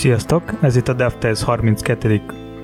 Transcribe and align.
Sziasztok! 0.00 0.42
Ez 0.60 0.76
itt 0.76 0.88
a 0.88 0.92
DevTales 0.92 1.42
32. 1.42 2.22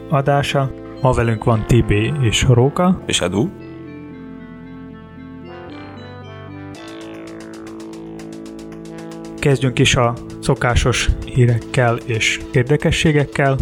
adása. 0.08 0.72
Ma 1.02 1.12
velünk 1.12 1.44
van 1.44 1.66
TB 1.66 1.90
és 2.20 2.42
Róka. 2.42 3.02
És 3.06 3.20
Edu. 3.20 3.48
Kezdjünk 9.38 9.78
is 9.78 9.96
a 9.96 10.14
szokásos 10.40 11.08
hírekkel 11.24 11.96
és 11.96 12.40
érdekességekkel. 12.52 13.56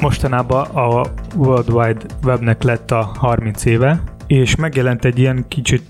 Mostanában 0.00 0.66
a 0.66 1.02
World 1.36 1.70
Wide 1.70 2.04
Webnek 2.24 2.62
lett 2.62 2.90
a 2.90 3.02
30 3.02 3.64
éve, 3.64 4.02
és 4.26 4.56
megjelent 4.56 5.04
egy 5.04 5.18
ilyen 5.18 5.44
kicsit 5.48 5.87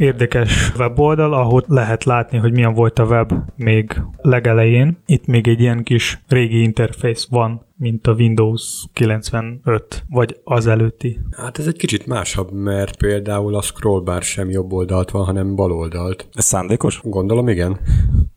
érdekes 0.00 0.72
weboldal, 0.78 1.32
ahol 1.32 1.64
lehet 1.66 2.04
látni, 2.04 2.38
hogy 2.38 2.52
milyen 2.52 2.74
volt 2.74 2.98
a 2.98 3.04
web 3.04 3.32
még 3.56 4.02
legelején. 4.16 4.98
Itt 5.06 5.26
még 5.26 5.48
egy 5.48 5.60
ilyen 5.60 5.82
kis 5.82 6.22
régi 6.28 6.62
interfész 6.62 7.26
van, 7.30 7.66
mint 7.80 8.06
a 8.06 8.12
Windows 8.12 8.84
95, 8.92 10.04
vagy 10.08 10.40
az 10.44 10.66
előtti. 10.66 11.20
Hát 11.30 11.58
ez 11.58 11.66
egy 11.66 11.76
kicsit 11.76 12.06
másabb, 12.06 12.52
mert 12.52 12.96
például 12.96 13.54
a 13.54 13.62
scrollbar 13.62 14.22
sem 14.22 14.50
jobb 14.50 14.72
oldalt 14.72 15.10
van, 15.10 15.24
hanem 15.24 15.54
bal 15.54 15.72
oldalt. 15.72 16.28
Ez 16.32 16.44
szándékos? 16.44 17.00
Gondolom, 17.04 17.48
igen. 17.48 17.80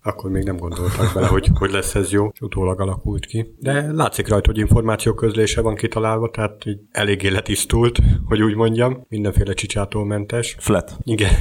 Akkor 0.03 0.31
még 0.31 0.43
nem 0.43 0.57
gondoltak 0.57 1.13
bele, 1.13 1.27
hogy, 1.27 1.49
hogy 1.53 1.71
lesz 1.71 1.95
ez 1.95 2.11
jó, 2.11 2.29
és 2.33 2.41
utólag 2.41 2.81
alakult 2.81 3.25
ki. 3.25 3.55
De 3.59 3.91
látszik 3.91 4.27
rajta, 4.27 4.49
hogy 4.51 4.59
információ 4.59 5.13
közlése 5.13 5.61
van 5.61 5.75
kitalálva, 5.75 6.29
tehát 6.29 6.65
így 6.65 6.79
eléggé 6.91 7.27
letisztult, 7.27 7.99
hogy 8.25 8.41
úgy 8.41 8.55
mondjam. 8.55 9.05
Mindenféle 9.09 9.53
csicsától 9.53 10.05
mentes. 10.05 10.55
Flat. 10.59 10.97
Igen. 11.03 11.31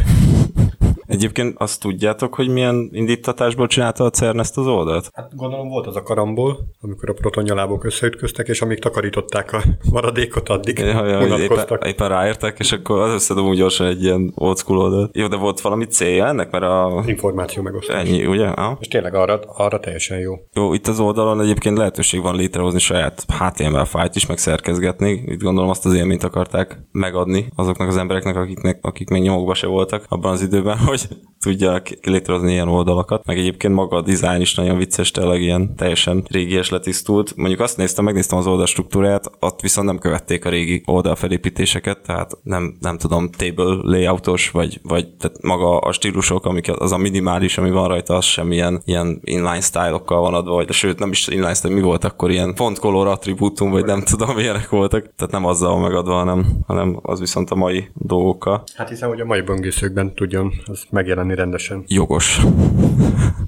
Egyébként 1.12 1.54
azt 1.58 1.80
tudjátok, 1.80 2.34
hogy 2.34 2.48
milyen 2.48 2.88
indítatásból 2.92 3.66
csinálta 3.66 4.04
a 4.04 4.10
CERN 4.10 4.38
ezt 4.38 4.58
az 4.58 4.66
oldalt? 4.66 5.10
Hát 5.12 5.36
gondolom 5.36 5.68
volt 5.68 5.86
az 5.86 5.96
a 5.96 6.02
karambol, 6.02 6.58
amikor 6.80 7.10
a 7.10 7.12
protonjalábok 7.12 7.84
összeütköztek, 7.84 8.48
és 8.48 8.62
amíg 8.62 8.78
takarították 8.78 9.52
a 9.52 9.62
maradékot, 9.90 10.48
addig 10.48 10.78
ja, 10.78 11.06
ja, 11.06 11.38
éppen, 11.38 11.78
éppen, 11.86 12.08
ráértek, 12.08 12.58
és 12.58 12.72
akkor 12.72 13.00
az 13.00 13.12
összedobunk 13.12 13.54
gyorsan 13.54 13.86
egy 13.86 14.02
ilyen 14.02 14.32
old 14.34 14.58
school 14.58 14.78
oldalt. 14.78 15.16
Jó, 15.16 15.26
de 15.26 15.36
volt 15.36 15.60
valami 15.60 15.84
célja 15.84 16.26
ennek, 16.26 16.50
mert 16.50 16.64
a... 16.64 17.02
Információ 17.06 17.62
megosztás. 17.62 18.08
Ennyi, 18.08 18.26
ugye? 18.26 18.46
Ha? 18.46 18.76
És 18.80 18.88
tényleg 18.88 19.14
arra, 19.14 19.40
arra 19.46 19.80
teljesen 19.80 20.18
jó. 20.18 20.34
Jó, 20.52 20.74
itt 20.74 20.86
az 20.86 21.00
oldalon 21.00 21.40
egyébként 21.40 21.78
lehetőség 21.78 22.22
van 22.22 22.36
létrehozni 22.36 22.78
saját 22.78 23.24
HTML 23.38 23.84
fájlt 23.84 24.16
is, 24.16 24.26
meg 24.26 24.38
szerkezgetni. 24.38 25.10
Itt 25.26 25.42
gondolom 25.42 25.70
azt 25.70 25.86
az 25.86 25.94
élményt 25.94 26.24
akarták 26.24 26.78
megadni 26.92 27.46
azoknak 27.56 27.88
az 27.88 27.96
embereknek, 27.96 28.36
akiknek, 28.36 28.78
akik 28.82 29.08
még 29.08 29.22
nyomokba 29.22 29.54
se 29.54 29.66
voltak 29.66 30.04
abban 30.08 30.32
az 30.32 30.42
időben, 30.42 30.78
hogy 30.92 31.01
hogy 31.08 31.30
tudják 31.42 31.98
létrehozni 32.02 32.52
ilyen 32.52 32.68
oldalakat. 32.68 33.26
Meg 33.26 33.38
egyébként 33.38 33.74
maga 33.74 33.96
a 33.96 34.02
dizájn 34.02 34.40
is 34.40 34.54
nagyon 34.54 34.76
vicces, 34.76 35.10
tényleg 35.10 35.42
ilyen 35.42 35.76
teljesen 35.76 36.24
régi 36.30 36.54
és 36.54 36.70
letisztult. 36.70 37.36
Mondjuk 37.36 37.60
azt 37.60 37.76
néztem, 37.76 38.04
megnéztem 38.04 38.38
az 38.38 38.46
oldal 38.46 38.66
struktúráját, 38.66 39.30
ott 39.40 39.60
viszont 39.60 39.86
nem 39.86 39.98
követték 39.98 40.44
a 40.44 40.48
régi 40.48 40.82
oldalfelépítéseket, 40.86 42.02
tehát 42.02 42.38
nem, 42.42 42.76
nem 42.80 42.98
tudom, 42.98 43.30
table 43.30 43.78
layoutos, 43.82 44.50
vagy, 44.50 44.80
vagy 44.82 45.08
tehát 45.14 45.42
maga 45.42 45.78
a 45.78 45.92
stílusok, 45.92 46.46
amik 46.46 46.70
az 46.78 46.92
a 46.92 46.96
minimális, 46.96 47.58
ami 47.58 47.70
van 47.70 47.88
rajta, 47.88 48.14
az 48.14 48.24
sem 48.24 48.52
ilyen, 48.52 48.82
ilyen 48.84 49.20
inline 49.24 49.60
style-okkal 49.60 50.20
van 50.20 50.34
adva, 50.34 50.54
vagy 50.54 50.72
sőt 50.72 50.98
nem 50.98 51.10
is 51.10 51.28
inline 51.28 51.54
style, 51.54 51.74
mi 51.74 51.80
volt 51.80 52.04
akkor 52.04 52.30
ilyen 52.30 52.54
font 52.54 52.78
color 52.78 53.06
attribútum, 53.06 53.70
vagy 53.70 53.84
nem 53.84 54.02
tudom, 54.02 54.34
milyenek 54.34 54.68
voltak. 54.68 55.14
Tehát 55.16 55.32
nem 55.32 55.44
azzal 55.44 55.80
megadva, 55.80 56.14
hanem, 56.14 56.46
hanem 56.66 56.98
az 57.02 57.20
viszont 57.20 57.50
a 57.50 57.54
mai 57.54 57.88
dolgokkal. 57.94 58.62
Hát 58.74 58.88
hiszem, 58.88 59.08
hogy 59.08 59.20
a 59.20 59.24
mai 59.24 59.40
böngészőkben 59.40 60.14
tudjon 60.14 60.52
az 60.66 60.86
megjelenni 60.92 61.34
rendesen. 61.34 61.82
Jogos. 61.86 62.40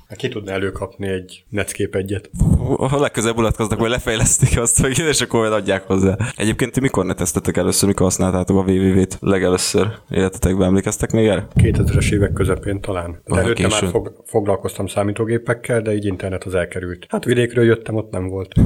Hát 0.09 0.19
ki 0.19 0.29
tudna 0.29 0.53
előkapni 0.53 1.09
egy 1.09 1.45
Netscape 1.49 1.99
egyet? 1.99 2.31
Ha 2.77 3.01
legközelebb 3.01 3.37
mulatkoznak, 3.37 3.79
vagy 3.79 3.91
lefejlesztik 3.91 4.59
azt, 4.59 4.81
hogy 4.81 4.99
és 4.99 5.21
akkor 5.21 5.53
adják 5.53 5.87
hozzá. 5.87 6.17
Egyébként 6.37 6.73
ti 6.73 6.81
mikor 6.81 7.05
neteztetek 7.05 7.57
először, 7.57 7.89
mikor 7.89 8.07
használtátok 8.07 8.57
a 8.57 8.71
www-t 8.71 9.19
legelőször 9.21 9.87
életetekben, 10.11 10.67
emlékeztek 10.67 11.13
még 11.13 11.27
erre? 11.27 11.47
2000-es 11.57 12.13
évek 12.13 12.33
közepén 12.33 12.81
talán. 12.81 13.21
De 13.25 13.41
előtte 13.41 13.69
már 13.69 13.91
fog, 13.91 14.13
foglalkoztam 14.25 14.87
számítógépekkel, 14.87 15.81
de 15.81 15.95
így 15.95 16.05
internet 16.05 16.45
az 16.45 16.55
elkerült. 16.55 17.07
Hát 17.09 17.25
vidékről 17.25 17.65
jöttem, 17.65 17.95
ott 17.95 18.11
nem 18.11 18.29
volt. 18.29 18.55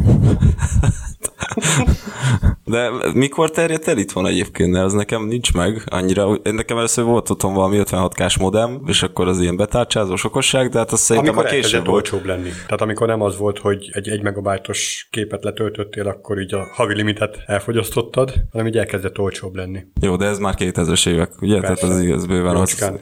De 2.65 2.91
mikor 3.15 3.51
terjedt 3.51 3.89
el 3.89 3.97
van 4.15 4.27
egyébként? 4.27 4.77
Az 4.77 4.93
nekem 4.93 5.27
nincs 5.27 5.55
meg 5.55 5.83
annyira. 5.87 6.39
Nekem 6.43 6.77
először 6.77 7.05
volt 7.05 7.31
otthon 7.31 7.55
valami 7.55 7.81
56K-s 7.85 8.39
modem, 8.39 8.81
és 8.87 9.03
akkor 9.03 9.29
az 9.29 9.41
ilyen 9.41 9.57
betárcsázós 9.57 10.25
okosság, 10.25 10.69
de 10.69 10.79
hát 10.79 10.93
azt 10.93 11.03
szerintem 11.03 11.38
amikor 11.39 11.61
később 11.61 11.87
volt. 11.87 11.95
olcsóbb 11.95 12.25
lenni. 12.25 12.49
Tehát 12.49 12.81
amikor 12.81 13.07
nem 13.07 13.21
az 13.21 13.37
volt, 13.39 13.59
hogy 13.59 13.91
egy 13.93 14.09
1 14.09 14.23
megabájtos 14.23 15.09
képet 15.11 15.45
letöltöttél, 15.45 16.07
akkor 16.07 16.41
így 16.41 16.55
a 16.55 16.69
havi 16.73 16.95
limitet 16.95 17.43
elfogyasztottad, 17.47 18.35
hanem 18.53 18.67
így 18.67 18.77
elkezdett 18.77 19.19
olcsóbb 19.19 19.55
lenni. 19.55 19.85
Jó, 20.01 20.17
de 20.17 20.27
ez 20.27 20.39
már 20.39 20.55
2000-es 20.59 21.09
évek, 21.09 21.33
ugye? 21.41 21.61
Persze. 21.61 21.75
Tehát 21.75 21.97
az 21.97 22.03
igaz 22.03 22.27
bőven 22.27 22.57
az. 22.57 22.93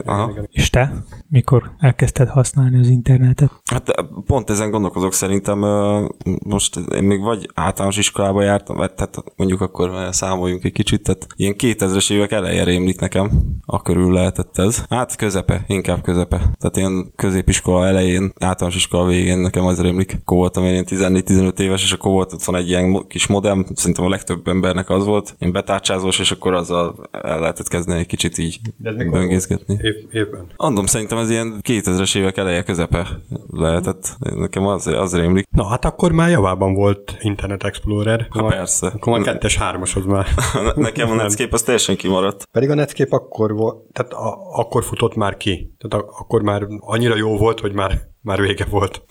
És 0.51 0.69
te? 0.69 0.93
Mikor 1.29 1.71
elkezdted 1.79 2.27
használni 2.27 2.79
az 2.79 2.87
internetet? 2.87 3.51
Hát 3.65 4.05
pont 4.25 4.49
ezen 4.49 4.71
gondolkozok 4.71 5.13
szerintem. 5.13 5.59
Most 6.45 6.75
én 6.95 7.03
még 7.03 7.21
vagy 7.21 7.49
általános 7.53 7.97
iskolába 7.97 8.41
jártam, 8.41 8.75
vagy 8.75 8.93
tehát 8.93 9.15
mondjuk 9.35 9.61
akkor 9.61 10.07
számoljunk 10.11 10.63
egy 10.63 10.71
kicsit, 10.71 11.03
tehát 11.03 11.27
ilyen 11.35 11.55
2000-es 11.57 12.11
évek 12.11 12.31
eleje 12.31 12.63
rémlik 12.63 12.99
nekem, 12.99 13.31
a 13.65 13.81
körül 13.81 14.13
lehetett 14.13 14.57
ez. 14.57 14.83
Hát 14.89 15.15
közepe, 15.15 15.63
inkább 15.67 16.01
közepe. 16.01 16.37
Tehát 16.37 16.77
ilyen 16.77 17.11
középiskola 17.15 17.87
elején, 18.17 18.33
általános 18.39 18.75
iskola 18.75 19.05
végén 19.05 19.37
nekem 19.37 19.65
az 19.65 19.81
rémlik. 19.81 20.17
Akkor 20.21 20.37
voltam 20.37 20.63
én 20.63 20.83
14-15 20.87 21.59
éves, 21.59 21.83
és 21.83 21.91
akkor 21.91 22.11
volt 22.11 22.33
ott 22.33 22.55
egy 22.55 22.69
ilyen 22.69 23.07
kis 23.07 23.27
modem, 23.27 23.65
szerintem 23.73 24.05
a 24.05 24.09
legtöbb 24.09 24.47
embernek 24.47 24.89
az 24.89 25.05
volt, 25.05 25.35
én 25.39 25.51
betárcsázós, 25.51 26.19
és 26.19 26.31
akkor 26.31 26.53
azzal 26.53 27.09
el 27.11 27.39
lehetett 27.39 27.67
kezdeni 27.67 27.99
egy 27.99 28.05
kicsit 28.05 28.37
így 28.37 28.59
böngészgetni. 29.11 29.77
Év, 29.81 29.93
évben? 30.11 30.47
Andom, 30.55 30.85
szerintem 30.85 31.17
ez 31.17 31.29
ilyen 31.29 31.59
2000-es 31.67 32.17
évek 32.17 32.37
eleje 32.37 32.63
közepe 32.63 33.07
lehetett. 33.51 34.15
Nekem 34.19 34.67
az, 34.67 34.87
az 34.87 35.15
rémlik. 35.15 35.47
Na 35.49 35.67
hát 35.67 35.85
akkor 35.85 36.11
már 36.11 36.29
javában 36.29 36.73
volt 36.73 37.17
Internet 37.21 37.63
Explorer. 37.63 38.27
Ha, 38.29 38.47
persze. 38.47 38.87
Akkor 38.87 39.13
már 39.13 39.21
kettes, 39.21 39.57
hármashoz 39.57 40.05
már. 40.05 40.27
Nekem 40.75 41.09
a 41.09 41.13
Netscape 41.13 41.53
az 41.53 41.61
teljesen 41.61 41.95
kimaradt. 41.95 42.47
Pedig 42.51 42.69
a 42.69 42.75
Netscape 42.75 43.15
akkor 43.15 43.53
volt, 43.53 43.77
tehát 43.91 44.13
a, 44.13 44.37
akkor 44.51 44.83
futott 44.83 45.15
már 45.15 45.37
ki. 45.37 45.75
Tehát 45.77 46.05
a, 46.05 46.09
akkor 46.19 46.41
már 46.41 46.67
annyira 46.79 47.15
jó 47.15 47.37
volt, 47.37 47.59
hogy 47.59 47.73
már 47.73 48.06
már 48.27 48.41
vége 48.41 48.65
volt. 48.69 49.01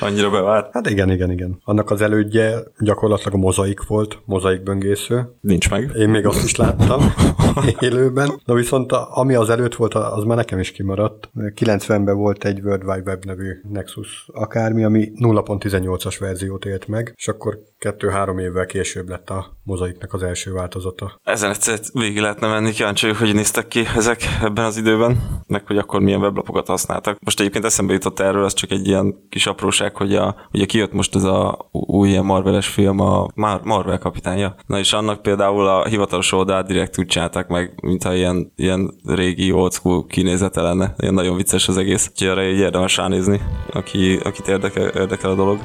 Annyira 0.00 0.30
bevált. 0.30 0.68
Hát 0.72 0.90
igen, 0.90 1.10
igen, 1.10 1.30
igen. 1.30 1.60
Annak 1.64 1.90
az 1.90 2.00
elődje 2.00 2.58
gyakorlatilag 2.78 3.34
a 3.34 3.36
mozaik 3.36 3.86
volt, 3.86 4.18
mozaik 4.24 4.62
böngésző. 4.62 5.36
Nincs 5.40 5.70
meg. 5.70 5.90
Én 5.96 6.08
még 6.08 6.26
azt 6.26 6.44
is 6.44 6.56
láttam 6.56 7.14
élőben. 7.80 8.40
Na 8.44 8.54
viszont 8.54 8.92
a, 8.92 9.16
ami 9.16 9.34
az 9.34 9.50
előtt 9.50 9.74
volt, 9.74 9.94
az 9.94 10.24
már 10.24 10.36
nekem 10.36 10.58
is 10.58 10.72
kimaradt. 10.72 11.30
90-ben 11.34 12.16
volt 12.16 12.44
egy 12.44 12.60
World 12.60 12.84
Wide 12.84 13.10
Web 13.10 13.24
nevű 13.24 13.60
Nexus 13.72 14.28
akármi, 14.32 14.84
ami 14.84 15.12
0.18-as 15.14 16.16
verziót 16.18 16.64
élt 16.64 16.88
meg, 16.88 17.12
és 17.16 17.28
akkor 17.28 17.58
kettő-három 17.78 18.38
évvel 18.38 18.66
később 18.66 19.08
lett 19.08 19.30
a 19.30 19.56
mozaiknak 19.62 20.12
az 20.12 20.22
első 20.22 20.52
változata. 20.52 21.20
Ezen 21.24 21.50
egyszer 21.50 21.78
végig 21.92 22.18
lehetne 22.18 22.48
menni, 22.48 22.70
kíváncsi 22.70 23.12
hogy 23.12 23.34
néztek 23.34 23.68
ki 23.68 23.84
ezek 23.96 24.22
ebben 24.42 24.64
az 24.64 24.76
időben, 24.76 25.42
meg 25.46 25.66
hogy 25.66 25.78
akkor 25.78 26.00
milyen 26.00 26.20
weblapokat 26.20 26.66
használtak. 26.66 26.81
Most 27.24 27.40
egyébként 27.40 27.64
eszembe 27.64 27.92
jutott 27.92 28.20
erről, 28.20 28.44
az 28.44 28.54
csak 28.54 28.70
egy 28.70 28.86
ilyen 28.86 29.14
kis 29.28 29.46
apróság, 29.46 29.96
hogy 29.96 30.14
a, 30.14 30.36
ugye 30.52 30.64
kijött 30.64 30.92
most 30.92 31.14
ez 31.14 31.24
a 31.24 31.68
új 31.70 32.08
ilyen 32.08 32.24
Marveles 32.24 32.66
film, 32.66 33.00
a 33.00 33.26
Mar- 33.34 33.64
Marvel 33.64 33.98
kapitánya. 33.98 34.54
Na 34.66 34.78
és 34.78 34.92
annak 34.92 35.22
például 35.22 35.66
a 35.66 35.84
hivatalos 35.84 36.32
oldalát 36.32 36.66
direkt 36.66 36.98
úgy 36.98 37.06
csinálták 37.06 37.48
meg, 37.48 37.74
mintha 37.82 38.14
ilyen, 38.14 38.52
ilyen 38.56 38.94
régi 39.06 39.52
old 39.52 39.72
school 39.72 40.06
kinézete 40.06 40.60
lenne. 40.60 40.94
Ilyen 40.98 41.14
nagyon 41.14 41.36
vicces 41.36 41.68
az 41.68 41.76
egész. 41.76 42.08
Úgyhogy 42.10 42.28
arra 42.28 42.44
így 42.44 42.58
érdemes 42.58 42.96
ránézni, 42.96 43.40
aki, 43.72 44.16
akit 44.16 44.48
érdekel, 44.48 44.88
érdekel 44.88 45.30
a 45.30 45.34
dolog. 45.34 45.58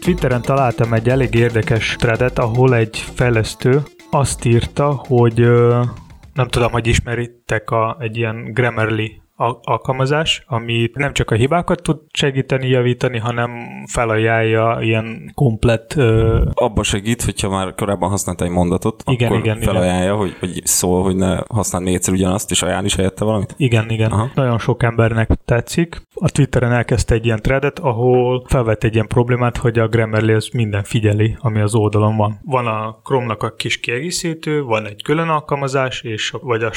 Twitteren 0.00 0.42
találtam 0.42 0.92
egy 0.92 1.08
elég 1.08 1.34
érdekes 1.34 1.96
threadet, 1.98 2.38
ahol 2.38 2.74
egy 2.74 3.04
fejlesztő 3.14 3.82
azt 4.10 4.44
írta, 4.44 4.92
hogy 4.92 5.38
nem 6.34 6.48
tudom, 6.48 6.72
hogy 6.72 6.86
ismeritek 6.86 7.70
a, 7.70 7.96
egy 8.00 8.16
ilyen 8.16 8.52
Grammarly 8.52 9.20
alkalmazás, 9.62 10.44
ami 10.46 10.90
nem 10.94 11.12
csak 11.12 11.30
a 11.30 11.34
hibákat 11.34 11.82
tud 11.82 11.98
segíteni, 12.12 12.68
javítani, 12.68 13.18
hanem 13.18 13.50
felajánlja 13.86 14.78
ilyen 14.80 15.32
komplett... 15.34 15.94
Uh... 15.96 16.40
Abba 16.54 16.82
segít, 16.82 17.22
hogyha 17.22 17.48
már 17.48 17.74
korábban 17.74 18.10
használta 18.10 18.44
egy 18.44 18.50
mondatot, 18.50 19.02
igen, 19.06 19.28
akkor 19.28 19.40
igen, 19.40 19.60
felajánlja, 19.60 20.04
igen. 20.04 20.16
Hogy, 20.16 20.36
hogy 20.40 20.60
szól, 20.64 21.02
hogy 21.02 21.16
ne 21.16 21.38
használ 21.48 21.82
még 21.82 21.94
egyszer 21.94 22.14
ugyanazt, 22.14 22.50
és 22.50 22.62
ajánl 22.62 22.84
is 22.84 22.94
helyette 22.94 23.24
valamit? 23.24 23.54
Igen, 23.56 23.90
igen. 23.90 24.10
Aha. 24.10 24.30
Nagyon 24.34 24.58
sok 24.58 24.82
embernek 24.82 25.30
tetszik. 25.44 26.02
A 26.14 26.30
Twitteren 26.30 26.72
elkezdte 26.72 27.14
egy 27.14 27.24
ilyen 27.24 27.42
threadet, 27.42 27.78
ahol 27.78 28.44
felvett 28.48 28.84
egy 28.84 28.94
ilyen 28.94 29.06
problémát, 29.06 29.56
hogy 29.56 29.78
a 29.78 29.88
Grammarly 29.88 30.34
az 30.34 30.48
minden 30.52 30.82
figyeli, 30.82 31.36
ami 31.40 31.60
az 31.60 31.74
oldalon 31.74 32.16
van. 32.16 32.40
Van 32.44 32.66
a 32.66 33.00
Chrome-nak 33.04 33.42
a 33.42 33.54
kis 33.54 33.80
kiegészítő, 33.80 34.62
van 34.62 34.86
egy 34.86 35.02
külön 35.02 35.28
alkalmazás, 35.28 36.02
és 36.02 36.34
vagy 36.42 36.62
a 36.62 36.70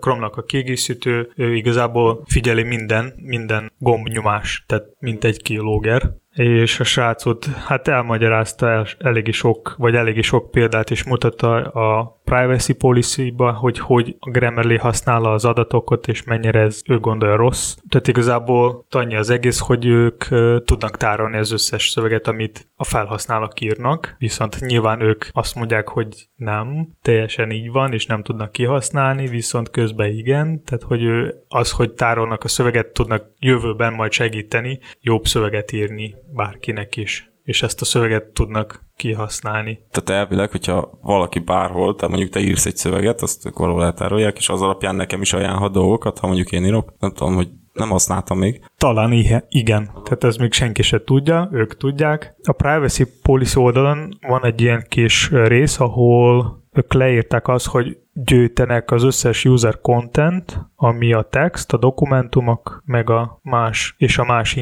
Chrome-nak 0.00 0.36
a 0.36 0.42
kiegészítő 0.42 1.30
igazából 1.36 2.05
figyeli 2.24 2.62
minden, 2.62 3.12
minden 3.16 3.72
gombnyomás, 3.78 4.64
tehát 4.66 4.84
mint 4.98 5.24
egy 5.24 5.42
kilóger 5.42 6.12
és 6.36 6.80
a 6.80 6.84
srácot 6.84 7.46
hát 7.46 7.88
elmagyarázta 7.88 8.68
el 8.68 8.86
eléggé 8.98 9.30
sok, 9.30 9.74
vagy 9.78 9.94
eléggé 9.94 10.20
sok 10.20 10.50
példát 10.50 10.90
is 10.90 11.04
mutatta 11.04 11.54
a 11.62 12.20
privacy 12.24 12.72
policy-ba, 12.72 13.52
hogy 13.52 13.78
hogy 13.78 14.16
a 14.18 14.30
Grammarly 14.30 14.76
használja 14.76 15.32
az 15.32 15.44
adatokat, 15.44 16.08
és 16.08 16.24
mennyire 16.24 16.60
ez 16.60 16.82
ő 16.88 16.98
gondolja 16.98 17.36
rossz. 17.36 17.76
Tehát 17.88 18.08
igazából 18.08 18.86
annyi 18.90 19.16
az 19.16 19.30
egész, 19.30 19.58
hogy 19.58 19.86
ők 19.86 20.24
tudnak 20.64 20.96
tárolni 20.96 21.36
az 21.36 21.52
összes 21.52 21.88
szöveget, 21.88 22.26
amit 22.26 22.68
a 22.74 22.84
felhasználók 22.84 23.60
írnak, 23.60 24.14
viszont 24.18 24.60
nyilván 24.60 25.00
ők 25.00 25.24
azt 25.32 25.54
mondják, 25.54 25.88
hogy 25.88 26.28
nem, 26.36 26.88
teljesen 27.02 27.50
így 27.50 27.70
van, 27.70 27.92
és 27.92 28.06
nem 28.06 28.22
tudnak 28.22 28.52
kihasználni, 28.52 29.28
viszont 29.28 29.70
közben 29.70 30.10
igen, 30.10 30.64
tehát 30.64 30.84
hogy 30.84 31.02
ő 31.02 31.34
az, 31.48 31.70
hogy 31.70 31.92
tárolnak 31.92 32.44
a 32.44 32.48
szöveget, 32.48 32.86
tudnak 32.86 33.24
jövőben 33.38 33.92
majd 33.92 34.12
segíteni, 34.12 34.78
jobb 35.00 35.24
szöveget 35.24 35.72
írni 35.72 36.14
bárkinek 36.34 36.96
is 36.96 37.30
és 37.46 37.62
ezt 37.62 37.80
a 37.80 37.84
szöveget 37.84 38.24
tudnak 38.24 38.84
kihasználni. 38.96 39.78
Tehát 39.90 40.22
elvileg, 40.22 40.50
hogyha 40.50 40.98
valaki 41.02 41.38
bárhol, 41.38 41.94
tehát 41.94 42.10
mondjuk 42.10 42.32
te 42.32 42.40
írsz 42.40 42.66
egy 42.66 42.76
szöveget, 42.76 43.22
azt 43.22 43.46
ők 43.46 43.58
valahol 43.58 43.84
eltárolják, 43.84 44.38
és 44.38 44.48
az 44.48 44.62
alapján 44.62 44.94
nekem 44.94 45.20
is 45.20 45.32
ajánlhat 45.32 45.72
dolgokat, 45.72 46.18
ha 46.18 46.26
mondjuk 46.26 46.52
én 46.52 46.64
írok, 46.64 46.92
nem 46.98 47.12
tudom, 47.12 47.34
hogy 47.34 47.48
nem 47.72 47.88
használtam 47.88 48.38
még. 48.38 48.60
Talán 48.76 49.12
igen. 49.48 49.90
Tehát 50.04 50.24
ez 50.24 50.36
még 50.36 50.52
senki 50.52 50.82
se 50.82 51.02
tudja, 51.04 51.48
ők 51.52 51.76
tudják. 51.76 52.34
A 52.42 52.52
Privacy 52.52 53.04
Policy 53.22 53.60
oldalon 53.60 54.18
van 54.28 54.44
egy 54.44 54.60
ilyen 54.60 54.86
kis 54.88 55.30
rész, 55.30 55.80
ahol 55.80 56.64
ők 56.76 56.92
leírták 56.92 57.48
azt, 57.48 57.66
hogy 57.66 57.98
gyűjtenek 58.12 58.90
az 58.90 59.02
összes 59.02 59.44
user 59.44 59.80
content, 59.80 60.58
ami 60.76 61.12
a 61.12 61.22
text, 61.22 61.72
a 61.72 61.76
dokumentumok, 61.76 62.82
meg 62.84 63.10
a 63.10 63.40
más, 63.42 63.94
és 63.98 64.18
a 64.18 64.24
más 64.24 64.58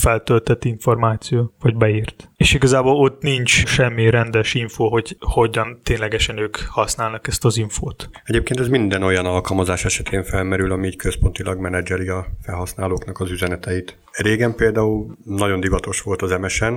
feltöltött 0.00 0.64
információ, 0.64 1.54
vagy 1.60 1.76
beírt. 1.76 2.30
És 2.36 2.54
igazából 2.54 2.96
ott 2.96 3.22
nincs 3.22 3.66
semmi 3.66 4.10
rendes 4.10 4.54
info, 4.54 4.88
hogy 4.88 5.16
hogyan 5.20 5.80
ténylegesen 5.82 6.38
ők 6.38 6.56
használnak 6.56 7.26
ezt 7.26 7.44
az 7.44 7.56
infót. 7.56 8.10
Egyébként 8.24 8.60
ez 8.60 8.68
minden 8.68 9.02
olyan 9.02 9.26
alkalmazás 9.26 9.84
esetén 9.84 10.22
felmerül, 10.22 10.72
ami 10.72 10.86
így 10.86 10.96
központilag 10.96 11.58
menedzseri 11.58 12.08
a 12.08 12.26
felhasználóknak 12.42 13.20
az 13.20 13.30
üzeneteit. 13.30 13.98
Régen 14.12 14.54
például 14.54 15.16
nagyon 15.24 15.60
divatos 15.60 16.00
volt 16.00 16.22
az 16.22 16.30
MSN, 16.40 16.74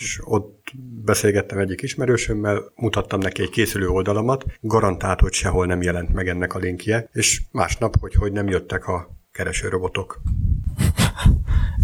és 0.00 0.20
ott 0.24 0.72
beszélgettem 1.04 1.58
egyik 1.58 1.82
ismerősömmel, 1.82 2.72
mutattam 2.74 3.20
neki 3.20 3.42
egy 3.42 3.50
készülő 3.50 3.88
oldalamat, 3.88 4.44
garantált, 4.60 5.20
hogy 5.20 5.32
sehol 5.32 5.66
nem 5.66 5.82
jelent 5.82 6.12
meg 6.12 6.28
ennek 6.28 6.54
a 6.54 6.58
linkje, 6.58 7.08
és 7.12 7.42
másnap, 7.50 7.98
hogy 8.00 8.14
hogy 8.14 8.32
nem 8.32 8.48
jöttek 8.48 8.86
a 8.86 9.16
keresőrobotok. 9.32 10.20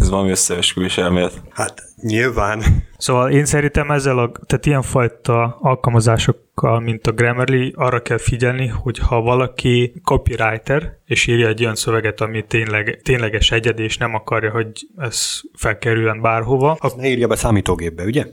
Ez 0.00 0.10
valami 0.10 0.30
összeesküvés 0.30 0.98
elmélet. 0.98 1.42
Hát 1.50 1.82
nyilván. 2.02 2.62
Szóval 2.98 3.30
én 3.30 3.44
szerintem 3.44 3.90
ezzel 3.90 4.18
a, 4.18 4.32
tehát 4.46 4.66
ilyenfajta 4.66 5.58
alkalmazásokkal, 5.60 6.80
mint 6.80 7.06
a 7.06 7.12
Grammarly, 7.12 7.72
arra 7.74 8.02
kell 8.02 8.18
figyelni, 8.18 8.66
hogy 8.66 8.98
ha 8.98 9.20
valaki 9.20 9.92
copywriter, 10.04 10.98
és 11.04 11.26
írja 11.26 11.48
egy 11.48 11.62
olyan 11.62 11.74
szöveget, 11.74 12.20
ami 12.20 12.44
tényleg, 12.46 13.00
tényleges 13.02 13.50
egyed, 13.50 13.78
és 13.78 13.96
nem 13.96 14.14
akarja, 14.14 14.50
hogy 14.50 14.70
ez 14.96 15.40
felkerüljön 15.54 16.20
bárhova. 16.20 16.76
Az 16.80 16.92
ne 16.92 17.08
írja 17.08 17.26
be 17.26 17.36
számítógépbe, 17.36 18.04
ugye? 18.04 18.26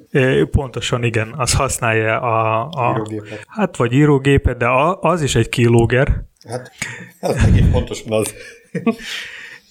Pontosan 0.51 1.03
igen, 1.03 1.33
az 1.37 1.53
használja 1.53 2.21
a... 2.21 2.67
a 2.69 3.07
Hát 3.47 3.77
vagy 3.77 3.93
írógépet, 3.93 4.57
de 4.57 4.67
az 4.99 5.21
is 5.21 5.35
egy 5.35 5.49
kilóger. 5.49 6.23
Hát, 6.49 6.71
ez 7.19 7.43
megint 7.43 7.71
pontosan 7.71 8.11
az. 8.11 8.33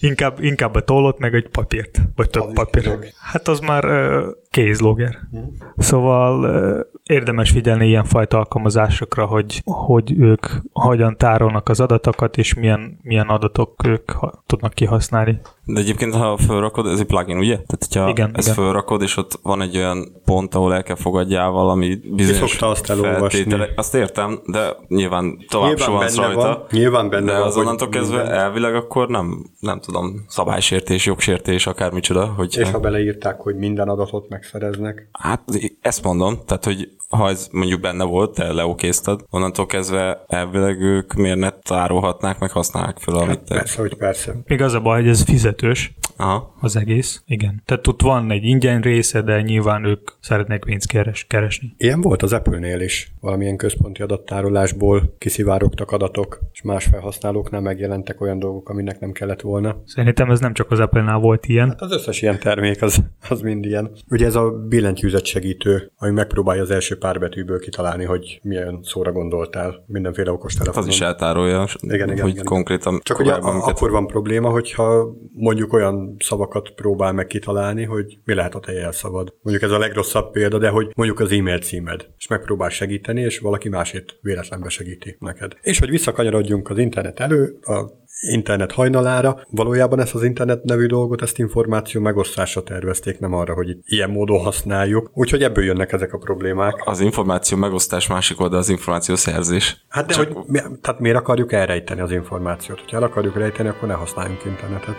Inkább, 0.03 0.43
inkább 0.43 0.75
a 0.75 0.83
tollot, 0.83 1.19
meg 1.19 1.33
egy 1.33 1.49
papírt, 1.49 2.01
vagy 2.15 2.29
több 2.29 2.53
papír. 2.53 3.13
Hát 3.31 3.47
az 3.47 3.59
már 3.59 3.85
uh, 3.85 4.23
kézlogger. 4.49 5.17
Hmm. 5.31 5.57
Szóval 5.77 6.43
uh, 6.43 6.92
érdemes 7.03 7.49
figyelni 7.49 7.87
ilyen 7.87 8.03
fajta 8.03 8.37
alkalmazásokra, 8.37 9.25
hogy, 9.25 9.61
hogy 9.63 10.13
ők 10.19 10.45
hogyan 10.71 11.17
tárolnak 11.17 11.69
az 11.69 11.79
adatokat, 11.79 12.37
és 12.37 12.53
milyen, 12.53 12.99
milyen 13.01 13.27
adatok 13.27 13.85
ők 13.87 14.11
ha, 14.11 14.43
tudnak 14.45 14.73
kihasználni. 14.73 15.39
De 15.65 15.79
egyébként, 15.79 16.13
ha 16.13 16.37
felrakod, 16.37 16.87
ez 16.87 16.99
egy 16.99 17.05
plugin, 17.05 17.37
ugye? 17.37 17.55
Tehát, 17.55 17.77
hogyha 17.79 18.09
igen, 18.09 18.31
ezt 18.33 18.47
igen. 18.47 18.63
felrakod, 18.63 19.01
és 19.01 19.17
ott 19.17 19.39
van 19.43 19.61
egy 19.61 19.77
olyan 19.77 20.21
pont, 20.25 20.55
ahol 20.55 20.73
el 20.73 20.83
kell 20.83 20.95
fogadjál 20.95 21.49
valami 21.49 21.99
bizonyos 22.15 22.61
azt 22.61 22.89
elolvasni. 22.89 23.55
Azt 23.75 23.95
értem, 23.95 24.39
de 24.45 24.75
nyilván 24.87 25.37
tovább 25.49 25.77
nyilván 25.77 26.09
rajta. 26.15 26.33
Van, 26.35 26.65
nyilván 26.71 27.09
benne 27.09 27.25
de 27.25 27.31
van. 27.31 27.41
De 27.41 27.47
azonnantól 27.47 27.89
kezdve 27.89 28.17
minden. 28.17 28.37
elvileg 28.37 28.75
akkor 28.75 29.07
nem, 29.07 29.45
nem 29.59 29.79
tudom, 29.79 30.25
szabálysértés, 30.27 31.05
jogsértés, 31.05 31.67
akármicsoda. 31.67 32.25
Hogy 32.25 32.57
és 32.57 32.71
ha 32.71 32.79
beleírták, 32.79 33.41
hogy 33.41 33.55
minden 33.55 33.89
adatot 33.89 34.29
megszereznek? 34.29 35.09
Hát 35.11 35.41
ezt 35.81 36.03
mondom, 36.03 36.39
tehát 36.45 36.65
hogy 36.65 36.93
ha 37.13 37.29
ez 37.29 37.47
mondjuk 37.51 37.81
benne 37.81 38.03
volt, 38.03 38.33
te 38.33 38.51
leokéztad, 38.51 39.25
onnantól 39.29 39.65
kezdve 39.65 40.23
elvileg 40.27 40.81
ők 40.81 41.13
miért 41.13 41.37
ne 41.37 41.49
tárolhatnák, 41.49 42.39
meg 42.39 42.51
használják 42.51 42.97
fel, 42.99 43.15
amit 43.15 43.29
hát, 43.29 43.43
te... 43.43 43.55
Persze, 43.55 43.81
hogy 43.81 43.95
persze. 43.95 44.35
Még 44.45 44.61
az 44.61 44.73
a 44.73 44.79
baj, 44.79 45.01
hogy 45.01 45.09
ez 45.09 45.23
fizetős, 45.23 45.93
Aha. 46.17 46.55
az 46.59 46.75
egész. 46.75 47.21
Igen. 47.25 47.61
Tehát 47.65 47.87
ott 47.87 48.01
van 48.01 48.31
egy 48.31 48.43
ingyen 48.43 48.81
része, 48.81 49.21
de 49.21 49.41
nyilván 49.41 49.85
ők 49.85 50.09
szeretnék 50.19 50.59
pénzt 50.65 50.87
keres, 50.87 51.25
keresni. 51.29 51.73
Ilyen 51.77 52.01
volt 52.01 52.21
az 52.21 52.33
Apple-nél 52.33 52.79
is. 52.79 53.13
Valamilyen 53.19 53.57
központi 53.57 54.01
adattárolásból 54.01 55.15
kiszivárogtak 55.17 55.91
adatok, 55.91 56.39
és 56.53 56.61
más 56.61 56.85
felhasználóknál 56.85 57.61
megjelentek 57.61 58.21
olyan 58.21 58.39
dolgok, 58.39 58.69
aminek 58.69 58.99
nem 58.99 59.11
kellett 59.11 59.41
volna. 59.41 59.81
Szerintem 59.85 60.31
ez 60.31 60.39
nem 60.39 60.53
csak 60.53 60.71
az 60.71 60.79
Apple-nál 60.79 61.19
volt 61.19 61.45
ilyen. 61.45 61.69
Hát 61.69 61.81
az 61.81 61.91
összes 61.91 62.21
ilyen 62.21 62.39
termék 62.39 62.81
az, 62.81 63.03
az 63.29 63.41
mind 63.41 63.65
ilyen. 63.65 63.91
Ugye 64.09 64.25
ez 64.25 64.35
a 64.35 64.51
billentyűzet 64.51 65.25
segítő, 65.25 65.91
ami 65.97 66.11
megpróbálja 66.11 66.61
az 66.61 66.71
első 66.71 66.97
pár 66.97 67.19
betűből 67.19 67.59
kitalálni, 67.59 68.03
hogy 68.03 68.39
milyen 68.43 68.79
szóra 68.83 69.11
gondoltál 69.11 69.83
mindenféle 69.87 70.31
okostelefonon. 70.31 70.87
Az 70.87 70.93
is 70.93 71.01
eltárolja, 71.01 71.65
igen, 71.79 72.09
igen, 72.09 72.21
hogy 72.21 72.31
igen, 72.31 72.45
konkrétan... 72.45 72.99
Csak 73.03 73.19
ugye 73.19 73.33
akkor 73.33 73.91
van 73.91 74.07
probléma, 74.07 74.49
hogyha 74.49 75.15
mondjuk 75.33 75.73
olyan 75.73 76.02
szavakat 76.19 76.69
próbál 76.75 77.11
meg 77.13 77.27
kitalálni, 77.27 77.83
hogy 77.83 78.17
mi 78.23 78.33
lehet 78.33 78.55
a 78.55 78.59
te 78.59 78.71
jelszavad. 78.71 79.33
Mondjuk 79.41 79.65
ez 79.65 79.75
a 79.75 79.79
legrosszabb 79.79 80.31
példa, 80.31 80.57
de 80.57 80.69
hogy 80.69 80.91
mondjuk 80.95 81.19
az 81.19 81.31
e-mail 81.31 81.59
címed, 81.59 82.07
és 82.17 82.27
megpróbál 82.27 82.69
segíteni, 82.69 83.21
és 83.21 83.39
valaki 83.39 83.69
másét 83.69 84.17
véletlenbe 84.21 84.69
segíti 84.69 85.15
neked. 85.19 85.51
És 85.61 85.79
hogy 85.79 85.89
visszakanyarodjunk 85.89 86.69
az 86.69 86.77
internet 86.77 87.19
elő, 87.19 87.57
a 87.61 88.01
internet 88.21 88.71
hajnalára. 88.71 89.45
Valójában 89.49 89.99
ezt 89.99 90.15
az 90.15 90.23
internet 90.23 90.63
nevű 90.63 90.85
dolgot, 90.85 91.21
ezt 91.21 91.39
információ 91.39 92.01
megosztásra 92.01 92.63
tervezték, 92.63 93.19
nem 93.19 93.33
arra, 93.33 93.53
hogy 93.53 93.77
ilyen 93.85 94.09
módon 94.09 94.39
használjuk. 94.39 95.11
Úgyhogy 95.13 95.43
ebből 95.43 95.63
jönnek 95.63 95.91
ezek 95.91 96.13
a 96.13 96.17
problémák. 96.17 96.81
Az 96.85 96.99
információ 96.99 97.57
megosztás 97.57 98.07
másik 98.07 98.41
oldal 98.41 98.59
az 98.59 98.69
információ 98.69 99.15
szerzés. 99.15 99.85
Hát 99.89 100.05
de 100.05 100.13
Csak... 100.13 100.31
hogy, 100.31 100.43
mi, 100.47 100.59
tehát 100.81 100.99
miért 100.99 101.17
akarjuk 101.17 101.51
elrejteni 101.51 102.01
az 102.01 102.11
információt? 102.11 102.81
Ha 102.89 102.97
el 102.97 103.03
akarjuk 103.03 103.35
rejteni, 103.35 103.69
akkor 103.69 103.87
ne 103.87 103.93
használjunk 103.93 104.45
internetet. 104.45 104.97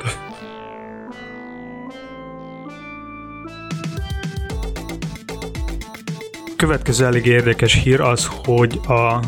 Következő 6.64 7.04
elég 7.04 7.26
érdekes 7.26 7.75
hír 7.75 8.00
az, 8.00 8.26
hogy 8.44 8.80
a 8.87 9.21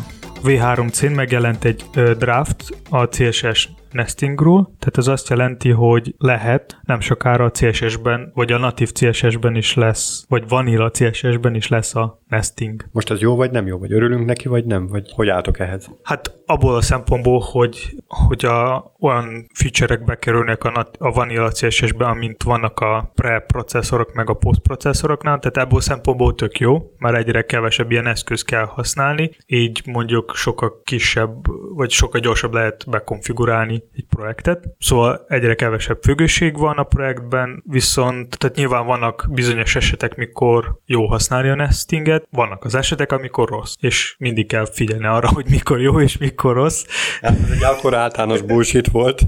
V3-cén 0.43 1.15
megjelent 1.15 1.63
egy 1.63 1.85
draft 2.17 2.81
a 2.89 3.07
CSS 3.07 3.69
nestingról, 3.91 4.63
tehát 4.63 4.97
ez 4.97 5.07
azt 5.07 5.29
jelenti, 5.29 5.69
hogy 5.69 6.15
lehet 6.17 6.79
nem 6.83 6.99
sokára 6.99 7.45
a 7.45 7.51
CSS-ben, 7.51 8.31
vagy 8.33 8.51
a 8.51 8.57
natív 8.57 8.91
CSS-ben 8.91 9.55
is 9.55 9.73
lesz, 9.73 10.25
vagy 10.27 10.47
vanilla 10.47 10.91
CSS-ben 10.91 11.55
is 11.55 11.67
lesz 11.67 11.95
a 11.95 12.21
nesting. 12.27 12.85
Most 12.91 13.11
ez 13.11 13.19
jó 13.19 13.35
vagy 13.35 13.51
nem 13.51 13.67
jó? 13.67 13.77
Vagy 13.77 13.93
örülünk 13.93 14.25
neki, 14.25 14.47
vagy 14.47 14.65
nem? 14.65 14.87
Vagy 14.87 15.11
hogy 15.15 15.29
álltok 15.29 15.59
ehhez? 15.59 15.89
Hát 16.03 16.37
abból 16.45 16.75
a 16.75 16.81
szempontból, 16.81 17.39
hogy, 17.51 17.95
hogy 18.07 18.45
a, 18.45 18.91
olyan 18.99 19.47
feature-ek 19.53 20.03
bekerülnek 20.03 20.63
a, 20.63 20.89
a 20.97 21.11
Vanilla 21.11 21.51
CSS-be, 21.51 22.05
amint 22.05 22.43
vannak 22.43 22.79
a 22.79 23.11
pre-processzorok 23.15 24.13
meg 24.13 24.29
a 24.29 24.33
post-processzoroknál, 24.33 25.39
tehát 25.39 25.57
ebből 25.57 25.77
a 25.77 25.81
szempontból 25.81 26.35
tök 26.35 26.59
jó, 26.59 26.91
mert 26.97 27.17
egyre 27.17 27.41
kevesebb 27.41 27.91
ilyen 27.91 28.07
eszköz 28.07 28.41
kell 28.41 28.65
használni, 28.65 29.31
így 29.45 29.81
mondjuk 29.85 30.35
sokkal 30.35 30.81
kisebb, 30.83 31.45
vagy 31.75 31.89
sokkal 31.89 32.21
gyorsabb 32.21 32.53
lehet 32.53 32.89
bekonfigurálni 32.89 33.83
egy 33.93 34.05
projektet. 34.09 34.67
Szóval 34.79 35.25
egyre 35.27 35.55
kevesebb 35.55 35.99
függőség 36.01 36.57
van 36.57 36.77
a 36.77 36.83
projektben, 36.83 37.63
viszont 37.65 38.37
tehát 38.37 38.55
nyilván 38.55 38.85
vannak 38.85 39.27
bizonyos 39.29 39.75
esetek, 39.75 40.15
mikor 40.15 40.79
jó 40.85 41.05
használni 41.05 41.49
a 41.49 41.55
nestinget, 41.55 42.16
vannak 42.29 42.63
az 42.63 42.75
esetek, 42.75 43.11
amikor 43.11 43.49
rossz, 43.49 43.73
és 43.79 44.15
mindig 44.17 44.47
kell 44.47 44.67
figyelni 44.71 45.05
arra, 45.05 45.29
hogy 45.33 45.45
mikor 45.49 45.81
jó 45.81 45.99
és 45.99 46.17
mikor 46.17 46.53
rossz. 46.53 46.85
Hát 47.21 47.37
ez 47.43 47.49
egy 47.49 47.63
akkor 47.63 47.93
általános 47.93 48.41
bullshit 48.41 48.87
volt, 48.87 49.21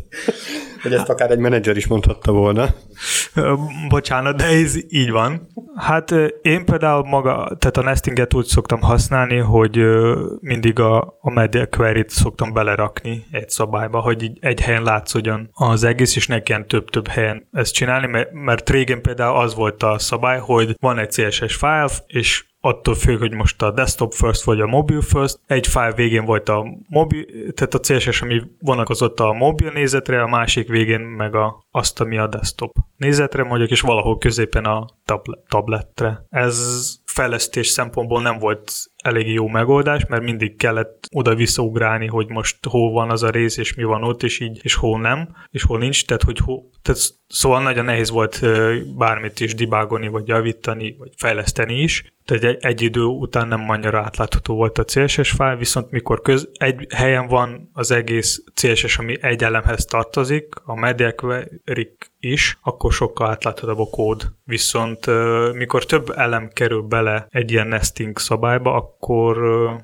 hogy 0.82 0.94
ezt 0.94 1.10
akár 1.10 1.32
egy 1.32 1.40
menedzser 1.40 1.78
is 1.78 1.88
mondhatta 1.88 2.32
volna. 2.32 2.68
Bocsánat, 3.90 4.36
de 4.36 4.46
ez 4.46 4.76
így 4.94 5.12
van. 5.12 5.48
Hát 5.76 6.12
én 6.42 6.66
például 6.66 7.04
maga, 7.04 7.56
tehát 7.60 7.78
a 7.78 7.82
nestinget 7.82 8.34
úgy 8.34 8.46
szoktam 8.46 8.82
használni, 8.82 9.38
hogy 9.38 9.80
mindig 10.40 10.80
a, 10.80 11.18
a 11.22 11.32
media 11.32 11.68
query-t 11.68 12.10
szoktam 12.10 12.54
belerakni 12.54 13.26
egy 13.32 13.50
szabályba, 13.50 14.00
hogy 14.00 14.24
így 14.24 14.38
egy 14.42 14.62
helyen 14.62 14.84
látszódjon 14.84 15.50
az 15.54 15.84
egész, 15.84 16.16
és 16.16 16.28
ne 16.28 16.42
kelljen 16.42 16.68
több-több 16.68 17.08
helyen 17.08 17.48
ezt 17.52 17.74
csinálni, 17.74 18.08
mert, 18.08 18.32
mert 18.32 18.70
régen 18.70 19.02
például 19.02 19.38
az 19.38 19.56
volt 19.56 19.84
a 19.84 20.00
szabály, 20.00 20.40
hogy 20.40 20.76
van 20.80 20.98
egy 20.98 21.10
CSS 21.10 21.56
file, 21.56 21.90
és 22.08 22.49
attól 22.62 22.96
függ, 22.96 23.20
hogy 23.20 23.34
most 23.34 23.62
a 23.62 23.72
desktop 23.72 24.14
first 24.14 24.44
vagy 24.44 24.60
a 24.60 24.66
mobile 24.66 25.02
first. 25.02 25.40
Egy 25.46 25.68
file 25.68 25.94
végén 25.94 26.26
volt 26.26 26.50
a 26.50 26.66
mobil, 26.88 27.26
tehát 27.54 27.74
a 27.74 27.80
CSS, 27.80 28.22
ami 28.22 28.42
vonakozott 28.60 29.20
a 29.20 29.34
mobil 29.34 29.72
nézetre, 29.72 30.22
a 30.22 30.28
másik 30.28 30.68
végén 30.68 31.02
meg 31.02 31.36
a, 31.36 31.66
azt, 31.72 32.00
ami 32.00 32.18
a 32.18 32.28
desktop 32.28 32.76
nézetre 32.98 33.44
mondjuk, 33.44 33.70
és 33.70 33.82
valahol 33.82 34.18
középen 34.18 34.66
a 34.66 34.86
tablet, 35.06 35.40
tabletre. 35.48 36.26
Ez 36.30 36.86
fejlesztés 37.06 37.68
szempontból 37.68 38.22
nem 38.22 38.38
volt 38.38 38.72
elég 39.04 39.34
jó 39.34 39.48
megoldás, 39.48 40.06
mert 40.06 40.24
mindig 40.24 40.56
kellett 40.56 41.08
oda 41.12 41.36
visszaugrálni, 41.36 42.08
hogy 42.08 42.30
most 42.30 42.66
hol 42.66 42.92
van 42.92 43.10
az 43.10 43.24
a 43.24 43.30
rész, 43.30 43.58
és 43.58 43.74
mi 43.74 43.84
van 43.84 44.04
ott, 44.04 44.24
és 44.24 44.40
így, 44.40 44.60
és 44.62 44.76
hol 44.76 45.00
nem, 45.00 45.36
és 45.52 45.64
hol 45.64 45.80
nincs, 45.80 46.06
tehát 46.06 46.24
hogy 46.24 46.38
hol, 46.38 46.70
tehát 46.82 47.02
szóval 47.28 47.62
nagyon 47.62 47.86
nehéz 47.86 48.10
volt 48.10 48.42
bármit 48.98 49.40
is 49.40 49.56
dibágolni, 49.56 50.08
vagy 50.08 50.28
javítani, 50.28 50.96
vagy 50.98 51.12
fejleszteni 51.18 51.82
is, 51.82 52.14
tehát 52.30 52.44
egy, 52.44 52.58
egy 52.60 52.82
idő 52.82 53.04
után 53.04 53.48
nem 53.48 53.70
annyira 53.70 54.00
átlátható 54.00 54.56
volt 54.56 54.78
a 54.78 54.86
CSS 54.86 55.32
file, 55.32 55.56
viszont 55.56 55.92
mikor 55.92 56.22
köz, 56.22 56.50
egy 56.54 56.88
helyen 56.94 57.28
van 57.28 57.70
az 57.74 57.92
egész 57.92 58.44
CSS, 58.54 58.98
ami 58.98 59.18
egy 59.22 59.44
elemhez 59.44 59.86
tartozik, 59.86 60.54
a 60.64 60.76
media 60.76 61.14
query 61.14 61.96
is, 62.20 62.58
akkor 62.62 62.94
sokkal 62.94 63.30
átláthatóbb 63.30 63.80
a 63.80 63.90
kód. 63.90 64.32
Viszont 64.44 65.06
mikor 65.54 65.86
több 65.86 66.10
elem 66.10 66.50
kerül 66.54 66.82
bele 66.82 67.28
egy 67.30 67.52
ilyen 67.52 67.68
nesting 67.68 68.20
szabályba, 68.20 68.89
akkor, 68.94 69.38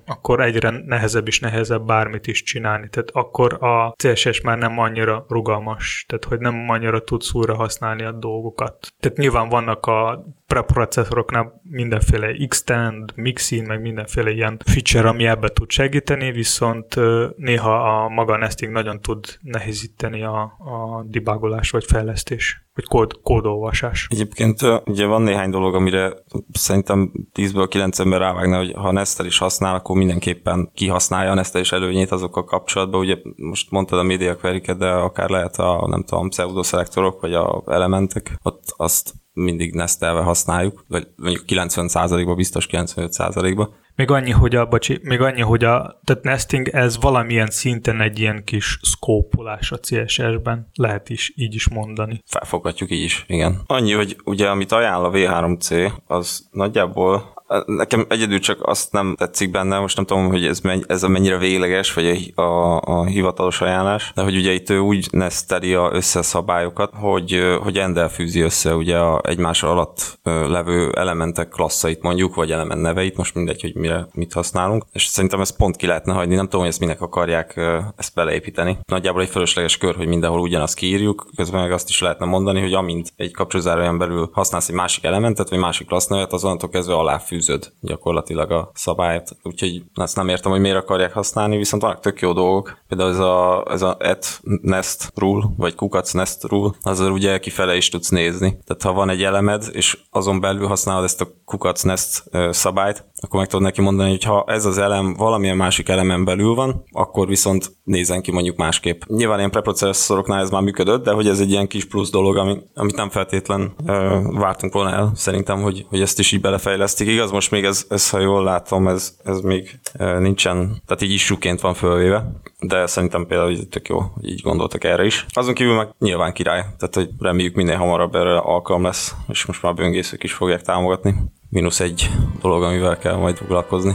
akkor 0.05 0.41
egyre 0.41 0.69
nehezebb 0.69 1.27
és 1.27 1.39
nehezebb 1.39 1.85
bármit 1.85 2.27
is 2.27 2.43
csinálni. 2.43 2.89
Tehát 2.89 3.09
akkor 3.13 3.63
a 3.63 3.93
CSS 3.97 4.41
már 4.41 4.57
nem 4.57 4.79
annyira 4.79 5.25
rugalmas, 5.29 6.05
tehát 6.07 6.23
hogy 6.23 6.39
nem 6.39 6.69
annyira 6.69 7.03
tudsz 7.03 7.33
újra 7.33 7.55
használni 7.55 8.03
a 8.03 8.11
dolgokat. 8.11 8.93
Tehát 8.99 9.17
nyilván 9.17 9.49
vannak 9.49 9.85
a 9.85 10.25
preprocessoroknál 10.47 11.61
mindenféle 11.63 12.27
extend, 12.27 13.11
mixin, 13.15 13.63
meg 13.63 13.81
mindenféle 13.81 14.31
ilyen 14.31 14.59
feature, 14.65 15.09
ami 15.09 15.25
ebbe 15.25 15.49
tud 15.49 15.69
segíteni, 15.69 16.31
viszont 16.31 16.95
néha 17.35 18.03
a 18.03 18.09
maga 18.09 18.37
nesting 18.37 18.71
nagyon 18.71 19.01
tud 19.01 19.25
nehézíteni 19.41 20.23
a, 20.23 20.41
a 20.41 21.03
debugolás 21.07 21.69
vagy 21.69 21.85
fejlesztés 21.85 22.65
vagy 22.75 22.85
kód, 22.85 23.21
kódolvasás. 23.23 24.07
Egyébként 24.09 24.61
ugye 24.85 25.05
van 25.05 25.21
néhány 25.21 25.49
dolog, 25.49 25.75
amire 25.75 26.13
szerintem 26.51 27.11
10-ből 27.33 27.67
9 27.69 27.99
ember 27.99 28.19
rávágna, 28.19 28.57
hogy 28.57 28.73
ha 28.75 28.91
Nestel 28.91 29.25
is 29.25 29.37
használ, 29.37 29.75
akkor 29.75 29.95
mindenképpen 29.95 30.71
kihasználja 30.73 31.31
a 31.31 31.33
Nestel 31.33 31.61
is 31.61 31.71
előnyét 31.71 32.11
azokkal 32.11 32.43
kapcsolatban. 32.43 32.99
Ugye 32.99 33.17
most 33.35 33.71
mondtad 33.71 33.99
a 33.99 34.03
média 34.03 34.35
query 34.35 34.59
de 34.77 34.89
akár 34.89 35.29
lehet 35.29 35.55
a, 35.55 35.87
nem 35.89 36.03
tudom, 36.03 36.29
pseudoszelektorok, 36.29 37.21
vagy 37.21 37.33
a 37.33 37.63
elementek, 37.65 38.39
ott 38.43 38.63
azt 38.77 39.13
mindig 39.35 39.73
nestelve 39.73 40.21
használjuk, 40.21 40.85
vagy 40.87 41.07
mondjuk 41.15 41.43
90%-ba, 41.47 42.35
biztos 42.35 42.67
95%-ba. 42.71 43.69
Még 43.95 44.09
annyi, 44.09 44.31
hogy 44.31 44.55
a, 44.55 44.65
bocsi, 44.65 44.99
még 45.03 45.21
annyi, 45.21 45.41
hogy 45.41 45.63
a 45.63 45.99
tehát 46.03 46.23
nesting 46.23 46.67
ez 46.67 46.99
valamilyen 46.99 47.49
szinten 47.49 48.01
egy 48.01 48.19
ilyen 48.19 48.43
kis 48.43 48.79
szkópolás 48.81 49.71
a 49.71 49.79
CSS-ben. 49.79 50.69
Lehet 50.73 51.09
is 51.09 51.33
így 51.35 51.55
is 51.55 51.69
mondani. 51.69 52.21
Felfoghatjuk 52.25 52.91
így 52.91 53.03
is, 53.03 53.23
igen. 53.27 53.61
Annyi, 53.65 53.93
hogy 53.93 54.17
ugye 54.23 54.49
amit 54.49 54.71
ajánl 54.71 55.05
a 55.05 55.11
V3C, 55.11 55.91
az 56.05 56.47
nagyjából 56.51 57.33
Nekem 57.65 58.05
egyedül 58.09 58.39
csak 58.39 58.67
azt 58.67 58.91
nem 58.91 59.15
tetszik 59.17 59.51
benne, 59.51 59.79
most 59.79 59.95
nem 59.95 60.05
tudom, 60.05 60.27
hogy 60.27 60.45
ez, 60.45 60.59
menny, 60.59 60.81
ez 60.87 61.03
a 61.03 61.07
mennyire 61.07 61.37
végleges, 61.37 61.93
vagy 61.93 62.31
a, 62.35 62.41
a, 62.41 62.81
a 62.85 63.05
hivatalos 63.05 63.61
ajánlás, 63.61 64.11
de 64.15 64.21
hogy 64.21 64.35
ugye 64.35 64.51
itt 64.51 64.69
ő 64.69 64.79
úgy 64.79 65.07
neszteli 65.11 65.73
a 65.73 65.89
összeszabályokat, 65.93 66.91
hogy, 66.93 67.57
hogy 67.61 67.77
endel 67.77 68.09
fűzi 68.09 68.39
össze 68.39 68.75
ugye 68.75 68.97
a 68.97 69.21
egymás 69.23 69.63
alatt 69.63 70.19
levő 70.23 70.91
elementek 70.91 71.49
klasszait 71.49 72.01
mondjuk, 72.01 72.35
vagy 72.35 72.51
element 72.51 72.81
neveit, 72.81 73.17
most 73.17 73.35
mindegy, 73.35 73.61
hogy 73.61 73.75
mire 73.75 74.07
mit 74.13 74.33
használunk, 74.33 74.85
és 74.91 75.05
szerintem 75.05 75.41
ezt 75.41 75.57
pont 75.57 75.75
ki 75.75 75.85
lehetne 75.85 76.13
hagyni, 76.13 76.35
nem 76.35 76.45
tudom, 76.45 76.59
hogy 76.59 76.69
ezt 76.69 76.79
minek 76.79 77.01
akarják 77.01 77.61
ezt 77.95 78.13
beleépíteni. 78.13 78.77
Nagyjából 78.85 79.21
egy 79.21 79.29
fölösleges 79.29 79.77
kör, 79.77 79.95
hogy 79.95 80.07
mindenhol 80.07 80.39
ugyanazt 80.39 80.75
kiírjuk, 80.75 81.27
közben 81.35 81.61
meg 81.61 81.71
azt 81.71 81.89
is 81.89 82.01
lehetne 82.01 82.25
mondani, 82.25 82.61
hogy 82.61 82.73
amint 82.73 83.13
egy 83.15 83.33
kapcsolózáróján 83.33 83.97
belül 83.97 84.29
használsz 84.33 84.69
egy 84.69 84.75
másik 84.75 85.03
elementet, 85.03 85.49
vagy 85.49 85.59
másik 85.59 85.87
klassznevet, 85.87 86.33
azonnantól 86.33 86.69
kezdve 86.69 86.95
alá 86.95 87.17
fűzöd 87.45 87.71
gyakorlatilag 87.81 88.51
a 88.51 88.71
szabályt. 88.73 89.37
Úgyhogy 89.43 89.83
ezt 89.95 90.15
nem 90.15 90.29
értem, 90.29 90.51
hogy 90.51 90.59
miért 90.59 90.77
akarják 90.77 91.13
használni, 91.13 91.57
viszont 91.57 91.81
vannak 91.81 91.99
tök 91.99 92.19
jó 92.19 92.33
dolgok. 92.33 92.77
Például 92.87 93.09
ez 93.09 93.19
a, 93.19 93.65
ez 93.69 93.81
a 93.81 93.97
et 93.99 94.41
nest 94.61 95.11
rule, 95.15 95.45
vagy 95.57 95.75
kukac 95.75 96.11
nest 96.11 96.43
rule, 96.43 96.71
azzal 96.81 97.11
ugye 97.11 97.39
kifele 97.39 97.75
is 97.75 97.89
tudsz 97.89 98.09
nézni. 98.09 98.49
Tehát 98.49 98.81
ha 98.81 98.93
van 98.93 99.09
egy 99.09 99.23
elemed, 99.23 99.63
és 99.71 99.97
azon 100.09 100.39
belül 100.39 100.67
használod 100.67 101.03
ezt 101.03 101.21
a 101.21 101.27
kukac 101.45 101.81
nest 101.81 102.23
szabályt, 102.49 103.05
akkor 103.21 103.39
meg 103.39 103.49
tudod 103.49 103.65
neki 103.65 103.81
mondani, 103.81 104.09
hogy 104.09 104.23
ha 104.23 104.43
ez 104.47 104.65
az 104.65 104.77
elem 104.77 105.13
valamilyen 105.13 105.57
másik 105.57 105.89
elemen 105.89 106.25
belül 106.25 106.53
van, 106.53 106.83
akkor 106.91 107.27
viszont 107.27 107.75
nézen 107.83 108.21
ki 108.21 108.31
mondjuk 108.31 108.57
másképp. 108.57 109.01
Nyilván 109.07 109.37
ilyen 109.37 109.51
preprocesszoroknál 109.51 110.41
ez 110.41 110.49
már 110.49 110.61
működött, 110.61 111.03
de 111.03 111.11
hogy 111.11 111.27
ez 111.27 111.39
egy 111.39 111.49
ilyen 111.49 111.67
kis 111.67 111.85
plusz 111.85 112.09
dolog, 112.09 112.37
ami, 112.37 112.57
amit 112.73 112.95
nem 112.95 113.09
feltétlen 113.09 113.73
ö, 113.85 114.19
vártunk 114.31 114.73
volna 114.73 114.91
el, 114.91 115.11
szerintem, 115.15 115.61
hogy, 115.61 115.85
hogy 115.89 116.01
ezt 116.01 116.19
is 116.19 116.31
így 116.31 116.41
belefejlesztik. 116.41 117.07
Igaz, 117.07 117.31
most 117.31 117.51
még 117.51 117.63
ez, 117.63 117.85
ez 117.89 118.09
ha 118.09 118.19
jól 118.19 118.43
látom, 118.43 118.87
ez, 118.87 119.15
ez 119.23 119.39
még 119.39 119.79
ö, 119.97 120.19
nincsen, 120.19 120.81
tehát 120.85 121.01
így 121.01 121.11
issuként 121.11 121.61
van 121.61 121.73
fölvéve, 121.73 122.31
de 122.59 122.87
szerintem 122.87 123.25
például 123.25 123.55
hogy 123.55 123.67
tök 123.67 123.87
jó, 123.87 123.99
hogy 123.99 124.29
így 124.29 124.41
gondoltak 124.41 124.83
erre 124.83 125.05
is. 125.05 125.25
Azon 125.29 125.53
kívül 125.53 125.75
meg 125.75 125.89
nyilván 125.99 126.33
király, 126.33 126.59
tehát 126.59 126.95
hogy 126.95 127.09
reméljük 127.19 127.55
minél 127.55 127.77
hamarabb 127.77 128.15
erre 128.15 128.37
alkalom 128.37 128.83
lesz, 128.83 129.15
és 129.27 129.45
most 129.45 129.61
már 129.61 129.73
böngészők 129.73 130.23
is 130.23 130.33
fogják 130.33 130.61
támogatni 130.61 131.15
mínusz 131.55 131.79
egy 131.79 132.09
dolog, 132.41 132.63
amivel 132.63 132.97
kell 132.97 133.15
majd 133.15 133.35
foglalkozni 133.37 133.93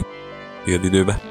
jövő 0.65 0.85
időbe. 0.85 1.21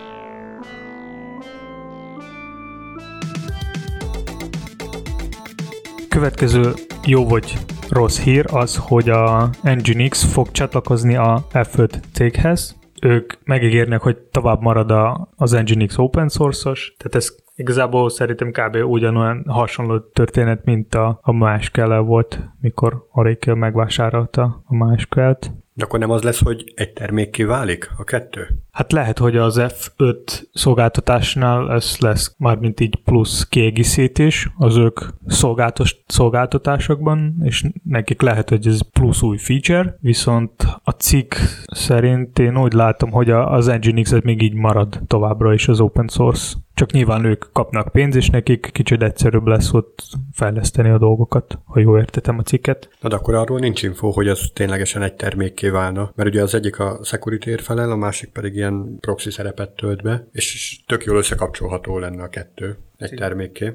Következő 6.09 6.73
jó 7.07 7.29
vagy 7.29 7.59
rossz 7.89 8.21
hír 8.21 8.45
az, 8.53 8.77
hogy 8.77 9.09
a 9.09 9.51
Nginx 9.63 10.33
fog 10.33 10.51
csatlakozni 10.51 11.17
a 11.17 11.47
F5 11.53 12.03
céghez. 12.13 12.79
Ők 13.03 13.33
megígérnek, 13.45 14.01
hogy 14.01 14.17
tovább 14.17 14.61
marad 14.61 14.91
a, 14.91 15.29
az 15.37 15.53
Nginx 15.53 15.99
open 15.99 16.29
source-os, 16.29 16.95
tehát 16.99 17.15
ez 17.15 17.35
igazából 17.55 18.11
szerintem 18.11 18.51
kb. 18.51 18.77
ugyanolyan 18.77 19.45
hasonló 19.49 19.99
történet, 19.99 20.65
mint 20.65 20.95
a, 20.95 21.19
a 21.23 21.33
MySQL 21.33 21.99
volt, 21.99 22.41
mikor 22.61 23.07
Oracle 23.13 23.55
megvásárolta 23.55 24.63
a 24.67 24.85
MySQL-t. 24.85 25.51
De 25.81 25.87
akkor 25.87 25.99
nem 25.99 26.11
az 26.11 26.23
lesz, 26.23 26.43
hogy 26.43 26.73
egy 26.75 26.93
termék 26.93 27.31
kiválik 27.31 27.91
a 27.97 28.05
kettő? 28.05 28.49
Hát 28.71 28.93
lehet, 28.93 29.19
hogy 29.19 29.37
az 29.37 29.61
F5 29.61 30.17
szolgáltatásnál 30.53 31.73
ez 31.73 31.97
lesz 31.99 32.35
mármint 32.39 32.81
így 32.81 32.97
plusz 33.05 33.49
kiegészítés 33.49 34.51
az 34.57 34.77
ők 34.77 35.01
szolgáltos, 35.27 35.97
szolgáltatásokban, 36.07 37.35
és 37.43 37.65
nekik 37.83 38.23
lehet, 38.23 38.49
hogy 38.49 38.67
ez 38.67 38.81
plusz 38.93 39.23
új 39.23 39.37
feature, 39.37 39.97
viszont 40.01 40.67
a 40.83 40.91
cikk 40.91 41.35
szerint 41.73 42.39
én 42.39 42.59
úgy 42.59 42.73
látom, 42.73 43.11
hogy 43.11 43.31
az 43.31 43.67
Nginx 43.67 44.13
még 44.23 44.43
így 44.43 44.55
marad 44.55 45.01
továbbra 45.07 45.55
is 45.55 45.69
az 45.69 45.81
open 45.81 46.09
source 46.09 46.57
csak 46.81 46.93
nyilván 46.93 47.25
ők 47.25 47.45
kapnak 47.53 47.93
pénzt, 47.93 48.17
és 48.17 48.31
nekik 48.31 48.71
kicsit 48.73 49.03
egyszerűbb 49.03 49.47
lesz 49.47 49.73
ott 49.73 50.03
fejleszteni 50.33 50.89
a 50.89 50.99
dolgokat, 50.99 51.59
ha 51.65 51.81
jól 51.81 51.99
értetem 51.99 52.39
a 52.39 52.43
cikket. 52.43 52.89
Na 53.01 53.09
de 53.09 53.15
akkor 53.15 53.35
arról 53.35 53.59
nincs 53.59 53.83
info, 53.83 54.11
hogy 54.11 54.29
ez 54.29 54.41
ténylegesen 54.55 55.03
egy 55.03 55.15
termékké 55.15 55.69
válna, 55.69 56.13
mert 56.15 56.29
ugye 56.29 56.43
az 56.43 56.55
egyik 56.55 56.79
a 56.79 57.01
security 57.03 57.55
felel, 57.57 57.91
a 57.91 57.97
másik 57.97 58.31
pedig 58.31 58.55
ilyen 58.55 58.99
proxy 59.01 59.31
szerepet 59.31 59.71
tölt 59.71 60.03
be, 60.03 60.29
és 60.33 60.81
tök 60.87 61.05
jól 61.05 61.17
összekapcsolható 61.17 61.99
lenne 61.99 62.23
a 62.23 62.29
kettő 62.29 62.79
egy 62.97 63.15
termékké. 63.15 63.73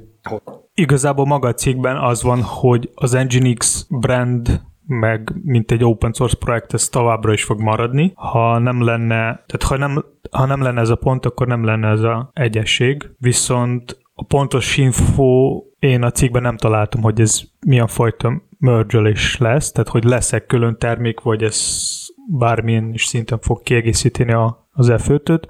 Igazából 0.74 1.26
maga 1.26 1.48
a 1.48 1.54
cikkben 1.54 1.98
az 1.98 2.24
van, 2.24 2.42
hogy 2.42 2.90
az 2.94 3.12
Nginx 3.12 3.88
brand 3.90 4.62
meg 4.88 5.34
mint 5.44 5.72
egy 5.72 5.84
open 5.84 6.13
source 6.13 6.38
projekt 6.39 6.74
ez 6.74 6.89
továbbra 6.89 7.34
is 7.34 7.44
fog 7.44 7.62
maradni. 7.62 8.12
Ha 8.15 8.58
nem 8.58 8.84
lenne, 8.84 9.44
tehát 9.46 9.63
ha 9.63 9.77
nem, 9.77 10.06
ha 10.32 10.46
nem 10.46 10.62
lenne 10.62 10.82
ez 10.82 10.89
a 10.89 10.96
pont, 10.96 11.25
akkor 11.25 11.48
nem 11.48 11.63
lenne 11.63 11.88
ez 11.88 12.01
a 12.01 12.30
egyesség. 12.34 13.10
Viszont 13.18 14.00
a 14.13 14.24
pontos 14.24 14.77
info 14.77 15.62
én 15.80 16.04
a 16.04 16.12
cikkben 16.12 16.42
nem 16.42 16.58
találtam, 16.58 17.01
hogy 17.01 17.22
ez 17.22 17.42
milyen 17.65 17.88
fajta 17.88 18.42
mergelés 18.60 19.38
lesz, 19.38 19.72
tehát 19.72 19.89
hogy 19.89 20.04
lesz-e 20.04 20.46
külön 20.46 20.77
termék, 20.77 21.20
vagy 21.20 21.44
ez 21.44 21.89
bármilyen 22.27 22.94
is 22.94 23.06
szinten 23.06 23.39
fog 23.39 23.62
kiegészíteni 23.62 24.32
a 24.32 24.63
az 24.77 24.94
f 24.98 25.10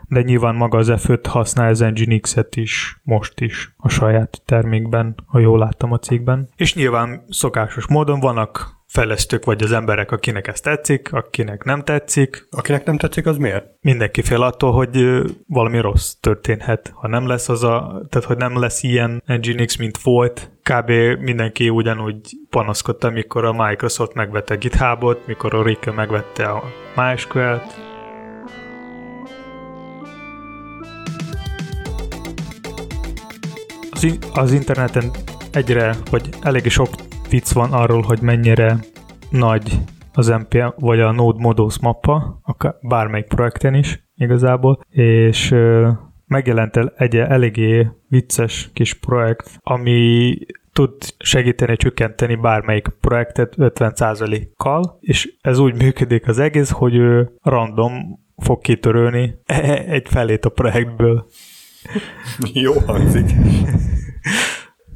de 0.09 0.21
nyilván 0.21 0.55
maga 0.55 0.77
az 0.77 0.91
F5 0.91 1.23
használ 1.27 1.69
az 1.69 1.79
Nginx-et 1.79 2.55
is 2.55 2.99
most 3.03 3.41
is 3.41 3.73
a 3.77 3.89
saját 3.89 4.41
termékben, 4.45 5.15
ha 5.25 5.39
jól 5.39 5.59
láttam 5.59 5.91
a 5.91 5.99
cikkben. 5.99 6.49
És 6.55 6.75
nyilván 6.75 7.25
szokásos 7.29 7.87
módon 7.87 8.19
vannak 8.19 8.83
fejlesztők 8.95 9.45
vagy 9.45 9.63
az 9.63 9.71
emberek, 9.71 10.11
akinek 10.11 10.47
ez 10.47 10.61
tetszik, 10.61 11.13
akinek 11.13 11.63
nem 11.63 11.83
tetszik. 11.83 12.47
Akinek 12.51 12.85
nem 12.85 12.97
tetszik, 12.97 13.25
az 13.25 13.37
miért? 13.37 13.65
Mindenki 13.81 14.21
fél 14.21 14.41
attól, 14.41 14.71
hogy 14.71 15.21
valami 15.47 15.79
rossz 15.79 16.13
történhet. 16.19 16.91
Ha 16.93 17.07
nem 17.07 17.27
lesz 17.27 17.49
az 17.49 17.63
a, 17.63 18.01
tehát 18.09 18.27
hogy 18.27 18.37
nem 18.37 18.59
lesz 18.59 18.83
ilyen 18.83 19.23
Nginx, 19.25 19.75
mint 19.75 19.97
volt, 19.97 20.51
kb. 20.63 20.91
mindenki 21.19 21.69
ugyanúgy 21.69 22.19
panaszkodta, 22.49 23.09
mikor 23.09 23.45
a 23.45 23.67
Microsoft 23.67 24.13
megvette 24.13 24.55
GitHubot, 24.55 25.27
mikor 25.27 25.53
a 25.53 25.63
Rick 25.63 25.95
megvette 25.95 26.45
a 26.45 26.63
MySQL-t, 26.95 27.75
az, 33.91 34.17
az 34.33 34.51
interneten 34.51 35.11
egyre, 35.51 35.95
vagy 36.11 36.29
eléggé 36.41 36.69
sok 36.69 36.89
vicc 37.29 37.53
van 37.53 37.73
arról, 37.73 38.01
hogy 38.01 38.21
mennyire 38.21 38.79
nagy 39.29 39.79
az 40.13 40.27
NPM, 40.27 40.67
vagy 40.75 40.99
a 40.99 41.11
Node 41.11 41.41
Modules 41.41 41.79
mappa, 41.79 42.39
akár 42.43 42.75
bármelyik 42.81 43.27
projekten 43.27 43.73
is 43.73 44.03
igazából, 44.15 44.79
és 44.89 45.55
megjelent 46.27 46.77
el 46.77 46.93
egy 46.97 47.15
eléggé 47.15 47.87
vicces 48.09 48.69
kis 48.73 48.93
projekt, 48.93 49.59
ami 49.63 50.37
tud 50.73 50.91
segíteni 51.17 51.75
csökkenteni 51.75 52.35
bármelyik 52.35 52.87
projektet 52.87 53.53
50%-kal, 53.57 54.97
és 55.01 55.33
ez 55.41 55.59
úgy 55.59 55.75
működik 55.75 56.27
az 56.27 56.39
egész, 56.39 56.69
hogy 56.69 56.95
ő 56.95 57.31
random 57.41 57.91
fog 58.37 58.61
kitörölni 58.61 59.35
egy 59.97 60.07
felét 60.09 60.45
a 60.45 60.49
projektből. 60.49 61.27
Jó 62.53 62.73
hangzik. 62.73 63.31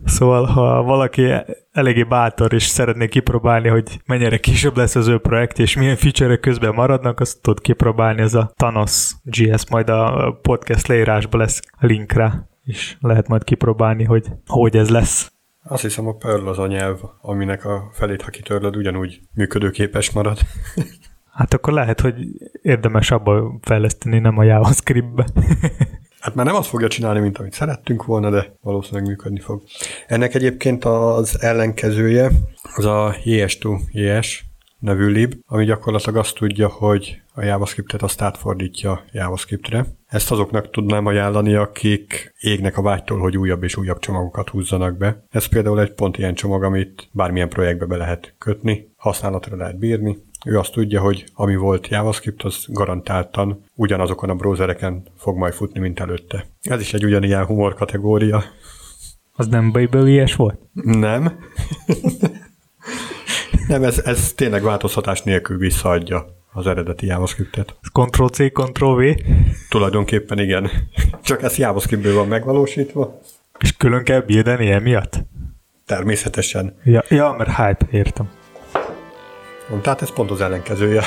Szóval, 0.05 0.45
ha 0.45 0.83
valaki 0.83 1.31
eléggé 1.71 2.03
bátor 2.03 2.53
és 2.53 2.63
szeretné 2.63 3.07
kipróbálni, 3.07 3.67
hogy 3.67 3.99
mennyire 4.05 4.37
kisebb 4.37 4.77
lesz 4.77 4.95
az 4.95 5.07
ő 5.07 5.17
projekt, 5.17 5.59
és 5.59 5.75
milyen 5.75 5.95
feature 5.95 6.37
közben 6.37 6.73
maradnak, 6.73 7.19
azt 7.19 7.41
tud 7.41 7.61
kipróbálni, 7.61 8.21
ez 8.21 8.33
a 8.33 8.51
Thanos 8.55 9.11
GS, 9.23 9.69
majd 9.69 9.89
a 9.89 10.31
podcast 10.41 10.87
leírásban 10.87 11.39
lesz 11.39 11.61
a 11.71 11.85
linkre, 11.85 12.49
és 12.63 12.97
lehet 12.99 13.27
majd 13.27 13.43
kipróbálni, 13.43 14.03
hogy 14.03 14.27
hogy 14.47 14.77
ez 14.77 14.89
lesz. 14.89 15.31
Azt 15.63 15.81
hiszem 15.81 16.07
a 16.07 16.13
Perl 16.13 16.47
az 16.47 16.59
a 16.59 16.67
nyelv, 16.67 16.99
aminek 17.21 17.65
a 17.65 17.89
felét, 17.91 18.21
ha 18.21 18.29
kitörlöd, 18.29 18.75
ugyanúgy 18.75 19.19
működőképes 19.33 20.11
marad. 20.11 20.39
Hát 21.31 21.53
akkor 21.53 21.73
lehet, 21.73 22.01
hogy 22.01 22.15
érdemes 22.61 23.11
abba 23.11 23.59
fejleszteni, 23.61 24.19
nem 24.19 24.37
a 24.37 24.43
JavaScript-be. 24.43 25.25
Hát 26.19 26.35
már 26.35 26.45
nem 26.45 26.55
azt 26.55 26.69
fogja 26.69 26.87
csinálni, 26.87 27.19
mint 27.19 27.37
amit 27.37 27.53
szerettünk 27.53 28.05
volna, 28.05 28.29
de 28.29 28.53
valószínűleg 28.61 29.07
működni 29.07 29.39
fog. 29.39 29.63
Ennek 30.07 30.35
egyébként 30.35 30.85
az 30.85 31.41
ellenkezője, 31.41 32.31
az 32.75 32.85
a 32.85 33.15
JS2JS 33.25 34.27
nevű 34.79 35.07
lib, 35.07 35.33
ami 35.45 35.65
gyakorlatilag 35.65 36.15
azt 36.15 36.35
tudja, 36.35 36.67
hogy 36.67 37.21
a 37.33 37.43
JavaScriptet 37.43 38.01
azt 38.01 38.21
átfordítja 38.21 39.03
JavaScriptre. 39.11 39.85
Ezt 40.07 40.31
azoknak 40.31 40.69
tudnám 40.69 41.05
ajánlani, 41.05 41.53
akik 41.53 42.33
égnek 42.39 42.77
a 42.77 42.81
vágytól, 42.81 43.19
hogy 43.19 43.37
újabb 43.37 43.63
és 43.63 43.75
újabb 43.75 43.99
csomagokat 43.99 44.49
húzzanak 44.49 44.97
be. 44.97 45.23
Ez 45.29 45.45
például 45.45 45.81
egy 45.81 45.93
pont 45.93 46.17
ilyen 46.17 46.33
csomag, 46.33 46.63
amit 46.63 47.09
bármilyen 47.11 47.49
projektbe 47.49 47.85
be 47.85 47.97
lehet 47.97 48.35
kötni, 48.37 48.91
használatra 48.95 49.55
lehet 49.55 49.79
bírni, 49.79 50.17
ő 50.45 50.57
azt 50.57 50.71
tudja, 50.71 51.01
hogy 51.01 51.23
ami 51.33 51.55
volt 51.55 51.87
JavaScript, 51.87 52.43
az 52.43 52.65
garantáltan 52.67 53.63
ugyanazokon 53.75 54.29
a 54.29 54.35
browsereken 54.35 55.03
fog 55.17 55.37
majd 55.37 55.53
futni, 55.53 55.79
mint 55.79 55.99
előtte. 55.99 56.45
Ez 56.61 56.81
is 56.81 56.93
egy 56.93 57.05
ugyanilyen 57.05 57.45
humor 57.45 57.73
kategória. 57.73 58.43
Az 59.33 59.47
nem 59.47 59.71
Babel 59.71 60.25
volt? 60.35 60.59
Nem. 60.73 61.39
nem, 63.67 63.83
ez, 63.83 63.99
ez 63.99 64.33
tényleg 64.33 64.63
változtatás 64.63 65.21
nélkül 65.21 65.57
visszaadja 65.57 66.25
az 66.53 66.67
eredeti 66.67 67.05
JavaScriptet. 67.05 67.75
Ctrl-C, 67.93 68.51
Ctrl-V? 68.51 69.15
Tulajdonképpen 69.69 70.39
igen. 70.39 70.69
Csak 71.23 71.43
ez 71.43 71.57
JavaScriptből 71.57 72.15
van 72.15 72.27
megvalósítva. 72.27 73.19
És 73.59 73.77
külön 73.77 74.03
kell 74.03 74.21
bírni 74.21 74.71
emiatt? 74.71 75.19
Természetesen. 75.85 76.79
Ja, 76.83 77.03
ja 77.09 77.35
mert 77.37 77.55
hype, 77.55 77.87
értem. 77.91 78.29
Tehát 79.81 80.01
ez 80.01 80.13
pont 80.13 80.31
az 80.31 80.41
ellenkezője. 80.41 81.03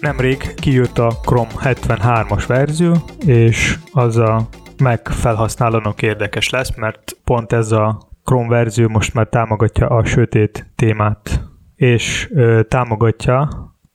Nemrég 0.00 0.54
kijött 0.54 0.98
a 0.98 1.08
Chrome 1.08 1.50
73-as 1.62 2.44
verzió, 2.46 2.96
és 3.26 3.78
az 3.92 4.16
a 4.16 4.48
Mac 4.82 5.14
felhasználónak 5.14 6.02
érdekes 6.02 6.50
lesz, 6.50 6.76
mert 6.76 7.16
pont 7.24 7.52
ez 7.52 7.72
a 7.72 8.08
Chrome 8.24 8.48
verzió 8.48 8.88
most 8.88 9.14
már 9.14 9.28
támogatja 9.28 9.88
a 9.88 10.04
sötét 10.04 10.66
témát, 10.76 11.40
és 11.74 12.30
ö, 12.34 12.62
támogatja 12.68 13.38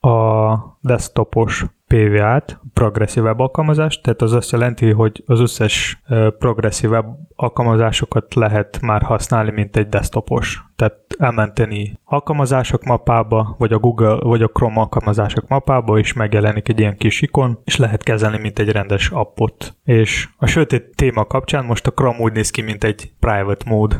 a 0.00 0.56
desktopos 0.80 1.64
PVA-t, 1.88 2.60
progresszív 2.72 3.22
web 3.22 3.40
alkalmazást, 3.40 4.02
tehát 4.02 4.22
az 4.22 4.32
azt 4.32 4.52
jelenti, 4.52 4.90
hogy 4.90 5.22
az 5.26 5.40
összes 5.40 6.02
progresszív 6.38 6.90
web 6.90 7.06
alkalmazásokat 7.36 8.34
lehet 8.34 8.80
már 8.80 9.02
használni, 9.02 9.50
mint 9.50 9.76
egy 9.76 9.88
desktopos. 9.88 10.62
Tehát 10.76 10.96
elmenteni 11.18 11.98
alkalmazások 12.04 12.84
mappába, 12.84 13.54
vagy 13.58 13.72
a 13.72 13.78
Google, 13.78 14.18
vagy 14.20 14.42
a 14.42 14.48
Chrome 14.48 14.80
alkalmazások 14.80 15.48
mappába 15.48 15.98
is 15.98 16.12
megjelenik 16.12 16.68
egy 16.68 16.78
ilyen 16.78 16.96
kis 16.96 17.22
ikon, 17.22 17.58
és 17.64 17.76
lehet 17.76 18.02
kezelni, 18.02 18.38
mint 18.38 18.58
egy 18.58 18.70
rendes 18.70 19.10
appot. 19.10 19.76
És 19.84 20.28
a 20.36 20.46
sötét 20.46 20.96
téma 20.96 21.24
kapcsán 21.24 21.64
most 21.64 21.86
a 21.86 21.90
Chrome 21.90 22.18
úgy 22.18 22.32
néz 22.32 22.50
ki, 22.50 22.62
mint 22.62 22.84
egy 22.84 23.12
private 23.20 23.64
mode. 23.68 23.96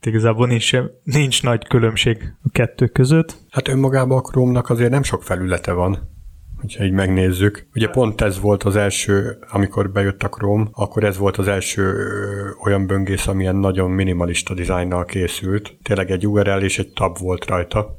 Tehát 0.00 0.18
igazából 0.18 0.46
nincs, 0.46 0.72
nincs 1.02 1.42
nagy 1.42 1.66
különbség 1.66 2.34
a 2.42 2.48
kettő 2.52 2.86
között. 2.86 3.36
Hát 3.50 3.68
önmagában 3.68 4.18
a 4.18 4.20
Chrome-nak 4.20 4.70
azért 4.70 4.90
nem 4.90 5.02
sok 5.02 5.22
felülete 5.22 5.72
van 5.72 6.16
hogyha 6.60 6.84
így 6.84 6.92
megnézzük. 6.92 7.68
Ugye 7.74 7.88
pont 7.88 8.20
ez 8.20 8.40
volt 8.40 8.62
az 8.62 8.76
első, 8.76 9.38
amikor 9.50 9.90
bejött 9.90 10.22
a 10.22 10.28
Chrome, 10.28 10.68
akkor 10.72 11.04
ez 11.04 11.18
volt 11.18 11.36
az 11.36 11.48
első 11.48 11.94
olyan 12.64 12.86
böngész, 12.86 13.26
amilyen 13.26 13.56
nagyon 13.56 13.90
minimalista 13.90 14.54
dizájnnal 14.54 15.04
készült. 15.04 15.76
Tényleg 15.82 16.10
egy 16.10 16.26
URL 16.26 16.62
és 16.62 16.78
egy 16.78 16.92
tab 16.92 17.18
volt 17.18 17.46
rajta. 17.46 17.96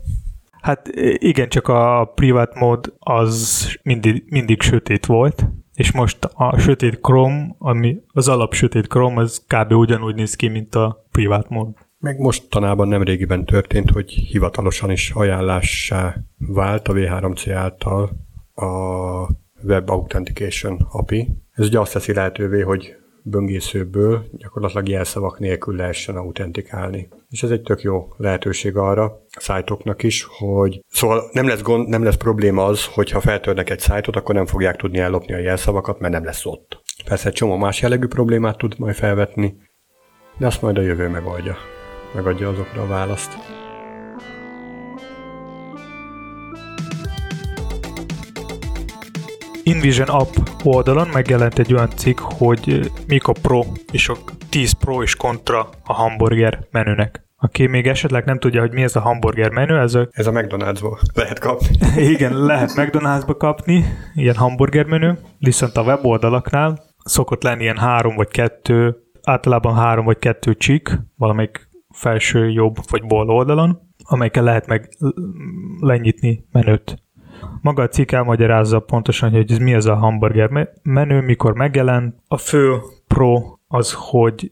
Hát 0.62 0.88
igen, 1.18 1.50
csak 1.50 1.68
a 1.68 2.12
private 2.16 2.60
mód 2.60 2.94
az 3.00 3.68
mindig, 3.84 4.24
mindig 4.30 4.62
sötét 4.62 5.06
volt, 5.06 5.46
és 5.74 5.92
most 5.92 6.30
a 6.34 6.60
sötét 6.60 7.00
Chrome, 7.02 7.56
ami 7.58 7.98
az 8.08 8.28
alap 8.28 8.54
sötét 8.54 8.88
Chrome, 8.88 9.22
az 9.22 9.46
kb. 9.48 9.72
ugyanúgy 9.72 10.16
néz 10.16 10.36
ki, 10.36 10.48
mint 10.48 10.76
a 10.76 11.06
private 11.12 11.48
mód. 11.50 11.68
Meg 12.02 12.20
mostanában 12.20 12.88
nem 12.88 13.04
régiben 13.04 13.46
történt, 13.46 13.92
hogy 13.92 14.12
hivatalosan 14.12 14.92
is 14.92 15.12
ajánlássá 15.12 16.16
vált 16.38 16.88
a 16.88 16.94
V3C 16.94 17.52
által 17.54 18.10
a 18.54 18.68
Web 19.64 19.90
Authentication 19.90 20.88
API. 20.92 21.28
Ez 21.52 21.66
ugye 21.66 21.80
azt 21.80 21.94
teszi 21.94 22.14
lehetővé, 22.14 22.62
hogy 22.62 22.96
böngészőből 23.24 24.26
gyakorlatilag 24.32 24.88
jelszavak 24.88 25.40
nélkül 25.40 25.76
lehessen 25.76 26.16
autentikálni. 26.16 27.08
És 27.30 27.44
ez 27.44 27.50
egy 27.50 27.62
tök 27.62 27.82
jó 27.82 28.08
lehetőség 28.18 28.78
arra 28.78 29.04
a 29.04 29.40
szájtoknak 29.40 30.04
is, 30.04 30.28
hogy 30.30 30.84
szóval 30.88 31.30
nem 31.32 31.48
lesz, 31.48 31.62
gond, 31.62 31.88
nem 31.88 32.04
lesz 32.04 32.16
probléma 32.16 32.66
az, 32.66 32.86
hogy 32.86 33.12
ha 33.12 33.20
feltörnek 33.20 33.70
egy 33.70 33.80
szájtot, 33.80 34.16
akkor 34.16 34.36
nem 34.36 34.46
fogják 34.46 34.76
tudni 34.76 34.98
ellopni 34.98 35.34
a 35.34 35.40
jelszavakat, 35.40 36.00
mert 36.00 36.14
nem 36.14 36.24
lesz 36.24 36.46
ott. 36.46 36.82
Persze 37.06 37.28
egy 37.28 37.34
csomó 37.34 37.58
más 37.58 37.82
jellegű 37.82 38.08
problémát 38.08 38.58
tud 38.58 38.76
majd 38.78 38.96
felvetni, 38.96 39.58
de 40.38 40.46
azt 40.46 40.62
majd 40.62 40.78
a 40.78 40.82
jövő 40.82 41.08
megoldja 41.08 41.58
megadja 42.14 42.50
azokra 42.50 42.82
a 42.82 42.88
választ. 42.88 43.38
InVision 49.64 50.08
App 50.08 50.36
oldalon 50.64 51.08
megjelent 51.08 51.60
egy 51.60 51.74
olyan 51.74 51.90
cikk, 51.90 52.20
hogy 52.20 52.92
mik 53.08 53.28
a 53.28 53.34
pro 53.42 53.64
és 53.92 54.10
a 54.10 54.16
10 54.50 54.72
pro 54.72 55.04
és 55.04 55.16
kontra 55.16 55.70
a 55.84 55.94
hamburger 55.94 56.68
menünek. 56.72 57.28
Aki 57.38 57.68
még 57.68 57.88
esetleg 57.88 58.26
nem 58.26 58.40
tudja, 58.40 58.62
hogy 58.62 58.72
mi 58.72 58.84
ez 58.84 58.96
a 58.96 59.00
hamburger 59.00 59.50
menü, 59.50 59.78
ez 59.78 59.94
a... 59.94 60.08
Ez 60.12 60.28
a 60.28 60.32
McDonald'sból 60.32 61.00
lehet 61.14 61.40
kapni. 61.40 61.78
Igen, 62.14 62.46
lehet 62.46 62.74
McDonald'sba 62.76 63.36
kapni, 63.38 63.86
ilyen 64.14 64.36
hamburger 64.36 64.86
menü, 64.86 65.14
viszont 65.38 65.78
a 65.78 65.82
weboldalaknál 65.82 66.80
szokott 67.04 67.44
lenni 67.44 67.62
ilyen 67.62 67.78
három 67.78 68.16
vagy 68.16 68.28
kettő, 68.28 68.96
általában 69.24 69.76
három 69.76 70.06
vagy 70.06 70.20
kettő 70.20 70.56
csík, 70.56 71.00
valamelyik 71.16 71.69
felső 72.00 72.50
jobb 72.50 72.76
vagy 72.90 73.06
bal 73.06 73.30
oldalon, 73.30 73.80
amelyekkel 74.04 74.44
lehet 74.44 74.68
meg 74.68 74.90
lenyitni 75.80 76.46
menüt. 76.52 77.04
Maga 77.62 77.84
a 77.84 77.88
cikk 77.88 78.12
elmagyarázza 78.12 78.80
pontosan, 78.80 79.32
hogy 79.32 79.52
ez 79.52 79.58
mi 79.58 79.74
ez 79.74 79.86
a 79.86 79.96
hamburger 79.96 80.68
menü, 80.84 81.22
mikor 81.22 81.54
megjelent. 81.54 82.16
A 82.28 82.38
fő 82.38 82.78
pro 83.08 83.42
az, 83.68 83.94
hogy 83.98 84.52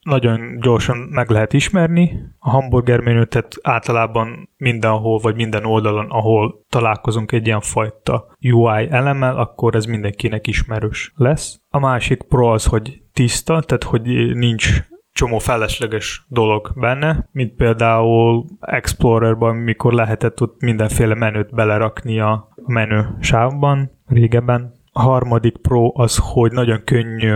nagyon 0.00 0.58
gyorsan 0.60 0.96
meg 0.96 1.30
lehet 1.30 1.52
ismerni 1.52 2.22
a 2.38 2.50
hamburger 2.50 3.00
menüt, 3.00 3.28
tehát 3.28 3.56
általában 3.62 4.48
mindenhol, 4.56 5.18
vagy 5.18 5.34
minden 5.34 5.64
oldalon, 5.64 6.06
ahol 6.08 6.64
találkozunk 6.68 7.32
egy 7.32 7.46
ilyen 7.46 7.60
fajta 7.60 8.26
UI 8.40 8.88
elemmel, 8.90 9.36
akkor 9.36 9.74
ez 9.74 9.84
mindenkinek 9.84 10.46
ismerős 10.46 11.12
lesz. 11.16 11.60
A 11.68 11.78
másik 11.78 12.22
pro 12.22 12.52
az, 12.52 12.64
hogy 12.64 13.02
tiszta, 13.12 13.60
tehát 13.60 13.84
hogy 13.84 14.02
nincs 14.36 14.88
csomó 15.12 15.38
felesleges 15.38 16.24
dolog 16.28 16.72
benne, 16.74 17.28
mint 17.32 17.54
például 17.54 18.44
Explorerban, 18.60 19.56
mikor 19.56 19.92
lehetett 19.92 20.40
ott 20.40 20.60
mindenféle 20.60 21.14
menüt 21.14 21.54
belerakni 21.54 22.20
a 22.20 22.48
menü 22.66 23.02
sávban 23.20 23.90
régebben. 24.06 24.72
A 24.92 25.00
harmadik 25.02 25.56
pro 25.56 25.90
az, 25.94 26.18
hogy 26.22 26.52
nagyon 26.52 26.84
könnyű 26.84 27.32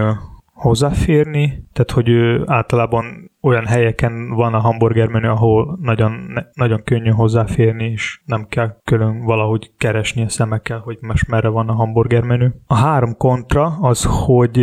hozzáférni, 0.52 1.66
tehát 1.72 1.90
hogy 1.90 2.08
ő 2.08 2.42
általában 2.46 3.30
olyan 3.40 3.66
helyeken 3.66 4.30
van 4.30 4.54
a 4.54 4.58
hamburger 4.58 5.08
menü, 5.08 5.28
ahol 5.28 5.78
nagyon, 5.80 6.40
nagyon 6.52 6.82
könnyű 6.84 7.10
hozzáférni, 7.10 7.84
és 7.84 8.20
nem 8.24 8.46
kell 8.48 8.76
külön 8.84 9.24
valahogy 9.24 9.70
keresni 9.78 10.22
a 10.22 10.28
szemekkel, 10.28 10.78
hogy 10.78 10.98
most 11.00 11.28
merre 11.28 11.48
van 11.48 11.68
a 11.68 11.74
hamburger 11.74 12.22
menü. 12.22 12.48
A 12.66 12.74
három 12.74 13.16
kontra 13.16 13.76
az, 13.80 14.04
hogy 14.04 14.58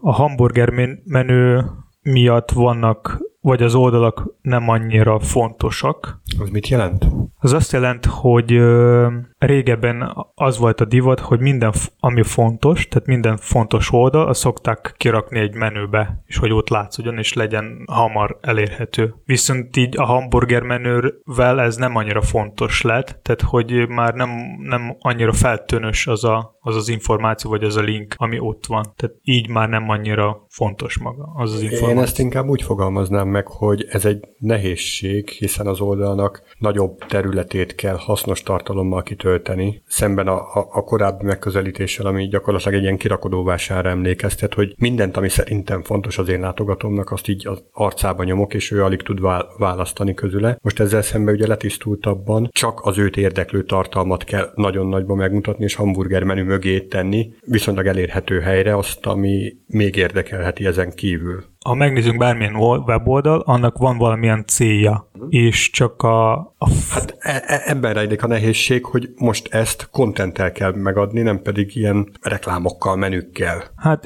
a 0.00 0.12
hamburger 0.12 0.70
menü 1.04 1.60
miatt 2.04 2.50
vannak, 2.50 3.18
vagy 3.40 3.62
az 3.62 3.74
oldalak 3.74 4.34
nem 4.42 4.68
annyira 4.68 5.18
fontosak. 5.18 6.20
Az 6.40 6.48
mit 6.48 6.68
jelent? 6.68 7.06
Az 7.38 7.52
azt 7.52 7.72
jelent, 7.72 8.04
hogy 8.04 8.52
régebben 9.46 10.14
az 10.34 10.58
volt 10.58 10.80
a 10.80 10.84
divat, 10.84 11.20
hogy 11.20 11.40
minden, 11.40 11.72
ami 11.98 12.22
fontos, 12.22 12.88
tehát 12.88 13.08
minden 13.08 13.36
fontos 13.36 13.92
oldal, 13.92 14.26
azt 14.26 14.40
szokták 14.40 14.94
kirakni 14.96 15.38
egy 15.38 15.54
menübe, 15.54 16.22
és 16.26 16.36
hogy 16.36 16.52
ott 16.52 16.68
látszódjon, 16.68 17.18
és 17.18 17.32
legyen 17.32 17.84
hamar 17.86 18.38
elérhető. 18.40 19.14
Viszont 19.24 19.76
így 19.76 19.98
a 19.98 20.04
hamburger 20.04 20.62
menővel 20.62 21.60
ez 21.60 21.76
nem 21.76 21.96
annyira 21.96 22.22
fontos 22.22 22.82
lett, 22.82 23.18
tehát 23.22 23.40
hogy 23.40 23.88
már 23.88 24.14
nem, 24.14 24.30
nem 24.58 24.96
annyira 24.98 25.32
feltűnös 25.32 26.06
az, 26.06 26.24
a, 26.24 26.56
az 26.60 26.76
az 26.76 26.88
információ, 26.88 27.50
vagy 27.50 27.64
az 27.64 27.76
a 27.76 27.80
link, 27.80 28.14
ami 28.16 28.38
ott 28.38 28.66
van. 28.66 28.92
Tehát 28.96 29.16
így 29.22 29.48
már 29.48 29.68
nem 29.68 29.88
annyira 29.88 30.46
fontos 30.48 30.98
maga 30.98 31.32
az 31.36 31.52
az 31.52 31.62
információ. 31.62 31.96
Én 31.96 32.02
ezt 32.02 32.18
inkább 32.18 32.48
úgy 32.48 32.62
fogalmaznám 32.62 33.28
meg, 33.28 33.46
hogy 33.46 33.86
ez 33.90 34.04
egy 34.04 34.24
nehézség, 34.38 35.28
hiszen 35.28 35.66
az 35.66 35.80
oldalnak 35.80 36.42
nagyobb 36.58 36.98
területét 36.98 37.74
kell 37.74 37.96
hasznos 37.96 38.42
tartalommal 38.42 39.02
kitölteni, 39.02 39.32
szemben 39.86 40.26
a, 40.28 40.36
a, 40.36 40.68
a 40.70 40.84
korábbi 40.84 41.24
megközelítéssel, 41.24 42.06
ami 42.06 42.28
gyakorlatilag 42.28 42.74
egy 42.74 42.82
ilyen 42.82 42.96
kirakodóvására 42.96 43.88
emlékeztet, 43.88 44.54
hogy 44.54 44.74
mindent, 44.78 45.16
ami 45.16 45.28
szerintem 45.28 45.82
fontos 45.82 46.18
az 46.18 46.28
én 46.28 46.40
látogatómnak, 46.40 47.10
azt 47.10 47.28
így 47.28 47.46
az 47.46 47.64
arcába 47.72 48.24
nyomok, 48.24 48.54
és 48.54 48.70
ő 48.70 48.82
alig 48.82 49.02
tud 49.02 49.20
választani 49.58 50.14
közüle. 50.14 50.58
Most 50.62 50.80
ezzel 50.80 51.02
szemben 51.02 51.34
ugye 51.34 51.46
letisztultabban 51.46 52.48
csak 52.52 52.80
az 52.82 52.98
őt 52.98 53.16
érdeklő 53.16 53.64
tartalmat 53.64 54.24
kell 54.24 54.52
nagyon 54.54 54.86
nagyban 54.86 55.16
megmutatni, 55.16 55.64
és 55.64 55.74
hamburger 55.74 56.22
menü 56.22 56.42
mögé 56.42 56.80
tenni, 56.80 57.32
viszonylag 57.40 57.86
elérhető 57.86 58.40
helyre 58.40 58.76
azt, 58.76 59.06
ami 59.06 59.56
még 59.66 59.96
érdekelheti 59.96 60.66
ezen 60.66 60.94
kívül 60.94 61.44
ha 61.64 61.74
megnézzünk 61.74 62.18
bármilyen 62.18 62.54
weboldal, 62.86 63.40
annak 63.40 63.78
van 63.78 63.98
valamilyen 63.98 64.44
célja, 64.46 65.10
és 65.28 65.70
csak 65.70 66.02
a... 66.02 66.32
a 66.32 66.68
f- 66.68 66.92
hát 66.92 67.16
e- 67.18 67.42
e- 67.46 67.62
ebben 67.64 67.94
rejlik 67.94 68.22
a 68.22 68.26
nehézség, 68.26 68.84
hogy 68.84 69.08
most 69.16 69.54
ezt 69.54 69.88
kontenttel 69.90 70.52
kell 70.52 70.72
megadni, 70.72 71.20
nem 71.22 71.42
pedig 71.42 71.76
ilyen 71.76 72.10
reklámokkal, 72.20 72.96
menükkel. 72.96 73.62
Hát 73.76 74.04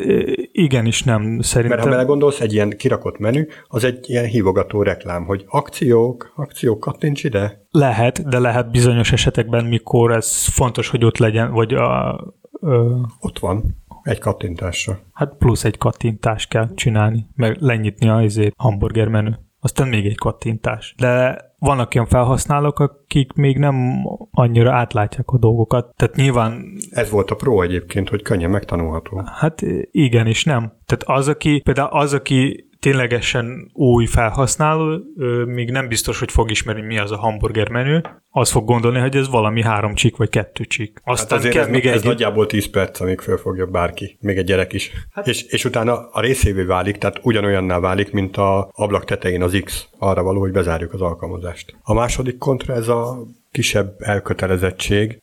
igen 0.52 0.86
is 0.86 1.02
nem, 1.02 1.40
szerintem. 1.40 1.78
Mert 1.78 1.88
ha 1.88 1.94
belegondolsz, 1.94 2.40
egy 2.40 2.52
ilyen 2.52 2.70
kirakott 2.76 3.18
menü, 3.18 3.46
az 3.68 3.84
egy 3.84 4.10
ilyen 4.10 4.24
hívogató 4.24 4.82
reklám, 4.82 5.24
hogy 5.24 5.44
akciók, 5.48 6.32
akciók, 6.36 6.80
kattints 6.80 7.24
ide. 7.24 7.66
Lehet, 7.70 8.28
de 8.28 8.38
lehet 8.38 8.70
bizonyos 8.70 9.12
esetekben, 9.12 9.64
mikor 9.64 10.12
ez 10.12 10.46
fontos, 10.46 10.88
hogy 10.88 11.04
ott 11.04 11.18
legyen, 11.18 11.52
vagy 11.52 11.74
a... 11.74 12.20
Ö... 12.60 12.94
Ott 13.20 13.38
van. 13.38 13.76
Egy 14.08 14.18
kattintásra. 14.18 14.98
Hát 15.12 15.34
plusz 15.38 15.64
egy 15.64 15.78
kattintás 15.78 16.46
kell 16.46 16.74
csinálni, 16.74 17.26
meg 17.34 17.56
lenyitni 17.60 18.08
a 18.08 18.22
izét, 18.22 18.54
hamburger 18.56 19.08
menü. 19.08 19.30
Aztán 19.60 19.88
még 19.88 20.06
egy 20.06 20.16
kattintás. 20.16 20.94
De 20.98 21.40
vannak 21.58 21.92
olyan 21.94 22.06
felhasználók, 22.06 22.78
akik 22.78 23.32
még 23.32 23.58
nem 23.58 24.04
annyira 24.30 24.72
átlátják 24.72 25.28
a 25.28 25.38
dolgokat. 25.38 25.94
Tehát 25.96 26.16
nyilván... 26.16 26.64
Ez 26.90 27.10
volt 27.10 27.30
a 27.30 27.34
pro 27.34 27.62
egyébként, 27.62 28.08
hogy 28.08 28.22
könnyen 28.22 28.50
megtanulható. 28.50 29.22
Hát 29.24 29.62
igen 29.90 30.26
és 30.26 30.44
nem. 30.44 30.72
Tehát 30.86 31.18
az, 31.18 31.28
aki, 31.28 31.60
például 31.60 31.88
az, 31.88 32.12
aki 32.12 32.67
ténylegesen 32.80 33.70
új 33.72 34.06
felhasználó, 34.06 34.98
még 35.46 35.70
nem 35.70 35.88
biztos, 35.88 36.18
hogy 36.18 36.30
fog 36.30 36.50
ismerni, 36.50 36.82
mi 36.82 36.98
az 36.98 37.10
a 37.10 37.16
hamburger 37.18 37.68
menü, 37.68 38.00
az 38.30 38.50
fog 38.50 38.64
gondolni, 38.64 38.98
hogy 38.98 39.16
ez 39.16 39.28
valami 39.28 39.62
három 39.62 39.94
csík 39.94 40.16
vagy 40.16 40.28
kettő 40.28 40.64
csík. 40.64 41.00
Hát 41.04 41.14
Aztán 41.14 41.38
hát 41.38 41.46
azért 41.46 41.64
ez, 41.64 41.68
még 41.70 41.86
ez 41.86 42.00
egy... 42.00 42.04
nagyjából 42.04 42.46
10 42.46 42.70
perc, 42.70 43.00
amíg 43.00 43.20
fölfogja 43.20 43.66
bárki, 43.66 44.18
még 44.20 44.36
egy 44.36 44.44
gyerek 44.44 44.72
is. 44.72 44.92
Hát... 45.12 45.26
És, 45.26 45.42
és 45.42 45.64
utána 45.64 46.08
a 46.10 46.20
részévé 46.20 46.62
válik, 46.62 46.96
tehát 46.96 47.20
ugyanolyanná 47.22 47.78
válik, 47.78 48.12
mint 48.12 48.36
a 48.36 48.70
ablak 48.72 49.04
tetején 49.04 49.42
az 49.42 49.60
X, 49.64 49.88
arra 49.98 50.22
való, 50.22 50.40
hogy 50.40 50.52
bezárjuk 50.52 50.92
az 50.92 51.00
alkalmazást. 51.00 51.76
A 51.82 51.94
második 51.94 52.38
kontra 52.38 52.74
ez 52.74 52.88
a 52.88 53.18
kisebb 53.58 53.94
elkötelezettség, 53.98 55.20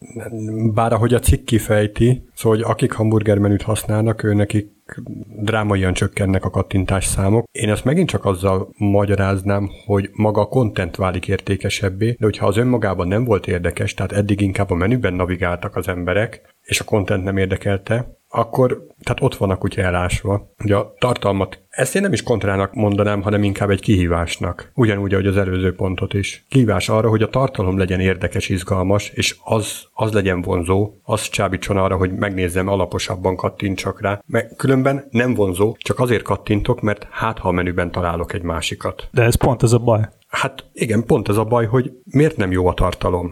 bár 0.74 0.94
ahogy 0.94 1.14
a 1.14 1.20
cikk 1.20 1.46
kifejti, 1.46 2.26
szóval, 2.34 2.58
hogy 2.58 2.68
akik 2.70 2.92
hamburgermenüt 2.92 3.62
használnak, 3.62 4.24
ő 4.24 4.34
nekik 4.34 4.68
drámaian 5.42 5.94
csökkennek 5.94 6.46
a 6.46 6.50
kattintás 6.50 7.06
számok. 7.06 7.46
Én 7.52 7.70
ezt 7.70 7.86
megint 7.86 8.10
csak 8.10 8.26
azzal 8.26 8.70
magyaráznám, 8.78 9.70
hogy 9.86 10.10
maga 10.14 10.42
a 10.42 10.48
content 10.48 10.96
válik 10.96 11.28
értékesebbé, 11.28 12.16
de 12.20 12.26
hogyha 12.26 12.48
az 12.48 12.58
önmagában 12.58 13.08
nem 13.08 13.24
volt 13.24 13.48
érdekes, 13.48 13.94
tehát 13.94 14.12
eddig 14.12 14.42
inkább 14.42 14.70
a 14.70 14.76
menüben 14.76 15.14
navigáltak 15.14 15.76
az 15.76 15.88
emberek, 15.88 16.56
és 16.62 16.80
a 16.80 16.84
content 16.84 17.24
nem 17.24 17.38
érdekelte, 17.38 18.15
akkor 18.38 18.86
tehát 19.04 19.22
ott 19.22 19.36
van 19.36 19.50
a 19.50 19.56
kutya 19.56 19.82
elásva. 19.82 20.54
Ugye 20.64 20.76
a 20.76 20.94
tartalmat, 21.00 21.60
ezt 21.70 21.96
én 21.96 22.02
nem 22.02 22.14
is 22.14 22.24
kontrának 22.24 22.74
mondanám, 22.74 23.22
hanem 23.22 23.44
inkább 23.44 23.70
egy 23.70 23.82
kihívásnak. 23.82 24.72
Ugyanúgy, 24.74 25.14
ahogy 25.14 25.28
az 25.28 25.38
előző 25.38 25.76
pontot 25.76 26.14
is. 26.14 26.46
Kihívás 26.50 26.90
arra, 26.90 27.10
hogy 27.10 27.22
a 27.22 27.30
tartalom 27.30 27.78
legyen 27.78 28.00
érdekes, 28.00 28.50
izgalmas, 28.50 29.10
és 29.10 29.36
az, 29.44 29.84
az 29.94 30.12
legyen 30.12 30.42
vonzó, 30.42 30.94
az 31.04 31.30
csábítson 31.30 31.78
arra, 31.78 31.98
hogy 31.98 32.12
megnézzem, 32.12 32.68
alaposabban 32.68 33.36
kattintsak 33.36 34.02
rá. 34.02 34.22
Mert 34.26 34.56
különben 34.56 35.08
nem 35.10 35.34
vonzó, 35.34 35.76
csak 35.80 36.00
azért 36.00 36.24
kattintok, 36.24 36.82
mert 36.82 37.08
hát 37.12 37.40
ha 37.40 37.48
a 37.48 37.52
menüben 37.52 37.92
találok 37.92 38.34
egy 38.34 38.44
másikat. 38.44 39.08
De 39.12 39.24
ez 39.24 39.36
pont 39.36 39.64
ez 39.64 39.72
a 39.72 39.80
baj. 39.80 40.02
Hát 40.28 40.66
igen, 40.74 41.06
pont 41.06 41.30
ez 41.30 41.38
a 41.38 41.44
baj, 41.44 41.66
hogy 41.66 41.92
miért 42.04 42.38
nem 42.38 42.52
jó 42.52 42.68
a 42.68 42.74
tartalom. 42.74 43.32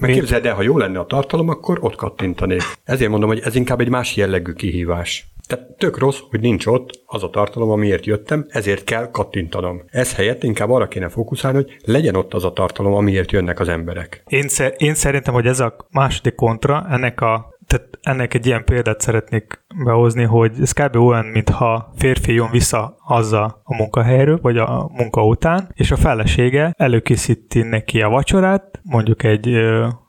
Mert 0.00 0.12
képzeld 0.12 0.46
el, 0.46 0.54
ha 0.54 0.62
jó 0.62 0.78
lenne 0.78 0.98
a 0.98 1.06
tartalom, 1.06 1.48
akkor 1.48 1.78
ott 1.80 1.96
kattintanék. 1.96 2.62
Ezért 2.84 3.10
mondom, 3.10 3.28
hogy 3.28 3.40
ez 3.44 3.54
inkább 3.54 3.80
egy 3.80 3.88
más 3.88 4.16
jellegű 4.16 4.52
kihívás. 4.52 5.28
Tehát 5.46 5.66
tök 5.78 5.98
rossz, 5.98 6.18
hogy 6.30 6.40
nincs 6.40 6.66
ott 6.66 7.02
az 7.06 7.22
a 7.22 7.30
tartalom, 7.30 7.70
amiért 7.70 8.06
jöttem, 8.06 8.46
ezért 8.48 8.84
kell 8.84 9.10
kattintanom. 9.10 9.82
Ez 9.86 10.14
helyett 10.14 10.42
inkább 10.42 10.70
arra 10.70 10.88
kéne 10.88 11.08
fókuszálni, 11.08 11.56
hogy 11.56 11.76
legyen 11.84 12.14
ott 12.14 12.34
az 12.34 12.44
a 12.44 12.52
tartalom, 12.52 12.92
amiért 12.92 13.32
jönnek 13.32 13.60
az 13.60 13.68
emberek. 13.68 14.22
Én, 14.26 14.48
szer- 14.48 14.80
én 14.80 14.94
szerintem, 14.94 15.34
hogy 15.34 15.46
ez 15.46 15.60
a 15.60 15.76
második 15.90 16.34
kontra, 16.34 16.86
ennek 16.90 17.20
a 17.20 17.58
tehát 17.70 17.98
ennek 18.00 18.34
egy 18.34 18.46
ilyen 18.46 18.64
példát 18.64 19.00
szeretnék 19.00 19.64
behozni, 19.84 20.24
hogy 20.24 20.52
ez 20.60 20.72
kb. 20.72 20.96
olyan, 20.96 21.24
mintha 21.24 21.92
férfi 21.96 22.32
jön 22.32 22.50
vissza 22.50 22.96
haza 22.98 23.60
a 23.64 23.76
munkahelyről, 23.76 24.38
vagy 24.42 24.58
a 24.58 24.90
munka 24.92 25.26
után, 25.26 25.68
és 25.74 25.90
a 25.90 25.96
felesége 25.96 26.74
előkészíti 26.76 27.62
neki 27.62 28.02
a 28.02 28.08
vacsorát, 28.08 28.80
mondjuk 28.82 29.22
egy 29.22 29.58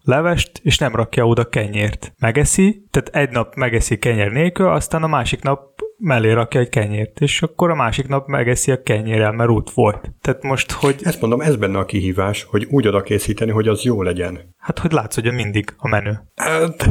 levest, 0.03 0.59
és 0.63 0.77
nem 0.77 0.95
rakja 0.95 1.27
oda 1.27 1.49
kenyért. 1.49 2.13
Megeszi, 2.19 2.85
tehát 2.89 3.09
egy 3.27 3.33
nap 3.35 3.55
megeszi 3.55 3.97
kenyer 3.97 4.31
nélkül, 4.31 4.67
aztán 4.67 5.03
a 5.03 5.07
másik 5.07 5.43
nap 5.43 5.70
mellé 6.01 6.31
rakja 6.31 6.59
egy 6.59 6.69
kenyért, 6.69 7.19
és 7.19 7.41
akkor 7.41 7.69
a 7.69 7.75
másik 7.75 8.07
nap 8.07 8.27
megeszi 8.27 8.71
a 8.71 8.83
kenyérrel, 8.83 9.31
mert 9.31 9.49
út 9.49 9.71
volt. 9.71 10.11
Tehát 10.21 10.43
most, 10.43 10.71
hogy... 10.71 10.95
Ezt 11.03 11.21
mondom, 11.21 11.41
ez 11.41 11.55
benne 11.55 11.77
a 11.77 11.85
kihívás, 11.85 12.43
hogy 12.43 12.67
úgy 12.69 12.87
oda 12.87 13.01
készíteni, 13.01 13.51
hogy 13.51 13.67
az 13.67 13.81
jó 13.81 14.01
legyen. 14.01 14.55
Hát, 14.57 14.79
hogy 14.79 14.91
látsz, 14.91 15.15
hogy 15.15 15.33
mindig 15.33 15.73
a 15.77 15.87
menü. 15.87 16.13
Hát... 16.35 16.89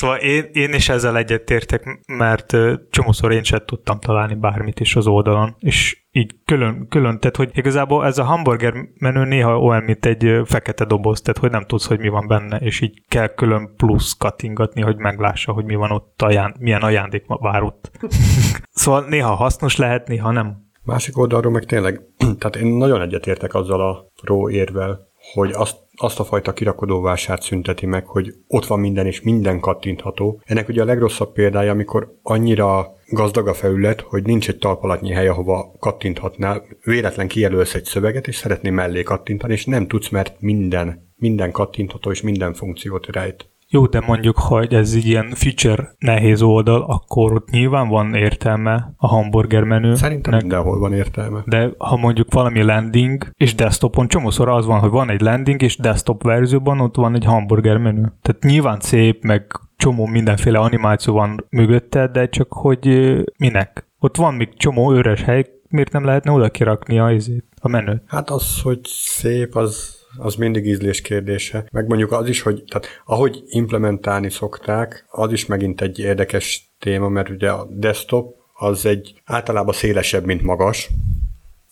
Szóval 0.00 0.16
én, 0.16 0.50
én 0.52 0.72
is 0.72 0.88
ezzel 0.88 1.16
egyetértek, 1.16 2.00
mert 2.06 2.56
csomószor 2.90 3.32
én 3.32 3.42
sem 3.42 3.58
tudtam 3.66 3.98
találni 3.98 4.34
bármit 4.34 4.80
is 4.80 4.96
az 4.96 5.06
oldalon, 5.06 5.56
és 5.58 6.04
így 6.10 6.34
külön, 6.44 6.86
külön, 6.88 7.18
tehát 7.18 7.36
hogy 7.36 7.50
igazából 7.52 8.06
ez 8.06 8.18
a 8.18 8.24
hamburger 8.24 8.74
menü 8.94 9.24
néha 9.24 9.58
olyan, 9.58 9.82
mint 9.82 10.06
egy 10.06 10.40
fekete 10.44 10.84
doboz, 10.84 11.20
tehát 11.20 11.40
hogy 11.40 11.50
nem 11.50 11.66
tudsz, 11.66 11.86
hogy 11.86 11.98
mi 11.98 12.08
van 12.08 12.26
benne, 12.26 12.56
és 12.56 12.80
így 12.80 13.02
kell 13.08 13.26
külön 13.26 13.74
plusz 13.76 14.16
kattingatni, 14.18 14.82
hogy 14.82 14.96
meglássa, 14.96 15.52
hogy 15.52 15.64
mi 15.64 15.74
van 15.74 15.90
ott, 15.90 16.22
aján, 16.22 16.56
milyen 16.58 16.82
ajándék 16.82 17.24
vár 17.26 17.62
ott. 17.62 17.90
szóval 18.70 19.04
néha 19.08 19.34
hasznos 19.34 19.76
lehet, 19.76 20.08
néha 20.08 20.30
nem. 20.30 20.56
Másik 20.82 21.18
oldalról 21.18 21.52
meg 21.52 21.64
tényleg, 21.64 22.00
tehát 22.38 22.56
én 22.56 22.66
nagyon 22.66 23.00
egyetértek 23.00 23.54
azzal 23.54 23.80
a 23.80 24.06
ró 24.22 24.50
érvel, 24.50 25.09
hogy 25.32 25.50
azt, 25.52 25.76
azt 25.96 26.20
a 26.20 26.24
fajta 26.24 26.52
kirakodóvásárt 26.52 27.42
szünteti 27.42 27.86
meg, 27.86 28.06
hogy 28.06 28.34
ott 28.46 28.66
van 28.66 28.80
minden 28.80 29.06
és 29.06 29.20
minden 29.20 29.60
kattintható. 29.60 30.42
Ennek 30.44 30.68
ugye 30.68 30.82
a 30.82 30.84
legrosszabb 30.84 31.32
példája, 31.32 31.70
amikor 31.70 32.18
annyira 32.22 32.94
gazdag 33.06 33.48
a 33.48 33.54
felület, 33.54 34.00
hogy 34.00 34.22
nincs 34.22 34.48
egy 34.48 34.58
talpalatnyi 34.58 35.10
hely, 35.10 35.28
ahova 35.28 35.72
kattinthatnál, 35.78 36.64
véletlen 36.84 37.28
kijelölsz 37.28 37.74
egy 37.74 37.84
szöveget, 37.84 38.28
és 38.28 38.36
szeretném 38.36 38.74
mellé 38.74 39.02
kattintani, 39.02 39.52
és 39.52 39.64
nem 39.64 39.86
tudsz, 39.86 40.08
mert 40.08 40.40
minden, 40.40 41.12
minden 41.16 41.50
kattintható 41.52 42.10
és 42.10 42.20
minden 42.20 42.54
funkciót 42.54 43.06
rejt. 43.06 43.50
Jó, 43.72 43.86
de 43.86 44.02
mondjuk, 44.06 44.38
hogy 44.38 44.74
ez 44.74 44.94
így 44.94 45.06
ilyen 45.06 45.30
feature 45.34 45.94
nehéz 45.98 46.42
oldal, 46.42 46.82
akkor 46.82 47.32
ott 47.32 47.50
nyilván 47.50 47.88
van 47.88 48.14
értelme 48.14 48.92
a 48.96 49.06
hamburger 49.06 49.62
menü. 49.62 49.94
Szerintem 49.94 50.36
mindenhol 50.36 50.78
van 50.78 50.92
értelme. 50.92 51.42
De 51.46 51.70
ha 51.78 51.96
mondjuk 51.96 52.32
valami 52.32 52.62
landing, 52.62 53.30
és 53.36 53.54
desktopon 53.54 54.08
csomószor 54.08 54.48
az 54.48 54.66
van, 54.66 54.78
hogy 54.78 54.90
van 54.90 55.10
egy 55.10 55.20
landing, 55.20 55.62
és 55.62 55.76
desktop 55.76 56.22
verzióban 56.22 56.80
ott 56.80 56.96
van 56.96 57.14
egy 57.14 57.24
hamburger 57.24 57.76
menü. 57.76 58.04
Tehát 58.22 58.42
nyilván 58.42 58.80
szép, 58.80 59.24
meg 59.24 59.60
csomó 59.76 60.06
mindenféle 60.06 60.58
animáció 60.58 61.14
van 61.14 61.46
mögötte, 61.50 62.06
de 62.06 62.28
csak 62.28 62.52
hogy 62.52 63.12
minek? 63.38 63.86
Ott 63.98 64.16
van 64.16 64.34
még 64.34 64.56
csomó 64.56 64.92
őres 64.92 65.22
hely, 65.22 65.46
miért 65.68 65.92
nem 65.92 66.04
lehetne 66.04 66.30
oda 66.30 66.48
kirakni 66.48 66.98
a, 66.98 67.12
a 67.60 67.68
menüt? 67.68 68.02
Hát 68.06 68.30
az, 68.30 68.60
hogy 68.62 68.80
szép, 68.84 69.56
az 69.56 69.99
az 70.16 70.34
mindig 70.34 70.66
ízlés 70.66 71.00
kérdése. 71.00 71.64
Meg 71.72 71.86
mondjuk 71.86 72.12
az 72.12 72.28
is, 72.28 72.40
hogy 72.40 72.64
tehát 72.64 72.86
ahogy 73.04 73.42
implementálni 73.46 74.30
szokták, 74.30 75.04
az 75.10 75.32
is 75.32 75.46
megint 75.46 75.80
egy 75.80 75.98
érdekes 75.98 76.72
téma, 76.78 77.08
mert 77.08 77.28
ugye 77.28 77.50
a 77.50 77.66
desktop 77.70 78.34
az 78.52 78.86
egy 78.86 79.20
általában 79.24 79.74
szélesebb, 79.74 80.24
mint 80.24 80.42
magas, 80.42 80.90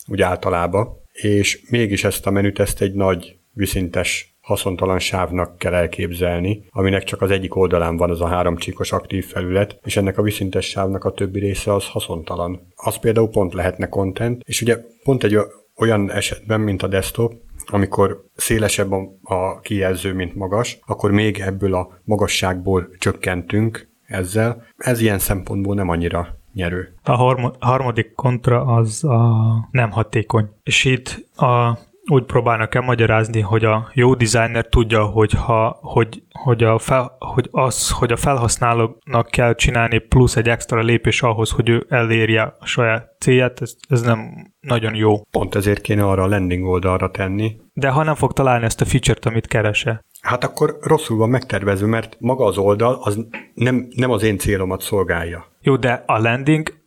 ugye 0.08 0.24
általában, 0.24 1.02
és 1.12 1.60
mégis 1.70 2.04
ezt 2.04 2.26
a 2.26 2.30
menüt 2.30 2.58
ezt 2.58 2.80
egy 2.80 2.94
nagy 2.94 3.36
viszintes 3.52 4.36
haszontalan 4.40 4.98
sávnak 4.98 5.58
kell 5.58 5.74
elképzelni, 5.74 6.64
aminek 6.70 7.04
csak 7.04 7.22
az 7.22 7.30
egyik 7.30 7.56
oldalán 7.56 7.96
van 7.96 8.10
az 8.10 8.20
a 8.20 8.26
három 8.26 8.56
csíkos 8.56 8.92
aktív 8.92 9.26
felület, 9.26 9.78
és 9.84 9.96
ennek 9.96 10.18
a 10.18 10.22
viszintes 10.22 10.66
sávnak 10.66 11.04
a 11.04 11.12
többi 11.12 11.38
része 11.38 11.74
az 11.74 11.88
haszontalan. 11.88 12.72
Az 12.74 12.96
például 12.96 13.28
pont 13.28 13.52
lehetne 13.52 13.88
content, 13.88 14.42
és 14.44 14.62
ugye 14.62 14.76
pont 15.02 15.24
egy 15.24 15.38
olyan 15.76 16.10
esetben, 16.10 16.60
mint 16.60 16.82
a 16.82 16.86
desktop, 16.86 17.34
amikor 17.70 18.24
szélesebb 18.34 18.92
a 19.22 19.60
kijelző, 19.60 20.14
mint 20.14 20.34
magas, 20.34 20.78
akkor 20.86 21.10
még 21.10 21.38
ebből 21.38 21.74
a 21.74 22.00
magasságból 22.04 22.88
csökkentünk 22.98 23.88
ezzel. 24.06 24.64
Ez 24.76 25.00
ilyen 25.00 25.18
szempontból 25.18 25.74
nem 25.74 25.88
annyira 25.88 26.36
nyerő. 26.52 26.94
A 27.02 27.12
harmadik 27.58 28.14
kontra 28.14 28.64
az 28.64 29.04
a 29.04 29.68
nem 29.70 29.90
hatékony. 29.90 30.48
És 30.62 30.84
itt 30.84 31.26
a 31.36 31.78
úgy 32.10 32.24
próbálnak 32.24 32.74
el 32.74 32.82
magyarázni, 32.82 33.40
hogy 33.40 33.64
a 33.64 33.90
jó 33.92 34.14
designer 34.14 34.66
tudja, 34.66 35.04
hogy, 35.04 35.32
ha, 35.32 35.78
hogy, 35.80 36.22
hogy, 36.32 36.62
a 36.62 36.78
fel, 36.78 37.16
hogy 37.18 37.48
az, 37.50 37.90
hogy 37.90 38.12
a 38.12 38.16
felhasználónak 38.16 39.26
kell 39.30 39.54
csinálni 39.54 39.98
plusz 39.98 40.36
egy 40.36 40.48
extra 40.48 40.80
lépés 40.80 41.22
ahhoz, 41.22 41.50
hogy 41.50 41.68
ő 41.68 41.86
elérje 41.88 42.42
a 42.58 42.66
saját 42.66 43.14
célját, 43.18 43.60
ez, 43.60 43.74
ez 43.88 44.02
nem 44.02 44.52
nagyon 44.60 44.94
jó. 44.94 45.22
Pont 45.30 45.54
ezért 45.54 45.80
kéne 45.80 46.04
arra 46.04 46.22
a 46.22 46.28
landing 46.28 46.66
oldalra 46.66 47.10
tenni. 47.10 47.56
De 47.72 47.88
ha 47.88 48.02
nem 48.02 48.14
fog 48.14 48.32
találni 48.32 48.64
ezt 48.64 48.80
a 48.80 48.84
feature-t, 48.84 49.26
amit 49.26 49.46
kerese. 49.46 50.04
Hát 50.20 50.44
akkor 50.44 50.78
rosszul 50.82 51.16
van 51.16 51.28
megtervezve, 51.28 51.86
mert 51.86 52.16
maga 52.20 52.44
az 52.44 52.58
oldal 52.58 52.98
az 53.02 53.26
nem, 53.54 53.88
nem 53.96 54.10
az 54.10 54.22
én 54.22 54.38
célomat 54.38 54.80
szolgálja. 54.80 55.46
Jó, 55.60 55.76
de 55.76 56.02
a 56.06 56.18
landing, 56.18 56.77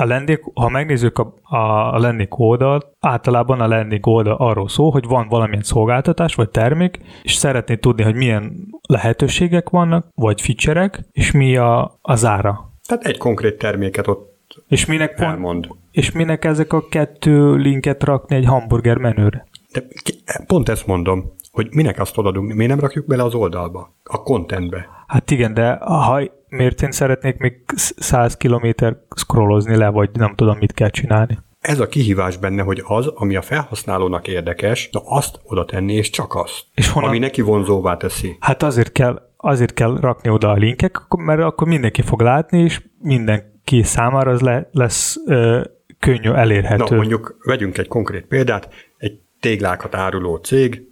a 0.00 0.04
landing, 0.04 0.50
ha 0.54 0.68
megnézzük 0.68 1.18
a, 1.18 1.34
a 1.42 1.98
landing 1.98 2.40
oldalt, 2.40 2.86
általában 3.00 3.60
a 3.60 3.66
landing 3.66 4.06
oldal 4.06 4.34
arról 4.34 4.68
szól, 4.68 4.90
hogy 4.90 5.04
van 5.06 5.28
valamilyen 5.28 5.62
szolgáltatás 5.62 6.34
vagy 6.34 6.50
termék, 6.50 6.98
és 7.22 7.34
szeretné 7.34 7.76
tudni, 7.76 8.02
hogy 8.02 8.14
milyen 8.14 8.52
lehetőségek 8.88 9.70
vannak, 9.70 10.08
vagy 10.14 10.40
feature 10.40 10.90
és 11.12 11.30
mi 11.30 11.56
a, 11.56 11.98
az 12.02 12.24
ára. 12.24 12.72
Tehát 12.88 13.04
egy 13.04 13.18
konkrét 13.18 13.58
terméket 13.58 14.06
ott 14.06 14.36
és 14.68 14.86
minek, 14.86 15.14
pont, 15.40 15.68
és 15.90 16.12
minek 16.12 16.44
ezek 16.44 16.72
a 16.72 16.88
kettő 16.88 17.54
linket 17.54 18.04
rakni 18.04 18.36
egy 18.36 18.44
hamburger 18.44 18.96
menőre? 18.96 19.46
De 19.72 19.82
pont 20.46 20.68
ezt 20.68 20.86
mondom, 20.86 21.32
hogy 21.58 21.74
minek 21.74 22.00
azt 22.00 22.18
odaadunk, 22.18 22.52
miért 22.52 22.70
nem 22.70 22.80
rakjuk 22.80 23.06
bele 23.06 23.22
az 23.22 23.34
oldalba, 23.34 23.94
a 24.02 24.16
contentbe? 24.16 24.88
Hát 25.06 25.30
igen, 25.30 25.54
de 25.54 25.78
ha 25.80 26.20
miért 26.48 26.82
én 26.82 26.90
szeretnék 26.90 27.38
még 27.38 27.54
100 27.96 28.36
kilométer 28.36 28.96
scrollozni 29.16 29.76
le, 29.76 29.88
vagy 29.88 30.10
nem 30.12 30.34
tudom, 30.34 30.58
mit 30.58 30.72
kell 30.72 30.90
csinálni. 30.90 31.38
Ez 31.60 31.80
a 31.80 31.88
kihívás 31.88 32.36
benne, 32.36 32.62
hogy 32.62 32.82
az, 32.86 33.06
ami 33.06 33.36
a 33.36 33.42
felhasználónak 33.42 34.28
érdekes, 34.28 34.88
na 34.92 35.00
azt 35.04 35.40
oda 35.42 35.64
tenni, 35.64 35.92
és 35.92 36.10
csak 36.10 36.34
azt, 36.34 36.64
és 36.74 36.88
honnan... 36.88 37.08
ami 37.08 37.18
neki 37.18 37.40
vonzóvá 37.40 37.96
teszi. 37.96 38.36
Hát 38.40 38.62
azért 38.62 38.92
kell, 38.92 39.22
azért 39.36 39.74
kell 39.74 39.98
rakni 40.00 40.30
oda 40.30 40.50
a 40.50 40.54
linkek, 40.54 41.00
mert 41.16 41.40
akkor 41.40 41.66
mindenki 41.66 42.02
fog 42.02 42.20
látni, 42.20 42.58
és 42.58 42.82
mindenki 42.98 43.82
számára 43.82 44.30
az 44.30 44.40
le, 44.40 44.68
lesz 44.72 45.16
ö, 45.26 45.60
könnyű 45.98 46.30
elérhető. 46.30 46.84
Na, 46.88 46.96
mondjuk 46.96 47.36
vegyünk 47.44 47.78
egy 47.78 47.88
konkrét 47.88 48.26
példát, 48.26 48.68
egy 48.96 49.18
téglákat 49.40 49.94
áruló 49.94 50.36
cég, 50.36 50.88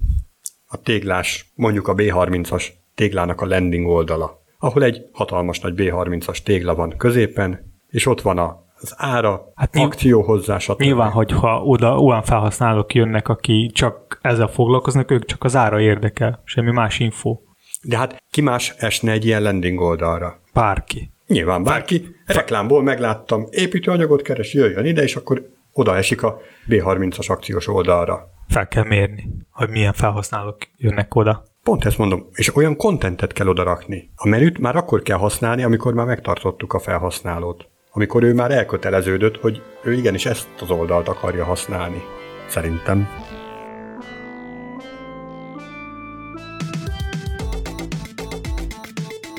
a 0.77 0.83
téglás, 0.83 1.53
mondjuk 1.55 1.89
a 1.89 1.95
B30-as 1.95 2.67
téglának 2.95 3.41
a 3.41 3.47
landing 3.47 3.87
oldala 3.87 4.45
ahol 4.59 4.85
egy 4.85 5.07
hatalmas 5.13 5.61
nagy 5.61 5.75
B30-as 5.77 6.39
tégla 6.43 6.75
van 6.75 6.95
középen, 6.97 7.73
és 7.89 8.07
ott 8.07 8.21
van 8.21 8.39
a 8.39 8.65
az 8.81 8.95
ára, 8.97 9.53
hát 9.55 9.77
akció 9.77 10.23
hozzá, 10.23 10.59
stb. 10.59 10.81
Nyilván, 10.81 11.11
hogyha 11.11 11.63
oda 11.63 11.99
olyan 11.99 12.23
felhasználók 12.23 12.95
jönnek, 12.95 13.29
aki 13.29 13.71
csak 13.75 14.19
ezzel 14.23 14.47
foglalkoznak, 14.47 15.11
ők 15.11 15.25
csak 15.25 15.45
az 15.45 15.57
ára 15.57 15.81
érdekel, 15.81 16.43
semmi 16.45 16.71
más 16.71 16.99
info. 16.99 17.39
De 17.83 17.97
hát 17.97 18.23
ki 18.31 18.41
más 18.41 18.75
esne 18.79 19.13
egy 19.13 19.25
ilyen 19.25 19.43
landing 19.43 19.81
oldalra? 19.81 20.41
Bárki. 20.53 21.11
Nyilván 21.27 21.63
bárki. 21.63 22.17
Reklámból 22.27 22.83
megláttam, 22.83 23.47
építőanyagot 23.51 24.23
keres, 24.23 24.55
jöjjön 24.55 24.85
ide, 24.85 25.03
és 25.03 25.17
akkor 25.17 25.49
oda 25.73 25.97
esik 25.97 26.23
a 26.23 26.39
B30-as 26.69 27.31
akciós 27.31 27.69
oldalra. 27.69 28.36
Fel 28.49 28.69
kell 28.69 28.85
mérni, 28.85 29.31
hogy 29.51 29.69
milyen 29.69 29.93
felhasználók 29.93 30.57
jönnek 30.77 31.15
oda. 31.15 31.45
Pont 31.63 31.85
ezt 31.85 31.99
mondom, 31.99 32.27
és 32.33 32.57
olyan 32.57 32.77
kontentet 32.77 33.33
kell 33.33 33.49
odarakni. 33.49 34.11
A 34.17 34.29
menüt 34.29 34.59
már 34.59 34.77
akkor 34.77 35.03
kell 35.03 35.17
használni, 35.19 35.63
amikor 35.63 35.95
már 35.95 36.07
megtartottuk 36.07 36.73
a 36.73 36.79
felhasználót. 36.79 37.69
Amikor 37.91 38.23
ő 38.23 38.35
már 38.35 38.51
elköteleződött, 38.51 39.37
hogy 39.37 39.63
ő 39.85 39.93
igenis 39.93 40.27
ezt 40.27 40.49
az 40.61 40.71
oldalt 40.71 41.09
akarja 41.09 41.45
használni. 41.45 42.03
Szerintem. 42.49 43.09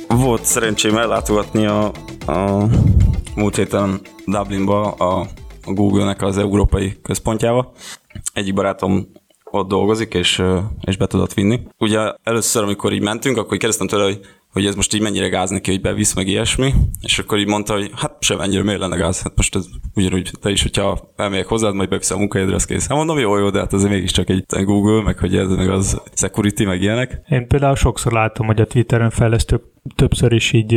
Volt 0.07 0.45
szerencsém 0.45 0.97
ellátogatni 0.97 1.65
a, 1.65 1.85
a 2.25 2.67
múlt 3.35 3.55
héten 3.55 4.01
Dublinba 4.25 4.91
a, 4.91 5.19
a 5.65 5.73
Google-nek 5.73 6.21
az 6.21 6.37
európai 6.37 6.97
központjába. 7.01 7.71
Egyik 8.33 8.53
barátom 8.53 9.07
ott 9.51 9.67
dolgozik, 9.67 10.13
és, 10.13 10.43
és 10.81 10.97
be 10.97 11.07
tudott 11.07 11.33
vinni. 11.33 11.59
Ugye 11.77 12.13
először, 12.23 12.63
amikor 12.63 12.93
így 12.93 13.01
mentünk, 13.01 13.37
akkor 13.37 13.53
így 13.53 13.59
kérdeztem 13.59 13.87
tőle, 13.87 14.03
hogy, 14.03 14.19
hogy 14.51 14.65
ez 14.65 14.75
most 14.75 14.93
így 14.93 15.01
mennyire 15.01 15.27
gáz 15.27 15.49
neki, 15.49 15.71
hogy 15.71 15.81
bevisz 15.81 16.13
meg 16.13 16.27
ilyesmi, 16.27 16.73
és 17.01 17.19
akkor 17.19 17.37
így 17.37 17.47
mondta, 17.47 17.73
hogy 17.73 17.91
hát 17.95 18.15
sem 18.19 18.39
ennyire 18.39 18.63
miért 18.63 18.79
lenne 18.79 18.95
gáz, 18.95 19.21
hát 19.21 19.35
most 19.35 19.55
ez 19.55 19.65
ugyanúgy 19.95 20.31
te 20.41 20.49
is, 20.49 20.61
hogyha 20.61 21.13
elmegyek 21.15 21.47
hozzád, 21.47 21.73
majd 21.73 21.89
beviszem 21.89 22.17
a 22.17 22.19
munkahelyedre, 22.19 22.55
az 22.55 22.65
kész. 22.65 22.87
Hát 22.87 22.97
mondom, 22.97 23.19
jó, 23.19 23.37
jó, 23.37 23.49
de 23.49 23.59
hát 23.59 23.73
ez 23.73 23.83
mégiscsak 23.83 24.29
egy 24.29 24.43
Google, 24.63 25.03
meg 25.03 25.19
hogy 25.19 25.35
ez 25.35 25.49
meg 25.49 25.69
az 25.69 26.01
security, 26.13 26.63
meg 26.63 26.81
ilyenek. 26.81 27.21
Én 27.29 27.47
például 27.47 27.75
sokszor 27.75 28.11
látom, 28.11 28.45
hogy 28.45 28.61
a 28.61 28.65
Twitteren 28.65 29.09
fejlesztők 29.09 29.63
többször 29.95 30.33
is 30.33 30.53
így 30.53 30.73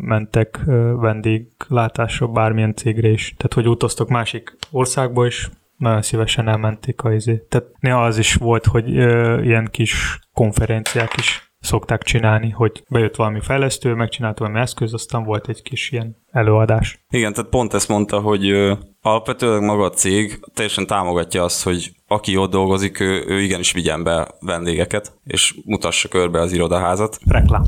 mentek 0.00 0.60
vendéglátásra 0.96 2.26
bármilyen 2.26 2.74
cégre 2.74 3.08
is. 3.08 3.34
Tehát, 3.36 3.54
hogy 3.54 3.68
utaztok 3.68 4.08
másik 4.08 4.56
országba, 4.70 5.26
és 5.26 5.48
nagyon 5.84 6.02
szívesen 6.02 6.48
elmenték 6.48 7.02
a 7.02 7.12
izé. 7.12 7.44
Tehát 7.48 7.66
néha 7.80 8.04
az 8.04 8.18
is 8.18 8.34
volt, 8.34 8.64
hogy 8.64 8.96
ö, 8.96 9.42
ilyen 9.42 9.68
kis 9.70 10.18
konferenciák 10.32 11.16
is 11.16 11.52
szokták 11.60 12.02
csinálni, 12.02 12.50
hogy 12.50 12.84
bejött 12.88 13.16
valami 13.16 13.40
fejlesztő, 13.40 13.94
megcsinált 13.94 14.38
valami 14.38 14.58
eszköz, 14.58 14.94
aztán 14.94 15.24
volt 15.24 15.48
egy 15.48 15.62
kis 15.62 15.90
ilyen 15.90 16.16
előadás. 16.30 17.04
Igen, 17.08 17.32
tehát 17.32 17.50
pont 17.50 17.74
ezt 17.74 17.88
mondta, 17.88 18.20
hogy 18.20 18.48
ö, 18.48 18.74
alapvetően 19.00 19.64
maga 19.64 19.84
a 19.84 19.90
cég 19.90 20.40
teljesen 20.54 20.86
támogatja 20.86 21.42
azt, 21.42 21.62
hogy 21.62 21.92
aki 22.06 22.36
ott 22.36 22.50
dolgozik, 22.50 23.00
ő, 23.00 23.24
ő 23.26 23.40
igenis 23.40 23.72
vigyen 23.72 24.02
be 24.02 24.34
vendégeket, 24.40 25.18
és 25.24 25.54
mutassa 25.64 26.08
körbe 26.08 26.40
az 26.40 26.52
irodaházat. 26.52 27.18
Reklám. 27.26 27.64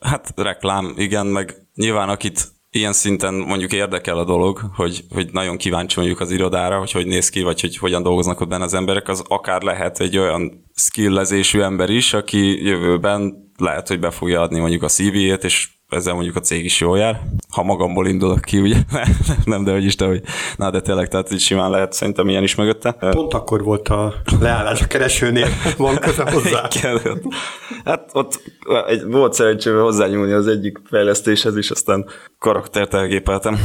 Hát 0.00 0.32
reklám, 0.36 0.94
igen, 0.96 1.26
meg 1.26 1.54
nyilván 1.74 2.08
akit 2.08 2.48
ilyen 2.70 2.92
szinten 2.92 3.34
mondjuk 3.34 3.72
érdekel 3.72 4.18
a 4.18 4.24
dolog, 4.24 4.60
hogy, 4.74 5.04
hogy 5.10 5.28
nagyon 5.32 5.56
kíváncsi 5.56 5.98
mondjuk 5.98 6.20
az 6.20 6.30
irodára, 6.30 6.78
hogy 6.78 6.92
hogy 6.92 7.06
néz 7.06 7.28
ki, 7.28 7.42
vagy 7.42 7.60
hogy 7.60 7.76
hogyan 7.76 8.02
dolgoznak 8.02 8.40
ott 8.40 8.48
benne 8.48 8.64
az 8.64 8.74
emberek, 8.74 9.08
az 9.08 9.24
akár 9.28 9.62
lehet 9.62 10.00
egy 10.00 10.18
olyan 10.18 10.64
skillezésű 10.74 11.60
ember 11.60 11.90
is, 11.90 12.14
aki 12.14 12.64
jövőben 12.64 13.50
lehet, 13.56 13.88
hogy 13.88 14.00
be 14.00 14.10
fogja 14.10 14.40
adni 14.40 14.58
mondjuk 14.58 14.82
a 14.82 14.88
CV-ét, 14.88 15.44
és 15.44 15.68
ezzel 15.88 16.14
mondjuk 16.14 16.36
a 16.36 16.40
cég 16.40 16.64
is 16.64 16.80
jól 16.80 16.98
jár. 16.98 17.20
Ha 17.48 17.62
magamból 17.62 18.06
indulok 18.06 18.40
ki, 18.40 18.60
ugye? 18.60 18.76
nem, 19.44 19.64
de 19.64 19.72
hogy 19.72 19.84
is, 19.84 19.96
de 19.96 20.06
hogy 20.06 20.22
na, 20.56 20.70
de 20.70 20.80
tényleg, 20.80 21.08
tehát 21.08 21.32
így 21.32 21.40
simán 21.40 21.70
lehet 21.70 21.92
szerintem 21.92 22.28
ilyen 22.28 22.42
is 22.42 22.54
mögötte. 22.54 22.92
Pont 22.92 23.34
akkor 23.34 23.62
volt 23.62 23.88
a 23.88 24.14
leállás 24.40 24.82
a 24.82 24.86
keresőnél, 24.86 25.48
van 25.76 25.96
köze 25.96 26.30
hozzá. 26.32 26.68
hát 27.84 28.10
ott 28.12 28.42
egy, 28.86 29.04
volt 29.04 29.32
szerencsém 29.32 29.78
hozzányúlni 29.78 30.32
az 30.32 30.46
egyik 30.46 30.78
fejlesztéshez 30.90 31.56
is, 31.56 31.70
aztán 31.70 32.06
karaktert 32.38 32.94
elgépeltem, 32.94 33.58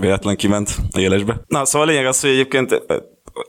véletlen 0.00 0.36
kiment 0.36 0.76
élesbe. 0.98 1.40
Na, 1.46 1.64
szóval 1.64 1.88
a 1.88 1.90
lényeg 1.90 2.06
az, 2.06 2.20
hogy 2.20 2.30
egyébként 2.30 2.82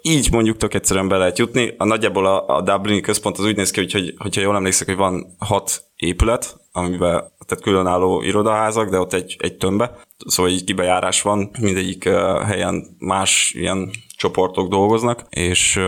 így 0.02 0.32
mondjuk 0.32 0.58
tök 0.58 0.74
egyszerűen 0.74 1.08
be 1.08 1.18
lehet 1.18 1.38
jutni. 1.38 1.74
A 1.78 1.86
nagyjából 1.86 2.26
a, 2.26 2.56
a 2.56 2.62
Dublini 2.62 3.02
központ 3.02 3.38
az 3.38 3.46
úgy 3.46 3.56
néz 3.56 3.72
ki, 3.72 3.80
hogy, 3.80 3.92
hogy 3.94 4.14
hogyha 4.18 4.42
jól 4.42 4.56
emlékszek, 4.56 4.88
hogy 4.88 4.96
van 4.96 5.36
hat 5.40 5.84
épület, 5.96 6.58
amiben 6.72 7.24
tehát 7.48 7.64
különálló 7.64 8.22
irodaházak, 8.22 8.90
de 8.90 9.00
ott 9.00 9.14
egy, 9.14 9.36
egy 9.40 9.58
tömbbe, 9.58 9.92
szóval 10.26 10.52
egy 10.52 10.64
kibejárás 10.64 11.22
van, 11.22 11.50
mindegyik 11.60 12.10
helyen 12.46 12.96
más 13.00 13.54
ilyen 13.56 13.90
csoportok 14.18 14.70
dolgoznak, 14.70 15.26
és 15.30 15.80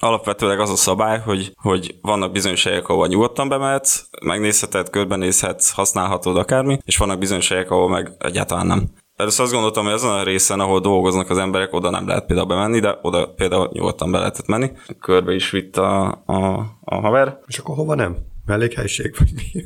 alapvetőleg 0.00 0.60
az 0.60 0.70
a 0.70 0.76
szabály, 0.76 1.20
hogy, 1.20 1.52
hogy 1.56 1.94
vannak 2.02 2.32
bizonyos 2.32 2.64
helyek, 2.64 2.88
ahol 2.88 3.06
nyugodtan 3.06 3.48
bemehetsz, 3.48 4.04
megnézheted, 4.24 4.90
körbenézhetsz, 4.90 5.70
használhatod 5.70 6.36
akármi, 6.36 6.78
és 6.84 6.96
vannak 6.96 7.18
bizonyos 7.18 7.48
helyek, 7.48 7.70
ahol 7.70 7.88
meg 7.88 8.12
egyáltalán 8.18 8.66
nem. 8.66 8.88
Először 9.16 9.44
azt 9.44 9.52
gondoltam, 9.52 9.84
hogy 9.84 9.92
azon 9.92 10.10
a 10.10 10.22
részen, 10.22 10.60
ahol 10.60 10.80
dolgoznak 10.80 11.30
az 11.30 11.38
emberek, 11.38 11.72
oda 11.72 11.90
nem 11.90 12.06
lehet 12.06 12.26
például 12.26 12.48
bemenni, 12.48 12.80
de 12.80 12.98
oda 13.02 13.26
például 13.26 13.70
nyugodtan 13.72 14.10
be 14.10 14.18
lehetett 14.18 14.46
menni. 14.46 14.70
Körbe 15.00 15.34
is 15.34 15.50
vitt 15.50 15.76
a, 15.76 16.22
a, 16.26 16.66
a 16.84 17.00
haver. 17.00 17.38
És 17.46 17.58
akkor 17.58 17.76
hova 17.76 17.94
nem? 17.94 18.16
Mellékhelyiség 18.46 19.14
vagy 19.18 19.30
mi? 19.34 19.64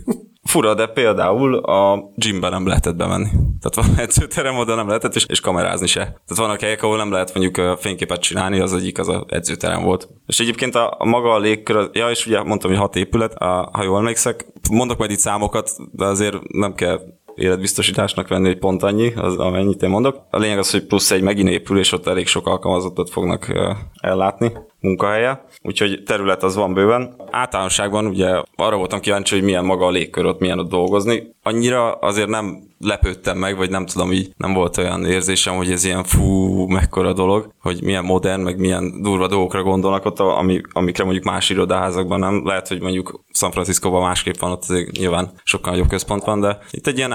Fura, 0.48 0.74
de 0.74 0.86
például 0.86 1.54
a 1.54 2.10
gymben 2.14 2.50
nem 2.50 2.66
lehetett 2.66 2.96
bemenni. 2.96 3.28
Tehát 3.60 3.74
van 3.74 3.98
edzőterem, 4.04 4.56
oda 4.56 4.74
nem 4.74 4.86
lehetett, 4.86 5.14
és, 5.14 5.24
és 5.28 5.40
kamerázni 5.40 5.86
se. 5.86 6.00
Tehát 6.00 6.36
vannak 6.36 6.60
helyek, 6.60 6.82
ahol 6.82 6.96
nem 6.96 7.10
lehet 7.10 7.34
mondjuk 7.34 7.78
fényképet 7.78 8.20
csinálni, 8.20 8.60
az 8.60 8.74
egyik 8.74 8.98
az 8.98 9.08
a 9.08 9.24
edzőterem 9.28 9.82
volt. 9.82 10.08
És 10.26 10.40
egyébként 10.40 10.74
a, 10.74 10.94
a 10.98 11.04
maga 11.04 11.32
a 11.32 11.38
légkör, 11.38 11.90
ja, 11.92 12.10
és 12.10 12.26
ugye 12.26 12.42
mondtam, 12.42 12.70
hogy 12.70 12.78
hat 12.78 12.96
épület, 12.96 13.34
a, 13.34 13.68
ha 13.72 13.82
jól 13.82 13.98
emlékszek, 13.98 14.46
mondok 14.70 14.98
majd 14.98 15.10
itt 15.10 15.18
számokat, 15.18 15.70
de 15.92 16.04
azért 16.04 16.36
nem 16.52 16.74
kell 16.74 17.00
életbiztosításnak 17.34 18.28
venni, 18.28 18.48
egy 18.48 18.58
pont 18.58 18.82
annyi, 18.82 19.12
az, 19.14 19.36
amennyit 19.36 19.82
én 19.82 19.90
mondok. 19.90 20.26
A 20.30 20.38
lényeg 20.38 20.58
az, 20.58 20.70
hogy 20.70 20.86
plusz 20.86 21.10
egy 21.10 21.22
megint 21.22 21.48
épül, 21.48 21.78
és 21.78 21.92
ott 21.92 22.06
elég 22.06 22.26
sok 22.26 22.46
alkalmazottat 22.46 23.10
fognak 23.10 23.52
ellátni 24.00 24.52
munkahelye, 24.80 25.44
úgyhogy 25.62 26.02
terület 26.04 26.42
az 26.42 26.56
van 26.56 26.74
bőven. 26.74 27.14
Általánosságban 27.30 28.06
ugye 28.06 28.42
arra 28.56 28.76
voltam 28.76 29.00
kíváncsi, 29.00 29.34
hogy 29.34 29.44
milyen 29.44 29.64
maga 29.64 29.86
a 29.86 29.90
légkör 29.90 30.24
ott, 30.24 30.40
milyen 30.40 30.58
ott 30.58 30.68
dolgozni. 30.68 31.36
Annyira 31.42 31.92
azért 31.92 32.28
nem 32.28 32.66
lepődtem 32.78 33.38
meg, 33.38 33.56
vagy 33.56 33.70
nem 33.70 33.86
tudom, 33.86 34.12
így 34.12 34.32
nem 34.36 34.52
volt 34.52 34.76
olyan 34.76 35.04
érzésem, 35.04 35.56
hogy 35.56 35.70
ez 35.70 35.84
ilyen 35.84 36.04
fú, 36.04 36.66
mekkora 36.66 37.12
dolog, 37.12 37.52
hogy 37.60 37.82
milyen 37.82 38.04
modern, 38.04 38.40
meg 38.40 38.58
milyen 38.58 39.02
durva 39.02 39.26
dolgokra 39.26 39.62
gondolnak 39.62 40.04
ott, 40.04 40.18
ami, 40.18 40.60
amikre 40.72 41.04
mondjuk 41.04 41.24
más 41.24 41.50
irodaházakban 41.50 42.18
nem. 42.18 42.46
Lehet, 42.46 42.68
hogy 42.68 42.80
mondjuk 42.80 43.24
San 43.32 43.50
Franciscóban 43.50 44.02
másképp 44.02 44.38
van, 44.38 44.50
ott 44.50 44.62
azért 44.62 44.90
nyilván 44.90 45.30
sokkal 45.42 45.72
nagyobb 45.72 45.88
központ 45.88 46.24
van, 46.24 46.40
de 46.40 46.58
itt 46.70 46.86
egy 46.86 46.96
ilyen 46.96 47.14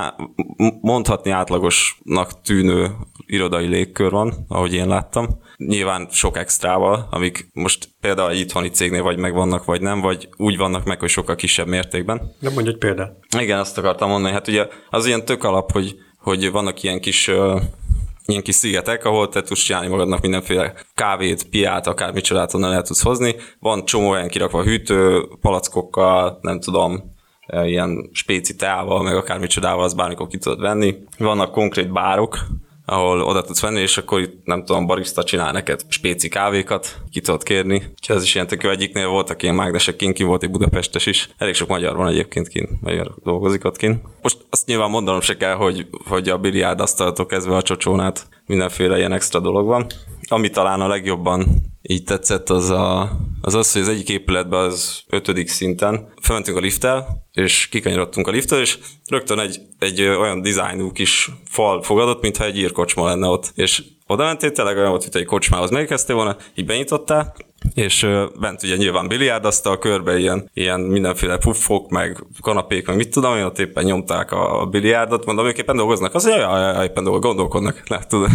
mondhatni 0.82 1.32
átlagosnak 1.32 2.42
tűnő 2.42 2.92
irodai 3.26 3.68
légkör 3.68 4.12
van, 4.12 4.34
ahogy 4.48 4.74
én 4.74 4.88
láttam. 4.88 5.28
Nyilván 5.58 6.08
sok 6.12 6.38
extrával, 6.38 7.08
amik 7.12 7.48
most 7.54 7.90
például 8.02 8.30
egy 8.30 8.40
itthoni 8.40 8.70
cégnél 8.70 9.04
vagy 9.04 9.18
megvannak, 9.18 9.66
vagy 9.66 9.82
nem, 9.82 10.02
vagy 10.02 10.30
úgy 10.38 10.58
vannak 10.58 10.86
meg, 10.86 11.00
hogy 11.00 11.10
sokkal 11.10 11.36
kisebb 11.36 11.68
mértékben. 11.68 12.36
De 12.40 12.50
mondj 12.50 12.70
egy 12.70 12.78
példát. 12.78 13.18
Igen, 13.40 13.60
azt 13.60 13.78
akartam 13.78 14.10
mondani. 14.10 14.34
Hát 14.34 14.48
ugye 14.48 14.68
az 14.90 15.06
ilyen 15.06 15.26
tök 15.26 15.44
alap, 15.44 15.72
hogy, 15.72 15.96
hogy 16.18 16.52
vannak 16.52 16.84
ilyen 16.84 17.00
kis 17.00 17.32
ilyen 18.26 18.42
kis 18.42 18.56
szigetek, 18.56 19.06
ahol 19.06 19.30
te 19.30 19.42
tudsz 19.42 19.64
csinálni 19.64 19.88
magadnak 19.88 20.22
mindenféle 20.22 20.74
kávét, 20.96 21.50
piát, 21.50 21.88
akár 21.88 22.14
micsodát 22.14 22.54
onnan 22.54 22.74
el 22.74 22.82
tudsz 22.82 23.04
hozni. 23.04 23.36
Van 23.60 23.86
csomó 23.86 24.10
olyan 24.10 24.28
kirakva 24.28 24.64
hűtő, 24.64 25.28
palackokkal, 25.42 26.38
nem 26.42 26.60
tudom, 26.60 27.12
ilyen 27.64 28.10
spéci 28.12 28.56
teával, 28.56 29.04
meg 29.04 29.16
akár 29.16 29.40
micsodával, 29.40 29.84
az 29.84 29.94
bármikor 29.94 30.28
ki 30.28 30.38
tudod 30.38 30.60
venni. 30.62 30.96
Vannak 31.18 31.52
konkrét 31.52 31.92
bárok, 31.92 32.38
ahol 32.86 33.22
oda 33.22 33.42
tudsz 33.42 33.62
venni, 33.62 33.80
és 33.80 33.98
akkor 33.98 34.22
itt 34.22 34.46
nem 34.46 34.66
tudom, 34.66 34.86
barista 34.86 35.24
csinál 35.24 35.52
neked 35.52 35.82
spéci 35.88 36.28
kávékat, 36.28 37.02
ki 37.12 37.22
tudod 37.22 37.44
kérni. 37.44 37.76
Úgyhogy 37.76 38.16
ez 38.16 38.24
is 38.24 38.36
ilyen 38.36 38.48
tök 38.48 38.64
egyiknél 38.64 39.08
voltak 39.08 39.44
ilyen 39.44 39.56
mágnesek 39.56 39.96
kint, 39.96 40.14
ki 40.14 40.24
volt 40.24 40.44
egy 40.44 40.52
Budapestes 40.52 41.06
is. 41.06 41.30
Elég 41.38 41.54
sok 41.54 41.68
magyar 41.68 41.96
van 41.96 42.08
egyébként 42.08 42.48
kint, 42.48 42.82
magyar 42.82 43.16
dolgozik 43.24 43.66
ott 43.66 43.78
kint. 43.78 44.02
Most 44.22 44.38
azt 44.50 44.66
nyilván 44.66 44.90
mondanom 44.90 45.22
se 45.22 45.38
kell, 45.38 45.56
hogy, 45.56 45.88
hogy 46.08 46.30
a 46.30 46.38
biliárd 46.38 46.80
asztaltól 46.80 47.26
kezdve 47.26 47.56
a 47.56 47.62
csocsónát 47.62 48.28
mindenféle 48.46 48.98
ilyen 48.98 49.14
extra 49.14 49.40
dolog 49.40 49.66
van. 49.66 49.88
Ami 50.34 50.50
talán 50.50 50.82
a 50.82 50.88
legjobban 50.88 51.46
így 51.82 52.04
tetszett, 52.04 52.50
az, 52.50 52.70
a, 52.70 53.12
az 53.42 53.54
az, 53.54 53.72
hogy 53.72 53.82
az 53.82 53.88
egyik 53.88 54.10
épületben 54.10 54.60
az 54.60 55.04
ötödik 55.10 55.48
szinten 55.48 56.14
felmentünk 56.22 56.58
a 56.58 56.60
lifttel, 56.60 57.28
és 57.32 57.68
kikanyarodtunk 57.68 58.28
a 58.28 58.32
lifttel, 58.32 58.60
és 58.60 58.78
rögtön 59.08 59.40
egy, 59.40 59.60
egy 59.80 60.02
olyan 60.02 60.42
dizájnú 60.42 60.92
kis 60.92 61.30
fal 61.50 61.82
fogadott, 61.82 62.22
mintha 62.22 62.46
egy 62.46 62.58
írkocsma 62.58 63.06
lenne 63.06 63.28
ott. 63.28 63.52
És 63.56 63.84
oda 64.08 64.24
mentél, 64.24 64.52
tényleg 64.52 64.78
olyan 64.78 64.90
volt, 64.90 65.02
mint 65.02 65.16
egy 65.16 65.26
kocsmához 65.26 65.70
megkezdtél 65.70 66.16
volna, 66.16 66.38
így 66.56 66.66
benyitottál, 66.66 67.36
és 67.74 68.08
bent 68.40 68.64
ugye 68.64 68.76
nyilván 68.76 69.08
biliárdasztal, 69.08 69.78
körbe 69.78 70.18
ilyen, 70.18 70.50
ilyen 70.54 70.80
mindenféle 70.80 71.38
puffok, 71.38 71.90
meg 71.90 72.24
kanapék, 72.42 72.88
meg 72.88 72.96
mit 72.96 73.12
tudom, 73.12 73.34
hogy 73.34 73.42
ott 73.42 73.60
éppen 73.60 73.84
nyomták 73.84 74.32
a 74.32 74.68
biliárdot, 74.72 75.26
mondom, 75.26 75.46
ők 75.46 75.58
éppen 75.58 75.76
dolgoznak, 75.76 76.14
az 76.14 76.28
jaj, 76.28 76.84
éppen 76.84 77.04
dolgoznak, 77.04 77.22
gondolkodnak, 77.24 77.84
lehet 77.90 78.08
tudod. 78.08 78.30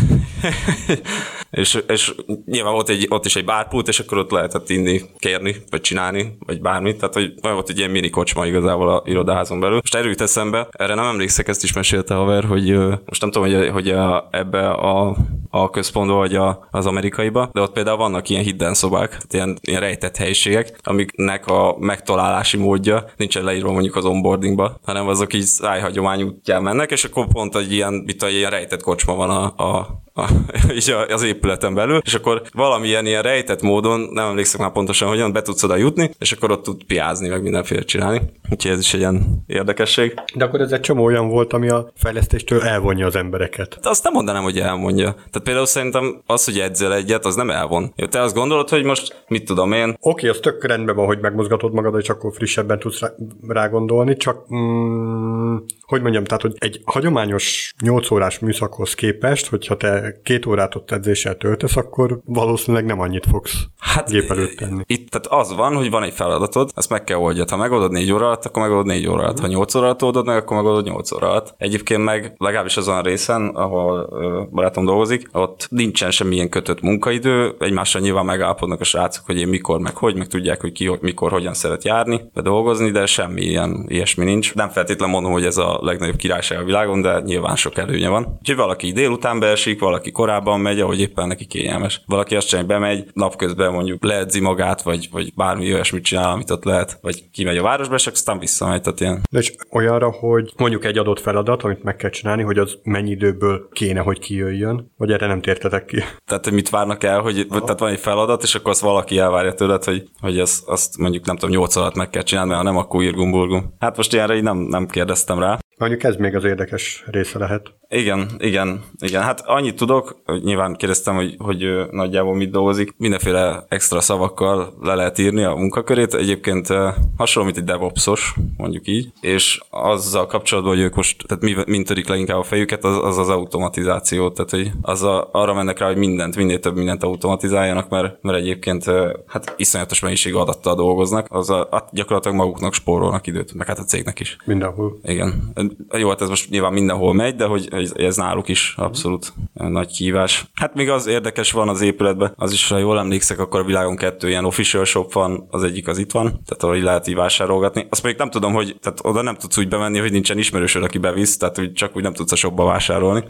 és, 1.51 1.83
és 1.89 2.15
nyilván 2.47 2.73
volt 2.73 2.89
egy, 2.89 3.07
ott 3.09 3.25
is 3.25 3.37
egy 3.37 3.45
bárpult, 3.45 3.89
és 3.89 4.01
akkor 4.01 4.19
ott 4.19 4.31
lehetett 4.31 4.69
inni, 4.69 5.01
kérni, 5.19 5.57
vagy 5.71 5.81
csinálni, 5.81 6.37
vagy 6.47 6.61
bármit, 6.61 6.99
tehát 6.99 7.15
hogy 7.15 7.33
volt 7.41 7.69
egy 7.69 7.79
ilyen 7.79 7.91
mini 7.91 8.11
kocsma 8.11 8.47
igazából 8.47 8.89
a 8.89 9.03
irodaházon 9.05 9.61
belül. 9.61 9.75
Most 9.81 9.95
erőt 9.95 10.21
eszembe, 10.21 10.69
erre 10.71 10.95
nem 10.95 11.05
emlékszek, 11.05 11.49
ezt 11.49 11.63
is 11.63 11.73
mesélte 11.73 12.15
haver, 12.15 12.45
hogy 12.45 12.77
most 13.07 13.21
nem 13.21 13.31
tudom, 13.31 13.49
hogy, 13.49 13.69
hogy 13.69 13.89
a, 13.89 14.29
ebbe 14.31 14.71
a, 14.71 15.17
a 15.51 15.71
központba, 15.71 16.15
vagy 16.15 16.35
a, 16.35 16.69
az 16.71 16.87
amerikaiba, 16.87 17.51
de 17.53 17.61
ott 17.61 17.73
például 17.73 17.97
vannak 17.97 18.29
ilyen 18.29 18.43
hidden 18.43 18.75
szobák, 18.75 19.18
tehát 19.19 19.33
ilyen, 19.33 19.59
ilyen 19.61 19.81
rejtett 19.81 20.17
helyiségek, 20.17 20.79
amiknek 20.83 21.47
a 21.47 21.77
megtalálási 21.79 22.57
módja 22.57 23.05
nincsen 23.17 23.45
leírva 23.45 23.73
mondjuk 23.73 23.97
az 23.97 24.05
onboardingba, 24.05 24.79
hanem 24.85 25.09
azok 25.09 25.35
így 25.35 25.45
szájhagyomány 25.45 26.23
útján 26.23 26.63
mennek, 26.63 26.91
és 26.91 27.05
akkor 27.05 27.27
pont 27.27 27.57
egy 27.57 27.73
ilyen, 27.73 27.93
mit 27.93 28.23
egy 28.23 28.35
ilyen 28.35 28.51
rejtett 28.51 28.83
kocsma 28.83 29.15
van 29.15 29.31
a, 29.31 29.65
a, 29.65 30.03
a, 30.89 31.13
az 31.13 31.23
épületen 31.23 31.75
belül, 31.75 32.01
és 32.05 32.15
akkor 32.15 32.43
valamilyen 32.53 33.07
ilyen 33.07 33.23
rejtett 33.23 33.63
módon, 33.63 34.01
nem 34.01 34.29
emlékszem 34.29 34.61
már 34.61 34.73
pontosan 34.73 35.09
hogyan, 35.09 35.33
be 35.33 35.43
tudsz 35.43 35.63
oda 35.63 35.77
jutni, 35.77 36.11
és 36.19 36.33
akkor 36.33 36.51
ott 36.51 36.63
tud 36.63 36.85
piázni, 36.85 37.29
meg 37.29 37.43
mindenféle 37.43 37.83
csinálni. 37.83 38.21
Úgyhogy 38.51 38.71
ez 38.71 38.79
is 38.79 38.95
egy 38.95 39.01
ilyen 39.01 39.45
érdekesség. 39.47 40.15
De 40.35 40.45
akkor 40.45 40.61
ez 40.61 40.73
egy 40.73 40.81
csomó 40.81 41.05
olyan 41.05 41.29
volt, 41.29 41.53
ami 41.53 41.69
a 41.69 41.91
fejlesztéstől 41.97 42.63
elvonja 42.63 43.07
az 43.07 43.17
embereket. 43.17 43.79
De 43.83 43.89
azt 43.89 44.05
nem 44.05 44.13
mondanám, 44.13 44.43
hogy 44.43 44.59
elmondja. 44.59 45.13
Tehát 45.13 45.41
például 45.43 45.67
szerintem 45.67 46.23
az, 46.27 46.45
hogy 46.45 46.59
edzel 46.59 46.95
egyet, 46.95 47.25
az 47.25 47.35
nem 47.35 47.51
elvon. 47.51 47.93
Te 48.11 48.21
azt 48.21 48.35
gondolod, 48.35 48.69
hogy 48.69 48.85
most 48.85 49.25
mit 49.29 49.45
tudom 49.45 49.73
én? 49.73 49.89
Oké, 49.89 49.99
okay, 50.01 50.29
az 50.29 50.39
tök 50.39 50.65
rendben 50.65 50.95
van, 50.95 51.07
hogy 51.07 51.19
megmozgatod 51.21 51.73
magad, 51.73 52.01
és 52.01 52.09
akkor 52.09 52.33
frissebben 52.35 52.79
tudsz 52.79 53.01
rá, 53.01 53.09
rá 53.49 53.67
gondolni, 53.67 54.17
csak 54.17 54.55
mm, 54.55 55.57
hogy 55.81 56.03
mondjam, 56.03 56.25
tehát, 56.25 56.43
hogy 56.43 56.55
egy 56.59 56.81
hagyományos 56.85 57.75
8 57.83 58.11
órás 58.11 58.39
műszakhoz 58.39 58.95
képest, 58.95 59.47
hogyha 59.47 59.77
te 59.77 60.08
két 60.23 60.47
órát 60.47 60.75
ott 60.75 60.91
edzéssel 60.91 61.37
töltesz, 61.37 61.77
akkor 61.77 62.21
valószínűleg 62.25 62.87
nem 62.87 63.01
annyit 63.01 63.27
fogsz 63.31 63.67
hát 63.79 64.11
gép 64.11 64.31
előtt 64.31 64.57
tenni. 64.57 64.83
Itt 64.87 65.11
tehát 65.11 65.27
az 65.27 65.57
van, 65.57 65.75
hogy 65.75 65.91
van 65.91 66.03
egy 66.03 66.13
feladatod, 66.13 66.71
ezt 66.75 66.91
meg 66.91 67.05
kell 67.05 67.17
oldjad. 67.17 67.51
Ha 67.51 67.57
megoldod 67.57 67.91
4 67.91 68.13
óra 68.13 68.27
alatt, 68.27 68.45
akkor 68.45 68.63
megoldod 68.63 68.87
4 68.87 69.09
óra 69.09 69.23
alatt. 69.23 69.39
Ha 69.39 69.47
8 69.47 69.75
óra 69.75 69.85
alatt 69.85 70.03
oldod 70.03 70.27
meg, 70.27 70.37
akkor 70.37 70.57
megoldod 70.57 70.85
8 70.85 71.13
óra 71.13 71.31
alatt. 71.31 71.55
Egyébként 71.59 72.05
meg 72.05 72.35
legalábbis 72.39 72.77
azon 72.77 72.97
a 72.97 73.01
részen, 73.01 73.47
ahol 73.47 74.09
uh, 74.11 74.51
barátom 74.51 74.85
dolgozik, 74.85 75.29
ott 75.33 75.67
nincsen 75.71 76.11
semmilyen 76.11 76.49
kötött 76.49 76.81
munkaidő, 76.81 77.55
egymással 77.59 78.01
nyilván 78.01 78.25
megállapodnak 78.25 78.81
a 78.81 78.85
srácok, 78.85 79.27
hogy 79.27 79.37
én 79.37 79.49
mikor, 79.49 79.81
meg 79.81 79.97
hogy, 79.97 80.17
meg 80.17 80.27
tudják, 80.27 80.61
hogy 80.61 80.73
ki, 80.73 80.91
mikor, 81.01 81.31
hogyan 81.31 81.55
szeret 81.55 81.85
járni, 81.85 82.21
de 82.35 82.43
dolgozni, 82.43 82.91
de 82.91 83.07
semmi 83.07 83.41
ilyen, 83.41 83.85
ilyesmi 83.89 84.25
nincs. 84.25 84.55
Nem 84.55 84.69
feltétlenül 84.69 85.15
mondom, 85.15 85.33
hogy 85.33 85.45
ez 85.45 85.57
a 85.57 85.69
a 85.69 85.85
legnagyobb 85.85 86.17
királyság 86.17 86.59
a 86.59 86.65
világon, 86.65 87.01
de 87.01 87.21
nyilván 87.25 87.57
sok 87.57 87.79
előnye 87.79 88.09
van. 88.09 88.37
Úgyhogy 88.39 88.57
valaki 88.57 88.93
délután 88.93 89.39
beesik, 89.39 89.81
valaki 89.81 89.98
korábban 90.13 90.61
megy, 90.61 90.81
ahogy 90.81 91.01
éppen 91.01 91.27
neki 91.27 91.47
kényelmes. 91.47 92.03
Valaki 92.07 92.37
azt 92.37 92.49
csinálja, 92.49 92.69
bemegy, 92.69 93.11
napközben 93.13 93.73
mondjuk 93.73 94.05
leedzi 94.05 94.41
magát, 94.41 94.83
vagy, 94.83 95.09
vagy 95.11 95.33
bármi 95.35 95.73
olyasmit 95.73 96.05
csinál, 96.05 96.31
amit 96.31 96.51
ott 96.51 96.65
lehet, 96.65 96.99
vagy 97.03 97.31
kimegy 97.33 97.57
a 97.57 97.63
városba, 97.63 97.95
és 97.95 98.07
aztán 98.07 98.39
visszamegy. 98.39 98.81
Tehát 98.81 99.01
ilyen. 99.01 99.23
De 99.31 99.39
és 99.39 99.55
olyanra, 99.71 100.11
hogy 100.11 100.53
mondjuk 100.57 100.85
egy 100.85 100.99
adott 100.99 101.21
feladat, 101.21 101.63
amit 101.63 101.83
meg 101.83 101.97
kell 101.97 102.11
csinálni, 102.11 102.43
hogy 102.43 102.59
az 102.59 102.79
mennyi 102.83 103.11
időből 103.11 103.69
kéne, 103.73 104.01
hogy 104.01 104.19
kijöjjön, 104.19 104.93
vagy 104.97 105.13
erre 105.13 105.27
nem 105.27 105.41
tértetek 105.41 105.85
ki? 105.85 106.03
Tehát, 106.27 106.51
mit 106.51 106.71
várnak 106.71 107.05
el, 107.05 107.21
hogy 107.21 107.47
tehát 107.49 107.79
van 107.79 107.91
egy 107.91 107.99
feladat, 107.99 108.43
és 108.43 108.55
akkor 108.55 108.71
azt 108.71 108.81
valaki 108.81 109.19
elvárja 109.19 109.55
tőled, 109.55 109.85
hogy, 109.85 110.09
hogy 110.21 110.39
azt, 110.39 110.69
azt 110.69 110.99
mondjuk 110.99 111.27
nem 111.27 111.37
tudom, 111.37 111.55
8 111.55 111.77
alatt 111.77 111.95
meg 111.95 112.11
kell 112.11 112.23
csinálni, 112.23 112.51
mert 112.51 112.63
ha 112.63 112.69
nem, 112.69 112.77
akkor 112.77 113.03
írgumburgum. 113.03 113.75
Hát 113.79 113.97
most 113.97 114.13
ilyenre 114.13 114.37
így 114.37 114.43
nem, 114.43 114.59
nem 114.59 114.87
kérdeztem 114.87 115.39
rá. 115.39 115.59
Mondjuk 115.79 116.03
ez 116.03 116.17
még 116.17 116.35
az 116.35 116.45
érdekes 116.45 117.05
része 117.07 117.39
lehet. 117.39 117.78
Igen, 117.91 118.31
igen, 118.39 118.83
igen. 118.99 119.23
Hát 119.23 119.41
annyit 119.47 119.77
tudok, 119.77 120.21
hogy 120.25 120.43
nyilván 120.43 120.77
kérdeztem, 120.77 121.15
hogy, 121.15 121.35
hogy 121.39 121.67
nagyjából 121.91 122.35
mit 122.35 122.51
dolgozik. 122.51 122.95
Mindenféle 122.97 123.65
extra 123.69 124.01
szavakkal 124.01 124.75
le 124.81 124.95
lehet 124.95 125.19
írni 125.19 125.43
a 125.43 125.55
munkakörét. 125.55 126.15
Egyébként 126.15 126.69
hasonló, 127.17 127.49
mint 127.49 127.61
egy 127.61 127.65
DevOpsos, 127.65 128.35
mondjuk 128.57 128.87
így. 128.87 129.13
És 129.21 129.61
azzal 129.71 130.27
kapcsolatban, 130.27 130.75
hogy 130.75 130.83
ők 130.83 130.95
most, 130.95 131.25
tehát 131.27 131.45
mi, 131.45 131.57
mind 131.67 131.87
törik 131.87 132.09
leginkább 132.09 132.39
a 132.39 132.43
fejüket, 132.43 132.85
az 132.85 132.97
az, 133.05 133.19
az 133.19 133.29
automatizáció. 133.29 134.31
Tehát, 134.31 134.51
hogy 134.51 134.71
az 134.83 135.03
a, 135.03 135.29
arra 135.33 135.55
mennek 135.55 135.79
rá, 135.79 135.87
hogy 135.87 135.97
mindent, 135.97 136.37
minél 136.37 136.59
több 136.59 136.77
mindent 136.77 137.03
automatizáljanak, 137.03 137.89
mert, 137.89 138.23
mert 138.23 138.39
egyébként 138.39 138.85
hát 139.27 139.55
iszonyatos 139.57 140.01
mennyiségű 140.01 140.37
adattal 140.37 140.75
dolgoznak. 140.75 141.27
Az 141.31 141.51
a, 141.51 141.69
hát 141.71 141.89
gyakorlatilag 141.93 142.37
maguknak 142.37 142.75
spórolnak 142.75 143.27
időt, 143.27 143.55
meg 143.55 143.67
hát 143.67 143.79
a 143.79 143.85
cégnek 143.85 144.21
is. 144.21 144.37
Mindenhol. 144.45 144.99
Igen. 145.03 145.53
Jó, 145.99 146.09
hát 146.09 146.21
ez 146.21 146.29
most 146.29 146.51
nyilván 146.51 146.73
mindenhol 146.73 147.15
megy, 147.15 147.35
de 147.35 147.45
hogy 147.45 147.69
ez, 147.83 147.93
ez 147.97 148.17
náluk 148.17 148.49
is 148.49 148.75
abszolút 148.77 149.33
nagy 149.53 149.93
kívás. 149.93 150.45
Hát 150.55 150.75
még 150.75 150.91
az 150.91 151.07
érdekes 151.07 151.53
van 151.53 151.69
az 151.69 151.81
épületben, 151.81 152.33
az 152.37 152.53
is, 152.53 152.69
ha 152.69 152.79
jól 152.79 152.99
emlékszek, 152.99 153.39
akkor 153.39 153.61
a 153.61 153.65
világon 153.65 153.97
kettő 153.97 154.29
ilyen 154.29 154.45
official 154.45 154.85
shop 154.85 155.13
van, 155.13 155.47
az 155.51 155.63
egyik 155.63 155.89
az 155.89 155.99
itt 155.99 156.13
van, 156.13 156.25
tehát 156.25 156.63
ahol 156.63 156.77
lehet 156.79 157.07
így 157.07 157.15
vásárolgatni. 157.15 157.87
Azt 157.91 158.03
még 158.03 158.17
nem 158.17 158.31
tudom, 158.31 158.53
hogy 158.53 158.77
tehát 158.81 158.99
oda 159.03 159.23
nem 159.23 159.35
tudsz 159.35 159.59
úgy 159.59 159.69
bemenni, 159.69 159.99
hogy 159.99 160.13
nincsen 160.13 160.39
ismerősöd, 160.39 160.83
aki 160.83 160.99
bevisz, 160.99 161.37
tehát 161.37 161.59
úgy 161.59 161.73
csak 161.73 161.97
úgy 161.97 162.03
nem 162.03 162.13
tudsz 162.13 162.33
a 162.33 162.37
shopba 162.37 162.65
vásárolni, 162.65 163.25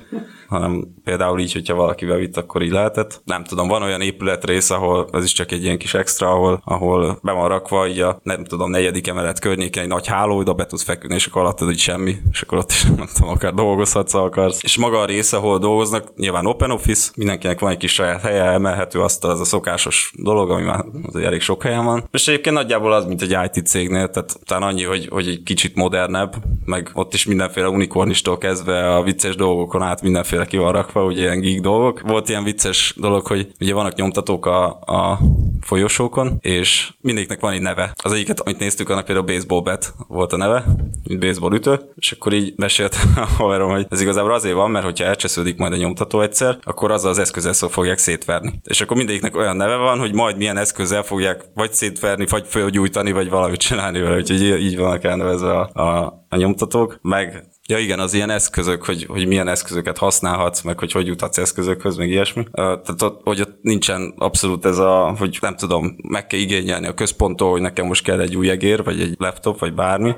hanem 0.48 0.86
például 1.04 1.40
így, 1.40 1.52
hogyha 1.52 1.74
valaki 1.74 2.06
bevitt, 2.06 2.36
akkor 2.36 2.62
így 2.62 2.70
lehetett. 2.70 3.20
Nem 3.24 3.44
tudom, 3.44 3.68
van 3.68 3.82
olyan 3.82 4.00
épületrész, 4.00 4.70
ahol 4.70 5.08
ez 5.12 5.24
is 5.24 5.32
csak 5.32 5.52
egy 5.52 5.62
ilyen 5.62 5.78
kis 5.78 5.94
extra, 5.94 6.30
ahol, 6.30 6.62
ahol 6.64 7.18
be 7.22 7.32
van 7.32 7.48
rakva, 7.48 7.86
így 7.88 8.00
a 8.00 8.20
nem 8.22 8.44
tudom, 8.44 8.70
negyedik 8.70 9.06
emelet 9.06 9.40
környékén 9.40 9.82
egy 9.82 9.88
nagy 9.88 10.06
háló, 10.06 10.36
oda 10.36 10.52
be 10.54 10.66
tudsz 10.66 10.82
feküdni, 10.82 11.14
és 11.14 11.26
akkor 11.26 11.42
alattad 11.42 11.76
semmi, 11.76 12.16
és 12.30 12.42
akkor 12.42 12.58
ott 12.58 12.70
is 12.70 12.82
nem 12.82 13.08
tudom, 13.14 13.30
akár 13.30 13.54
dolgozhatsz, 13.54 14.12
ha 14.12 14.22
akarsz. 14.38 14.62
És 14.62 14.76
maga 14.76 15.00
a 15.00 15.04
rész, 15.04 15.32
ahol 15.32 15.58
dolgoznak, 15.58 16.16
nyilván 16.16 16.46
open 16.46 16.70
office, 16.70 17.10
mindenkinek 17.16 17.60
van 17.60 17.70
egy 17.70 17.76
kis 17.76 17.92
saját 17.92 18.20
helye, 18.20 18.42
emelhető 18.42 19.00
asztal, 19.00 19.32
ez 19.32 19.40
a 19.40 19.44
szokásos 19.44 20.12
dolog, 20.16 20.50
ami 20.50 20.62
már 20.62 20.84
azért 21.06 21.26
elég 21.26 21.40
sok 21.40 21.62
helyen 21.62 21.84
van. 21.84 22.08
És 22.10 22.28
egyébként 22.28 22.56
nagyjából 22.56 22.92
az, 22.92 23.04
mint 23.04 23.22
egy 23.22 23.36
IT 23.44 23.66
cégnél, 23.66 24.08
tehát 24.08 24.38
talán 24.44 24.68
annyi, 24.68 24.84
hogy, 24.84 25.08
hogy 25.10 25.28
egy 25.28 25.42
kicsit 25.42 25.74
modernebb, 25.74 26.34
meg 26.64 26.90
ott 26.94 27.14
is 27.14 27.24
mindenféle 27.24 27.68
unikornistól 27.68 28.38
kezdve 28.38 28.94
a 28.94 29.02
vicces 29.02 29.36
dolgokon 29.36 29.82
át 29.82 30.02
mindenféle 30.02 30.44
ki 30.44 30.56
van 30.56 30.72
rakva, 30.72 31.04
ugye 31.04 31.20
ilyen 31.20 31.40
geek 31.40 31.60
dolgok. 31.60 32.00
Volt 32.00 32.28
ilyen 32.28 32.44
vicces 32.44 32.94
dolog, 32.96 33.26
hogy 33.26 33.48
ugye 33.60 33.74
vannak 33.74 33.94
nyomtatók 33.94 34.46
a, 34.46 34.66
a 34.66 35.18
folyosókon, 35.60 36.38
és 36.40 36.92
mindegyiknek 37.00 37.40
van 37.40 37.52
egy 37.52 37.60
neve. 37.60 37.92
Az 38.02 38.12
egyiket, 38.12 38.40
amit 38.40 38.58
néztük, 38.58 38.88
annak 38.88 39.04
például 39.04 39.26
baseball 39.26 39.60
bat 39.60 39.94
volt 40.08 40.32
a 40.32 40.36
neve, 40.36 40.64
mint 41.08 41.20
baseball 41.20 41.54
ütő, 41.54 41.80
és 41.96 42.12
akkor 42.12 42.32
így 42.32 42.52
mesélt 42.56 42.96
a 43.16 43.26
haverom, 43.36 43.70
hogy 43.70 43.86
ez 43.90 44.00
igazából 44.00 44.27
azért 44.30 44.54
van, 44.54 44.70
mert 44.70 44.84
hogyha 44.84 45.04
elcsesződik 45.04 45.56
majd 45.56 45.72
a 45.72 45.76
nyomtató 45.76 46.20
egyszer, 46.20 46.58
akkor 46.62 46.90
azzal 46.90 47.10
az 47.10 47.18
eszközzel 47.18 47.52
szó 47.52 47.68
fogják 47.68 47.98
szétverni. 47.98 48.60
És 48.64 48.80
akkor 48.80 48.96
mindegyiknek 48.96 49.36
olyan 49.36 49.56
neve 49.56 49.76
van, 49.76 49.98
hogy 49.98 50.14
majd 50.14 50.36
milyen 50.36 50.56
eszközzel 50.56 51.02
fogják 51.02 51.44
vagy 51.54 51.72
szétverni, 51.72 52.26
vagy 52.30 52.46
fölgyújtani, 52.46 53.12
vagy 53.12 53.30
valamit 53.30 53.60
csinálni 53.60 54.00
vele, 54.00 54.16
úgyhogy 54.16 54.42
így 54.42 54.76
vannak 54.76 55.04
elnevezve 55.04 55.50
a, 55.50 55.82
a, 55.82 56.24
a 56.28 56.36
nyomtatók, 56.36 56.98
meg 57.02 57.48
Ja 57.70 57.78
igen, 57.78 57.98
az 57.98 58.14
ilyen 58.14 58.30
eszközök, 58.30 58.84
hogy, 58.84 59.04
hogy 59.08 59.26
milyen 59.26 59.48
eszközöket 59.48 59.98
használhatsz, 59.98 60.62
meg 60.62 60.78
hogy 60.78 60.92
hogy 60.92 61.06
juthatsz 61.06 61.38
eszközökhöz, 61.38 61.96
meg 61.96 62.08
ilyesmi. 62.08 62.46
Tehát 62.52 63.02
ott, 63.02 63.20
hogy 63.24 63.40
ott 63.40 63.58
nincsen 63.62 64.14
abszolút 64.18 64.64
ez 64.64 64.78
a, 64.78 65.14
hogy 65.18 65.38
nem 65.40 65.56
tudom, 65.56 65.96
meg 66.02 66.26
kell 66.26 66.40
igényelni 66.40 66.86
a 66.86 66.94
központtól, 66.94 67.50
hogy 67.50 67.60
nekem 67.60 67.86
most 67.86 68.04
kell 68.04 68.20
egy 68.20 68.36
új 68.36 68.50
egér, 68.50 68.84
vagy 68.84 69.00
egy 69.00 69.14
laptop, 69.18 69.58
vagy 69.58 69.74
bármi, 69.74 70.14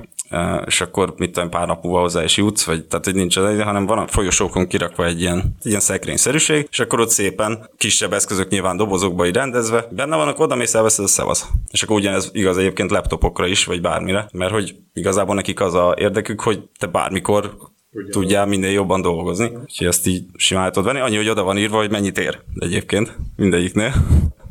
és 0.65 0.81
akkor 0.81 1.13
mit 1.17 1.31
tudom, 1.31 1.49
pár 1.49 1.67
nap 1.67 1.83
múlva 1.83 1.99
hozzá 1.99 2.23
is 2.23 2.37
jutsz, 2.37 2.63
vagy 2.63 2.85
tehát, 2.85 3.05
hogy 3.05 3.15
nincs 3.15 3.37
ez, 3.37 3.61
hanem 3.61 3.85
van 3.85 3.97
a 3.97 4.07
folyosókon 4.07 4.67
kirakva 4.67 5.05
egy 5.05 5.21
ilyen, 5.21 5.37
egy 5.37 5.67
ilyen 5.67 5.79
szekrényszerűség, 5.79 6.67
és 6.71 6.79
akkor 6.79 6.99
ott 6.99 7.09
szépen 7.09 7.69
kisebb 7.77 8.13
eszközök 8.13 8.49
nyilván 8.49 8.77
dobozokba 8.77 9.25
így 9.25 9.35
rendezve, 9.35 9.87
benne 9.91 10.15
vannak, 10.15 10.39
oda 10.39 10.55
mész, 10.55 10.73
elveszed 10.73 11.05
a 11.05 11.07
szevasz. 11.07 11.47
És 11.71 11.83
akkor 11.83 11.95
ugyanez 11.95 12.29
igaz 12.33 12.57
egyébként 12.57 12.91
laptopokra 12.91 13.47
is, 13.47 13.65
vagy 13.65 13.81
bármire, 13.81 14.29
mert 14.33 14.51
hogy 14.51 14.75
igazából 14.93 15.35
nekik 15.35 15.61
az 15.61 15.73
a 15.73 15.93
érdekük, 15.97 16.41
hogy 16.41 16.59
te 16.79 16.87
bármikor 16.87 17.55
Ugyan. 17.93 18.11
tudjál 18.11 18.45
minél 18.45 18.71
jobban 18.71 19.01
dolgozni. 19.01 19.51
Úgyhogy 19.61 19.87
ezt 19.87 20.07
így 20.07 20.25
simán 20.35 20.71
tudod 20.71 20.93
venni. 20.93 21.05
Annyi, 21.05 21.15
hogy 21.15 21.29
oda 21.29 21.43
van 21.43 21.57
írva, 21.57 21.77
hogy 21.77 21.89
mennyit 21.89 22.17
ér 22.17 22.39
egyébként 22.59 23.17
mindegyiknél. 23.35 23.93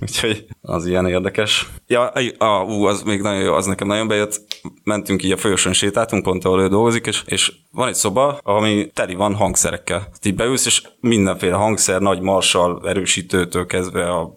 Úgyhogy 0.01 0.47
az 0.61 0.87
ilyen 0.87 1.07
érdekes. 1.07 1.69
Ja, 1.87 2.09
a, 2.39 2.65
ú, 2.65 2.85
az 2.85 3.03
még 3.03 3.21
nagyon 3.21 3.43
jó, 3.43 3.55
az 3.55 3.67
nekem 3.67 3.87
nagyon 3.87 4.09
bejött. 4.09 4.41
Mentünk 4.85 5.23
így 5.23 5.33
a 5.33 5.37
folyosón 5.37 5.73
sétáltunk, 5.73 6.23
pont 6.23 6.45
ahol 6.45 6.61
ő 6.61 6.69
dolgozik, 6.69 7.07
és, 7.07 7.23
és 7.27 7.53
van 7.73 7.89
egy 7.89 7.95
szoba, 7.95 8.39
ami 8.43 8.91
teli 8.95 9.15
van 9.15 9.35
hangszerekkel. 9.35 10.09
Így 10.23 10.35
beülsz, 10.35 10.67
és 10.67 10.83
mindenféle 11.01 11.55
hangszer, 11.55 12.01
nagy 12.01 12.21
marsal, 12.21 12.83
erősítőtől 12.89 13.67
kezdve 13.67 14.11
a 14.11 14.37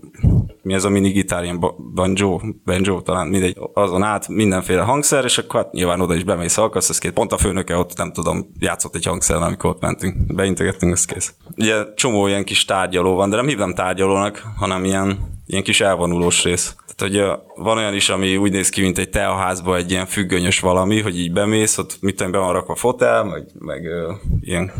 mi 0.63 0.73
ez 0.73 0.83
a 0.83 0.89
mini 0.89 1.09
gitár, 1.09 1.43
ilyen 1.43 1.65
banjo, 1.93 2.39
banjo 2.65 3.01
talán, 3.01 3.27
mindegy, 3.27 3.57
azon 3.73 4.03
át 4.03 4.27
mindenféle 4.27 4.81
hangszer, 4.81 5.23
és 5.23 5.37
akkor 5.37 5.61
hát 5.61 5.71
nyilván 5.71 6.01
oda 6.01 6.15
is 6.15 6.23
bemész, 6.23 6.57
akarsz, 6.57 6.89
ez 6.89 6.97
két 6.97 7.11
pont 7.11 7.31
a 7.31 7.37
főnöke 7.37 7.77
ott, 7.77 7.97
nem 7.97 8.11
tudom, 8.11 8.51
játszott 8.59 8.95
egy 8.95 9.05
hangszer, 9.05 9.35
amikor 9.35 9.69
ott 9.69 9.81
mentünk, 9.81 10.35
beintegettünk, 10.35 10.91
ez 10.91 11.05
kész. 11.05 11.33
Ugye 11.57 11.93
csomó 11.95 12.27
ilyen 12.27 12.43
kis 12.43 12.65
tárgyaló 12.65 13.15
van, 13.15 13.29
de 13.29 13.35
nem 13.35 13.47
hívnám 13.47 13.73
tárgyalónak, 13.73 14.43
hanem 14.57 14.83
ilyen, 14.83 15.19
ilyen 15.53 15.65
kis 15.65 15.81
elvonulós 15.81 16.43
rész. 16.43 16.75
Tehát, 16.95 17.13
hogy 17.13 17.39
van 17.63 17.77
olyan 17.77 17.93
is, 17.93 18.09
ami 18.09 18.37
úgy 18.37 18.51
néz 18.51 18.69
ki, 18.69 18.81
mint 18.81 18.97
egy 18.97 19.09
teaházba 19.09 19.75
egy 19.75 19.91
ilyen 19.91 20.05
függönyös 20.05 20.59
valami, 20.59 21.01
hogy 21.01 21.19
így 21.19 21.31
bemész, 21.31 21.77
ott 21.77 21.97
mit 22.01 22.15
tudom, 22.15 22.31
be 22.31 22.37
van 22.37 22.53
rakva 22.53 22.75
fotel, 22.75 23.23
meg, 23.23 23.45
meg 23.59 23.83
uh, 23.83 24.15
ilyen 24.41 24.71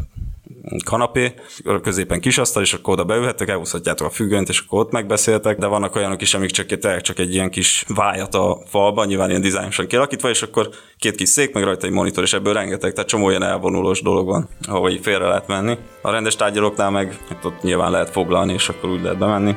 kanapé, 0.85 1.33
középen 1.81 2.19
kis 2.19 2.37
asztal, 2.37 2.61
és 2.61 2.73
akkor 2.73 2.93
oda 2.93 3.03
beülhettek, 3.03 3.49
elhúzhatjátok 3.49 4.07
a 4.07 4.09
függönyt, 4.09 4.49
és 4.49 4.59
akkor 4.59 4.79
ott 4.79 4.91
megbeszéltek, 4.91 5.57
de 5.57 5.67
vannak 5.67 5.95
olyanok 5.95 6.21
is, 6.21 6.33
amik 6.33 6.49
csak, 6.49 6.71
egy, 6.71 7.01
csak 7.01 7.19
egy 7.19 7.33
ilyen 7.33 7.49
kis 7.49 7.85
vájat 7.87 8.35
a 8.35 8.57
falban, 8.65 9.07
nyilván 9.07 9.29
ilyen 9.29 9.41
dizájnosan 9.41 9.87
kialakítva, 9.87 10.29
és 10.29 10.41
akkor 10.41 10.69
két 10.97 11.15
kis 11.15 11.29
szék, 11.29 11.53
meg 11.53 11.63
rajta 11.63 11.87
egy 11.87 11.93
monitor, 11.93 12.23
és 12.23 12.33
ebből 12.33 12.53
rengeteg, 12.53 12.93
tehát 12.93 13.09
csomó 13.09 13.29
ilyen 13.29 13.43
elvonulós 13.43 14.01
dolog 14.01 14.27
van, 14.27 14.49
ahol 14.67 14.89
így 14.89 15.01
félre 15.01 15.27
lehet 15.27 15.47
menni. 15.47 15.77
A 16.01 16.11
rendes 16.11 16.35
tárgyalóknál 16.35 16.89
meg 16.89 17.17
hát 17.29 17.45
ott 17.45 17.61
nyilván 17.61 17.91
lehet 17.91 18.09
foglalni, 18.09 18.53
és 18.53 18.69
akkor 18.69 18.89
úgy 18.89 19.01
lehet 19.01 19.17
bemenni. 19.17 19.55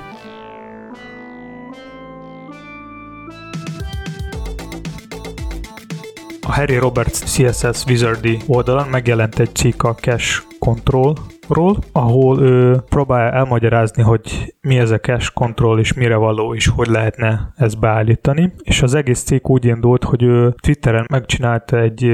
A 6.48 6.52
Harry 6.52 6.76
Roberts 6.76 7.24
CSS 7.24 7.84
Wizardy 7.86 8.38
oldalon 8.46 8.88
megjelent 8.88 9.38
egy 9.38 9.54
cikk 9.54 9.82
a 9.82 9.94
Cache 9.94 10.42
Control-ról, 10.58 11.78
ahol 11.92 12.42
ő 12.42 12.82
próbál 12.88 13.32
elmagyarázni, 13.32 14.02
hogy 14.02 14.54
mi 14.60 14.78
ez 14.78 14.90
a 14.90 14.98
cache 14.98 15.30
control 15.34 15.78
és 15.78 15.92
mire 15.92 16.16
való, 16.16 16.54
és 16.54 16.66
hogy 16.66 16.86
lehetne 16.86 17.52
ezt 17.56 17.78
beállítani. 17.78 18.52
És 18.62 18.82
az 18.82 18.94
egész 18.94 19.22
cikk 19.22 19.48
úgy 19.48 19.64
indult, 19.64 20.04
hogy 20.04 20.22
ő 20.22 20.54
Twitteren 20.60 21.06
megcsinálta 21.10 21.80
egy 21.80 22.12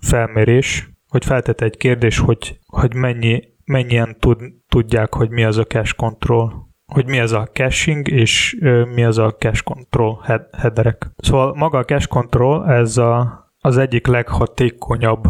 felmérés, 0.00 0.90
hogy 1.08 1.24
feltette 1.24 1.64
egy 1.64 1.76
kérdés, 1.76 2.18
hogy, 2.18 2.58
hogy 2.66 2.94
mennyi, 2.94 3.42
mennyien 3.64 4.16
tud, 4.18 4.38
tudják, 4.68 5.14
hogy 5.14 5.30
mi 5.30 5.44
az 5.44 5.56
a 5.56 5.64
cache 5.64 5.94
control 5.96 6.68
hogy 6.92 7.06
mi 7.06 7.18
ez 7.18 7.32
a 7.32 7.48
caching, 7.52 8.08
és 8.08 8.56
mi 8.94 9.04
az 9.04 9.18
a 9.18 9.34
cache 9.38 9.62
control 9.64 10.20
head- 10.24 10.54
headerek. 10.56 11.06
Szóval 11.16 11.54
maga 11.54 11.78
a 11.78 11.84
cache 11.84 12.06
control, 12.08 12.68
ez 12.68 12.96
a 12.96 13.39
az 13.60 13.76
egyik 13.76 14.06
leghatékonyabb 14.06 15.24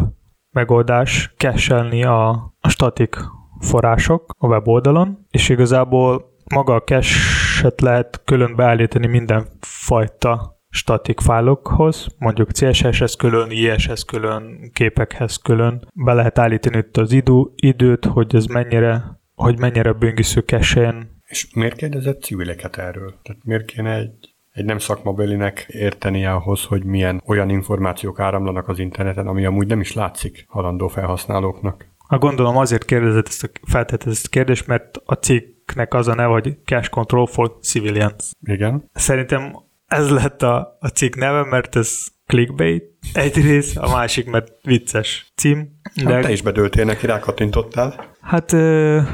megoldás 0.51 1.35
cache 1.37 2.09
a, 2.11 2.55
statik 2.69 3.17
források 3.59 4.35
a 4.39 4.47
weboldalon, 4.47 5.27
és 5.31 5.49
igazából 5.49 6.31
maga 6.55 6.75
a 6.75 6.83
cache-et 6.83 7.81
lehet 7.81 8.23
külön 8.25 8.57
beállítani 8.57 9.07
mindenfajta 9.07 10.59
statik 10.69 11.21
fájlokhoz, 11.21 12.07
mondjuk 12.19 12.53
CSS-hez 12.53 13.15
külön, 13.15 13.51
IS-hez 13.51 14.03
külön, 14.03 14.71
képekhez 14.73 15.37
külön. 15.37 15.87
Be 15.95 16.13
lehet 16.13 16.39
állítani 16.39 16.77
itt 16.77 16.97
az 16.97 17.13
idő, 17.13 17.43
időt, 17.55 18.05
hogy 18.05 18.35
ez 18.35 18.45
mennyire, 18.45 19.21
hogy 19.35 19.59
mennyire 19.59 19.93
böngésző 19.93 20.41
cache 20.41 20.95
És 21.27 21.55
miért 21.55 21.77
kérdezett 21.77 22.23
civileket 22.23 22.77
erről? 22.77 23.15
Tehát 23.23 23.45
miért 23.45 23.65
kéne 23.65 23.95
egy 23.95 24.30
egy 24.53 24.65
nem 24.65 24.79
szakmabelinek 24.79 25.67
értenie 25.69 26.33
ahhoz, 26.33 26.65
hogy 26.65 26.85
milyen 26.85 27.23
olyan 27.27 27.49
információk 27.51 28.21
áramlanak 28.21 28.69
az 28.69 28.79
interneten, 28.79 29.27
ami 29.27 29.45
amúgy 29.45 29.67
nem 29.67 29.81
is 29.81 29.93
látszik 29.93 30.45
halandó 30.49 30.89
felhasználóknak. 30.89 31.89
Ha 31.99 32.19
gondolom 32.19 32.57
azért 32.57 32.85
kérdezett 32.85 33.27
ezt 33.27 33.45
a, 33.45 33.49
feltett 33.63 34.05
ezt 34.05 34.27
a 34.27 34.29
kérdést, 34.29 34.67
mert 34.67 34.97
a 35.05 35.15
cikknek 35.15 35.95
az 35.95 36.09
a 36.09 36.15
neve, 36.15 36.33
hogy 36.33 36.59
Cash 36.65 36.91
Control 36.91 37.27
for 37.27 37.59
Civilians. 37.63 38.33
Igen. 38.43 38.91
Szerintem 38.93 39.57
ez 39.87 40.11
lett 40.11 40.43
a, 40.43 40.77
a 40.81 40.89
cikk 40.89 41.15
neve, 41.15 41.45
mert 41.45 41.77
ez 41.77 42.07
clickbait 42.31 42.85
egyrészt, 43.13 43.77
a 43.77 43.89
másik, 43.89 44.31
mert 44.31 44.53
vicces 44.63 45.33
cím. 45.35 45.81
De... 46.05 46.13
Hát 46.13 46.23
te 46.23 46.31
is 46.31 46.43
bedöltél 46.43 46.85
neki, 46.85 47.07
rákattintottál. 47.07 48.15
Hát, 48.21 48.53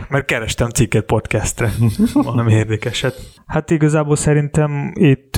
mert 0.09 0.25
kerestem 0.25 0.71
cikket 0.71 1.05
podcastre, 1.05 1.71
valami 2.13 2.53
érdekeset. 2.53 3.21
Hát 3.47 3.71
igazából 3.71 4.17
szerintem 4.17 4.93
itt 4.95 5.37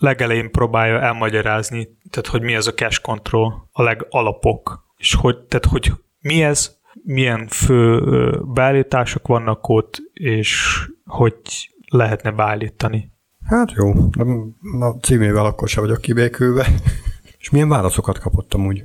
legelején 0.00 0.50
próbálja 0.50 1.00
elmagyarázni, 1.00 1.88
tehát 2.10 2.26
hogy 2.26 2.42
mi 2.42 2.54
az 2.54 2.66
a 2.66 2.74
cash 2.74 3.00
control, 3.00 3.68
a 3.72 3.82
legalapok, 3.82 4.86
és 4.96 5.14
hogy, 5.14 5.38
tehát 5.38 5.66
hogy 5.66 5.92
mi 6.20 6.42
ez, 6.42 6.76
milyen 7.02 7.46
fő 7.46 8.00
beállítások 8.44 9.26
vannak 9.26 9.68
ott, 9.68 9.96
és 10.12 10.78
hogy 11.04 11.34
lehetne 11.88 12.30
beállítani. 12.30 13.12
Hát 13.48 13.72
jó, 13.72 13.92
a 14.80 14.96
címével 15.00 15.44
akkor 15.44 15.68
sem 15.68 15.82
vagyok 15.82 16.00
kibékülve. 16.00 16.66
És 17.38 17.50
milyen 17.50 17.68
válaszokat 17.68 18.18
kapottam 18.18 18.66
úgy? 18.66 18.82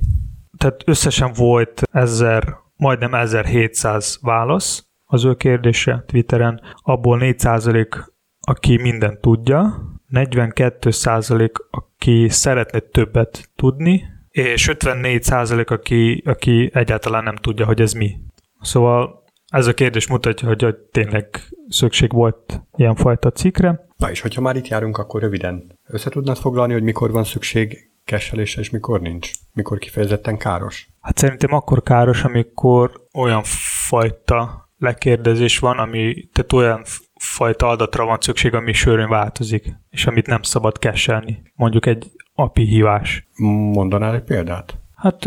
Tehát 0.58 0.82
összesen 0.86 1.32
volt 1.32 1.82
ezer, 1.90 2.56
majdnem 2.76 3.14
1700 3.14 4.18
válasz 4.22 4.86
az 5.04 5.24
ő 5.24 5.34
kérdése 5.34 6.04
Twitteren, 6.06 6.60
abból 6.82 7.18
4% 7.22 8.04
aki 8.40 8.80
mindent 8.80 9.20
tudja, 9.20 9.82
42% 10.12 11.50
aki 11.70 12.28
szeretne 12.28 12.78
többet 12.78 13.50
tudni, 13.56 14.04
és 14.30 14.70
54% 14.72 15.66
aki, 15.66 16.22
aki 16.26 16.70
egyáltalán 16.74 17.22
nem 17.22 17.36
tudja, 17.36 17.66
hogy 17.66 17.80
ez 17.80 17.92
mi. 17.92 18.16
Szóval 18.60 19.24
ez 19.46 19.66
a 19.66 19.74
kérdés 19.74 20.08
mutatja, 20.08 20.48
hogy 20.48 20.76
tényleg 20.92 21.40
szükség 21.68 22.12
volt 22.12 22.62
ilyenfajta 22.76 23.30
cikkre. 23.30 23.86
Na 24.04 24.10
és 24.10 24.20
hogyha 24.20 24.40
már 24.40 24.56
itt 24.56 24.68
járunk, 24.68 24.98
akkor 24.98 25.20
röviden 25.20 25.78
össze 25.86 26.10
tudnád 26.10 26.36
foglalni, 26.36 26.72
hogy 26.72 26.82
mikor 26.82 27.10
van 27.10 27.24
szükség 27.24 27.90
kesselése, 28.04 28.60
és 28.60 28.70
mikor 28.70 29.00
nincs? 29.00 29.30
Mikor 29.52 29.78
kifejezetten 29.78 30.36
káros? 30.36 30.88
Hát 31.00 31.18
szerintem 31.18 31.52
akkor 31.52 31.82
káros, 31.82 32.24
amikor 32.24 33.06
olyan 33.14 33.42
fajta 33.88 34.70
lekérdezés 34.78 35.58
van, 35.58 35.78
ami, 35.78 36.28
tehát 36.32 36.52
olyan 36.52 36.82
fajta 37.14 37.68
adatra 37.68 38.04
van 38.04 38.18
szükség, 38.20 38.54
ami 38.54 38.72
sűrűn 38.72 39.08
változik, 39.08 39.74
és 39.90 40.06
amit 40.06 40.26
nem 40.26 40.42
szabad 40.42 40.78
keselni. 40.78 41.42
Mondjuk 41.54 41.86
egy 41.86 42.10
API 42.34 42.64
hívás. 42.64 43.28
Mondanál 43.72 44.14
egy 44.14 44.24
példát? 44.24 44.78
Hát 44.94 45.24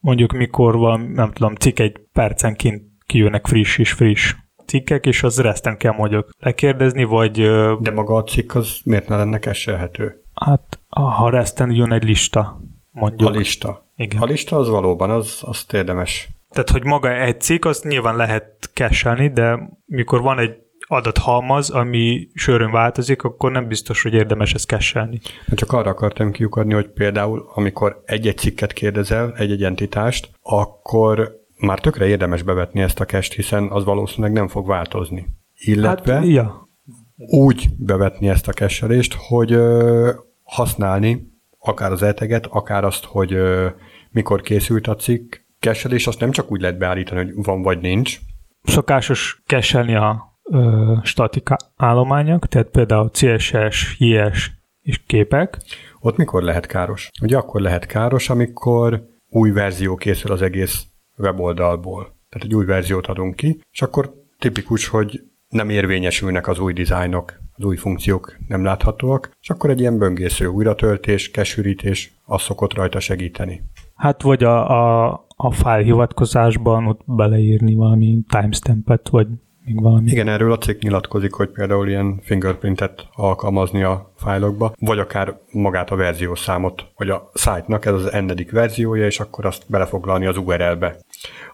mondjuk 0.00 0.32
mikor 0.32 0.76
van, 0.76 1.00
nem 1.00 1.32
tudom, 1.32 1.54
cikk 1.54 1.78
egy 1.78 2.00
percenként 2.12 2.82
kijönnek 3.06 3.46
friss 3.46 3.78
és 3.78 3.92
friss 3.92 4.34
cikkek, 4.70 5.06
és 5.06 5.22
az 5.22 5.40
reszten 5.40 5.76
kell 5.76 5.92
mondjuk 5.92 6.28
lekérdezni, 6.38 7.04
vagy... 7.04 7.40
De 7.80 7.90
maga 7.90 8.14
a 8.14 8.22
cikk 8.22 8.54
az 8.54 8.78
miért 8.84 9.08
ne 9.08 9.16
lenne 9.16 9.38
keselhető? 9.38 10.22
Hát, 10.34 10.78
ha 10.88 11.30
reszten 11.30 11.70
jön 11.70 11.92
egy 11.92 12.04
lista, 12.04 12.60
mondjuk. 12.90 13.28
A 13.28 13.32
lista. 13.32 13.88
Igen. 13.96 14.22
A 14.22 14.24
lista 14.24 14.56
az 14.56 14.68
valóban, 14.68 15.10
az, 15.10 15.38
az 15.40 15.66
érdemes. 15.72 16.28
Tehát, 16.50 16.70
hogy 16.70 16.84
maga 16.84 17.20
egy 17.20 17.40
cikk, 17.40 17.64
azt 17.64 17.84
nyilván 17.84 18.16
lehet 18.16 18.70
keselni, 18.72 19.28
de 19.28 19.70
mikor 19.86 20.20
van 20.20 20.38
egy 20.38 20.56
adathalmaz, 20.86 21.70
ami 21.70 22.28
sörön 22.34 22.70
változik, 22.70 23.22
akkor 23.22 23.50
nem 23.50 23.68
biztos, 23.68 24.02
hogy 24.02 24.14
érdemes 24.14 24.54
ezt 24.54 24.66
keselni. 24.66 25.20
Csak 25.54 25.72
arra 25.72 25.90
akartam 25.90 26.32
kiukadni, 26.32 26.74
hogy 26.74 26.88
például, 26.88 27.50
amikor 27.54 28.02
egy-egy 28.04 28.36
cikket 28.36 28.72
kérdezel, 28.72 29.34
egy-egy 29.36 29.64
entitást, 29.64 30.30
akkor 30.42 31.39
már 31.60 31.80
tökre 31.80 32.06
érdemes 32.06 32.42
bevetni 32.42 32.80
ezt 32.80 33.00
a 33.00 33.04
kest, 33.04 33.32
hiszen 33.32 33.68
az 33.70 33.84
valószínűleg 33.84 34.32
nem 34.32 34.48
fog 34.48 34.66
változni. 34.66 35.26
Illetve 35.54 36.14
hát, 36.14 36.26
ja. 36.26 36.68
úgy 37.16 37.68
bevetni 37.76 38.28
ezt 38.28 38.48
a 38.48 38.52
kesselést, 38.52 39.14
hogy 39.18 39.52
ö, 39.52 40.10
használni 40.42 41.28
akár 41.58 41.92
az 41.92 42.02
eteget, 42.02 42.46
akár 42.46 42.84
azt, 42.84 43.04
hogy 43.04 43.32
ö, 43.32 43.68
mikor 44.10 44.40
készült 44.40 44.86
a 44.86 44.94
cikk. 44.94 45.34
Kesselés 45.58 46.06
azt 46.06 46.20
nem 46.20 46.30
csak 46.30 46.50
úgy 46.50 46.60
lehet 46.60 46.78
beállítani, 46.78 47.24
hogy 47.24 47.44
van 47.44 47.62
vagy 47.62 47.80
nincs. 47.80 48.18
Szokásos 48.62 49.42
keselni 49.46 49.94
a 49.94 50.38
ö, 50.42 50.94
statika 51.02 51.56
állományok, 51.76 52.46
tehát 52.46 52.68
például 52.68 53.10
CSS, 53.10 53.96
JS 53.98 54.50
és 54.82 55.00
képek. 55.06 55.58
Ott 56.00 56.16
mikor 56.16 56.42
lehet 56.42 56.66
káros? 56.66 57.10
Ugye 57.22 57.36
akkor 57.36 57.60
lehet 57.60 57.86
káros, 57.86 58.30
amikor 58.30 59.06
új 59.28 59.50
verzió 59.50 59.94
készül 59.94 60.32
az 60.32 60.42
egész 60.42 60.89
weboldalból. 61.20 62.02
Tehát 62.02 62.46
egy 62.46 62.54
új 62.54 62.64
verziót 62.64 63.06
adunk 63.06 63.36
ki, 63.36 63.60
és 63.70 63.82
akkor 63.82 64.14
tipikus, 64.38 64.88
hogy 64.88 65.22
nem 65.48 65.68
érvényesülnek 65.68 66.48
az 66.48 66.58
új 66.58 66.72
dizájnok, 66.72 67.40
az 67.56 67.64
új 67.64 67.76
funkciók 67.76 68.36
nem 68.48 68.64
láthatóak, 68.64 69.36
és 69.40 69.50
akkor 69.50 69.70
egy 69.70 69.80
ilyen 69.80 69.98
böngésző 69.98 70.46
újratöltés, 70.46 71.30
kesűrítés, 71.30 72.12
az 72.24 72.42
szokott 72.42 72.74
rajta 72.74 73.00
segíteni. 73.00 73.62
Hát 73.94 74.22
vagy 74.22 74.44
a, 74.44 74.70
a, 74.70 75.26
a 75.36 75.50
file 75.50 75.82
hivatkozásban 75.82 76.86
ott 76.86 77.00
beleírni 77.04 77.74
valami 77.74 78.18
timestampet, 78.28 79.08
vagy 79.08 79.26
még 79.64 79.82
valami. 79.82 80.10
Igen, 80.10 80.28
erről 80.28 80.52
a 80.52 80.58
cikk 80.58 80.82
nyilatkozik, 80.82 81.32
hogy 81.32 81.48
például 81.48 81.88
ilyen 81.88 82.20
fingerprintet 82.22 83.08
alkalmazni 83.14 83.82
a 83.82 84.12
fájlokba, 84.16 84.72
vagy 84.78 84.98
akár 84.98 85.38
magát 85.52 85.90
a 85.90 85.96
verziószámot, 85.96 86.86
vagy 86.96 87.10
a 87.10 87.30
site-nak 87.34 87.84
ez 87.84 87.92
az 87.92 88.12
ennedik 88.12 88.50
verziója, 88.50 89.06
és 89.06 89.20
akkor 89.20 89.46
azt 89.46 89.64
belefoglalni 89.68 90.26
az 90.26 90.36
URL-be. 90.36 90.96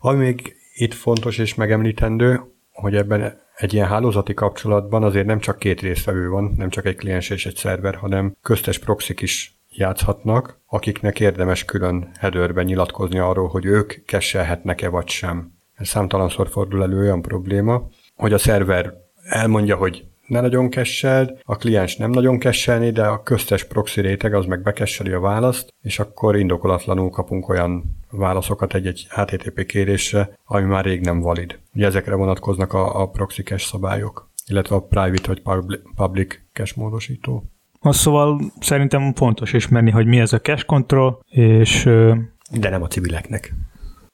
Ami 0.00 0.18
még 0.18 0.56
itt 0.74 0.94
fontos 0.94 1.38
és 1.38 1.54
megemlítendő, 1.54 2.40
hogy 2.72 2.96
ebben 2.96 3.40
egy 3.56 3.74
ilyen 3.74 3.86
hálózati 3.86 4.34
kapcsolatban 4.34 5.02
azért 5.02 5.26
nem 5.26 5.38
csak 5.38 5.58
két 5.58 5.80
résztvevő 5.80 6.28
van, 6.28 6.54
nem 6.56 6.68
csak 6.70 6.84
egy 6.84 6.96
kliens 6.96 7.30
és 7.30 7.46
egy 7.46 7.56
szerver, 7.56 7.94
hanem 7.94 8.36
köztes 8.42 8.78
proxik 8.78 9.20
is 9.20 9.58
játszhatnak, 9.70 10.60
akiknek 10.66 11.20
érdemes 11.20 11.64
külön 11.64 12.10
headerben 12.18 12.64
nyilatkozni 12.64 13.18
arról, 13.18 13.48
hogy 13.48 13.64
ők 13.64 14.04
kesselhetnek-e 14.04 14.88
vagy 14.88 15.08
sem. 15.08 15.52
Ez 15.74 15.88
számtalanszor 15.88 16.48
fordul 16.48 16.82
elő 16.82 16.98
olyan 16.98 17.22
probléma, 17.22 17.88
hogy 18.14 18.32
a 18.32 18.38
szerver 18.38 18.94
elmondja, 19.22 19.76
hogy 19.76 20.04
ne 20.26 20.40
nagyon 20.40 20.68
kesseld, 20.68 21.38
a 21.42 21.56
kliens 21.56 21.96
nem 21.96 22.10
nagyon 22.10 22.38
kesselni, 22.38 22.90
de 22.90 23.06
a 23.06 23.22
köztes 23.22 23.64
proxy 23.64 24.00
réteg 24.00 24.34
az 24.34 24.46
meg 24.46 24.62
bekesseli 24.62 25.12
a 25.12 25.20
választ, 25.20 25.74
és 25.82 25.98
akkor 25.98 26.36
indokolatlanul 26.36 27.10
kapunk 27.10 27.48
olyan 27.48 27.96
válaszokat 28.10 28.74
egy-egy 28.74 29.06
HTTP 29.10 29.66
kérésre, 29.66 30.38
ami 30.44 30.64
már 30.64 30.84
rég 30.84 31.00
nem 31.00 31.20
valid. 31.20 31.58
Ugye 31.74 31.86
ezekre 31.86 32.14
vonatkoznak 32.14 32.72
a, 32.72 33.00
a 33.00 33.08
proxy 33.08 33.42
cache 33.42 33.64
szabályok, 33.64 34.30
illetve 34.46 34.76
a 34.76 34.80
private 34.80 35.40
vagy 35.42 35.80
public 35.94 36.38
cache 36.52 36.72
módosító. 36.76 37.44
Azt 37.80 37.98
szóval 37.98 38.40
szerintem 38.60 39.14
fontos 39.14 39.52
ismerni, 39.52 39.90
hogy 39.90 40.06
mi 40.06 40.18
ez 40.18 40.32
a 40.32 40.40
cache 40.40 40.64
control, 40.66 41.20
és... 41.28 41.84
De 42.50 42.68
nem 42.68 42.82
a 42.82 42.86
civileknek. 42.86 43.54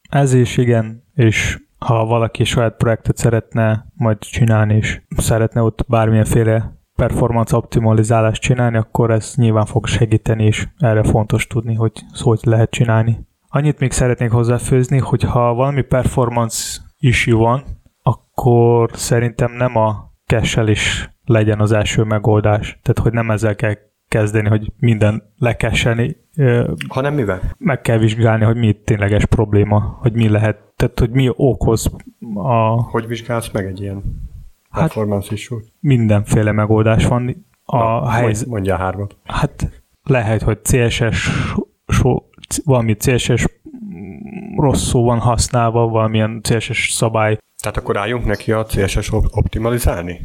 Ez 0.08 0.32
is 0.32 0.56
igen, 0.56 1.04
és 1.14 1.58
ha 1.84 2.04
valaki 2.04 2.44
saját 2.44 2.76
projektet 2.76 3.16
szeretne 3.16 3.86
majd 3.94 4.18
csinálni, 4.18 4.74
és 4.74 5.02
szeretne 5.16 5.62
ott 5.62 5.84
bármilyenféle 5.88 6.80
performance 6.94 7.56
optimalizálást 7.56 8.42
csinálni, 8.42 8.76
akkor 8.76 9.10
ez 9.10 9.32
nyilván 9.36 9.64
fog 9.64 9.86
segíteni, 9.86 10.44
és 10.44 10.68
erre 10.78 11.02
fontos 11.02 11.46
tudni, 11.46 11.74
hogy 11.74 11.92
hogy 12.20 12.40
lehet 12.42 12.70
csinálni. 12.70 13.26
Annyit 13.48 13.78
még 13.78 13.92
szeretnék 13.92 14.30
hozzáfőzni, 14.30 14.98
hogy 14.98 15.22
ha 15.22 15.54
valami 15.54 15.82
performance 15.82 16.80
issue 16.98 17.36
van, 17.36 17.62
akkor 18.02 18.90
szerintem 18.92 19.52
nem 19.52 19.76
a 19.76 20.10
cache 20.26 20.70
is 20.70 21.10
legyen 21.24 21.60
az 21.60 21.72
első 21.72 22.02
megoldás. 22.02 22.78
Tehát, 22.82 22.98
hogy 22.98 23.12
nem 23.12 23.30
ezzel 23.30 23.54
kell 23.54 23.74
kezdeni, 24.12 24.48
hogy 24.48 24.72
minden 24.78 25.22
lekesselni. 25.38 26.16
Hanem 26.88 27.14
mivel? 27.14 27.40
Meg 27.58 27.80
kell 27.80 27.98
vizsgálni, 27.98 28.44
hogy 28.44 28.56
mi 28.56 28.72
tényleges 28.72 29.26
probléma, 29.26 29.98
hogy 30.00 30.12
mi 30.12 30.28
lehet, 30.28 30.58
tehát 30.76 30.98
hogy 30.98 31.10
mi 31.10 31.30
okoz 31.36 31.90
a... 32.34 32.82
Hogy 32.82 33.06
vizsgálsz 33.06 33.50
meg 33.50 33.66
egy 33.66 33.80
ilyen 33.80 34.02
hát 34.70 34.82
performance 34.82 35.32
issue 35.32 35.60
Mindenféle 35.80 36.52
megoldás 36.52 37.06
van. 37.06 37.46
A 37.64 37.76
Na, 37.76 38.10
helyz... 38.10 38.44
Mondja 38.44 38.76
hármat. 38.76 39.16
Hát 39.24 39.82
lehet, 40.02 40.42
hogy 40.42 40.58
CSS 40.62 41.30
so, 41.86 42.16
valami 42.64 42.96
CSS 42.96 43.44
rossz 44.56 44.82
szó 44.82 45.04
van 45.04 45.18
használva, 45.18 45.88
valamilyen 45.88 46.40
CSS 46.42 46.92
szabály. 46.92 47.38
Tehát 47.62 47.76
akkor 47.76 47.96
álljunk 47.96 48.24
neki 48.24 48.52
a 48.52 48.64
CSS 48.64 49.10
optimalizálni? 49.12 50.20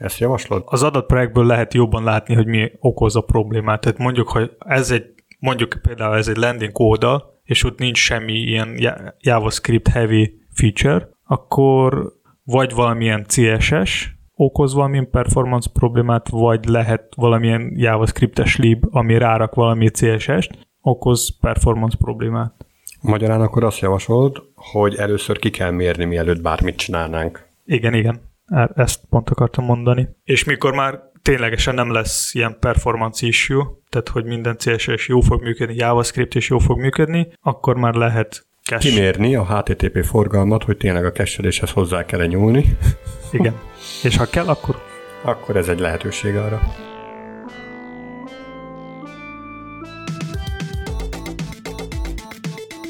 Ezt 0.00 0.18
javaslod? 0.18 0.62
Az 0.66 0.82
adatprojektből 0.82 1.46
lehet 1.46 1.74
jobban 1.74 2.04
látni, 2.04 2.34
hogy 2.34 2.46
mi 2.46 2.70
okoz 2.78 3.16
a 3.16 3.20
problémát. 3.20 3.80
Tehát 3.80 3.98
mondjuk, 3.98 4.28
hogy 4.28 4.50
ez 4.58 4.90
egy, 4.90 5.04
mondjuk 5.38 5.78
például 5.82 6.16
ez 6.16 6.28
egy 6.28 6.36
landing 6.36 6.78
oldal, 6.78 7.40
és 7.44 7.64
ott 7.64 7.78
nincs 7.78 7.98
semmi 7.98 8.32
ilyen 8.32 8.78
JavaScript 9.18 9.88
heavy 9.88 10.40
feature, 10.52 11.08
akkor 11.24 12.12
vagy 12.44 12.74
valamilyen 12.74 13.26
CSS 13.28 14.18
okoz 14.34 14.74
valamilyen 14.74 15.10
performance 15.10 15.70
problémát, 15.72 16.28
vagy 16.28 16.64
lehet 16.64 17.12
valamilyen 17.16 17.72
JavaScript-es 17.76 18.56
lib, 18.56 18.84
ami 18.90 19.18
rárak 19.18 19.54
valami 19.54 19.90
CSS-t, 19.90 20.68
okoz 20.80 21.38
performance 21.40 21.96
problémát. 22.00 22.66
Magyarán 23.00 23.40
akkor 23.40 23.64
azt 23.64 23.80
javasolod, 23.80 24.42
hogy 24.54 24.94
először 24.94 25.38
ki 25.38 25.50
kell 25.50 25.70
mérni, 25.70 26.04
mielőtt 26.04 26.42
bármit 26.42 26.76
csinálnánk. 26.76 27.48
Igen, 27.64 27.94
igen. 27.94 28.29
Ezt 28.74 29.00
pont 29.08 29.30
akartam 29.30 29.64
mondani. 29.64 30.08
És 30.24 30.44
mikor 30.44 30.74
már 30.74 31.00
ténylegesen 31.22 31.74
nem 31.74 31.92
lesz 31.92 32.34
ilyen 32.34 32.56
performance 32.60 33.26
issue, 33.26 33.64
tehát 33.88 34.08
hogy 34.08 34.24
minden 34.24 34.56
CSS 34.56 35.08
jó 35.08 35.20
fog 35.20 35.42
működni, 35.42 35.74
JavaScript 35.74 36.34
is 36.34 36.48
jó 36.48 36.58
fog 36.58 36.78
működni, 36.78 37.32
akkor 37.40 37.76
már 37.76 37.94
lehet 37.94 38.46
cache. 38.64 38.88
Kimérni 38.88 39.34
a 39.36 39.44
HTTP 39.44 40.04
forgalmat, 40.04 40.64
hogy 40.64 40.76
tényleg 40.76 41.04
a 41.04 41.12
kesseléshez 41.12 41.70
hozzá 41.70 42.04
kell 42.04 42.26
nyúlni, 42.26 42.76
Igen. 43.32 43.54
És 44.02 44.16
ha 44.16 44.24
kell, 44.24 44.46
akkor 44.46 44.88
akkor 45.22 45.56
ez 45.56 45.68
egy 45.68 45.78
lehetőség 45.78 46.36
arra. 46.36 46.60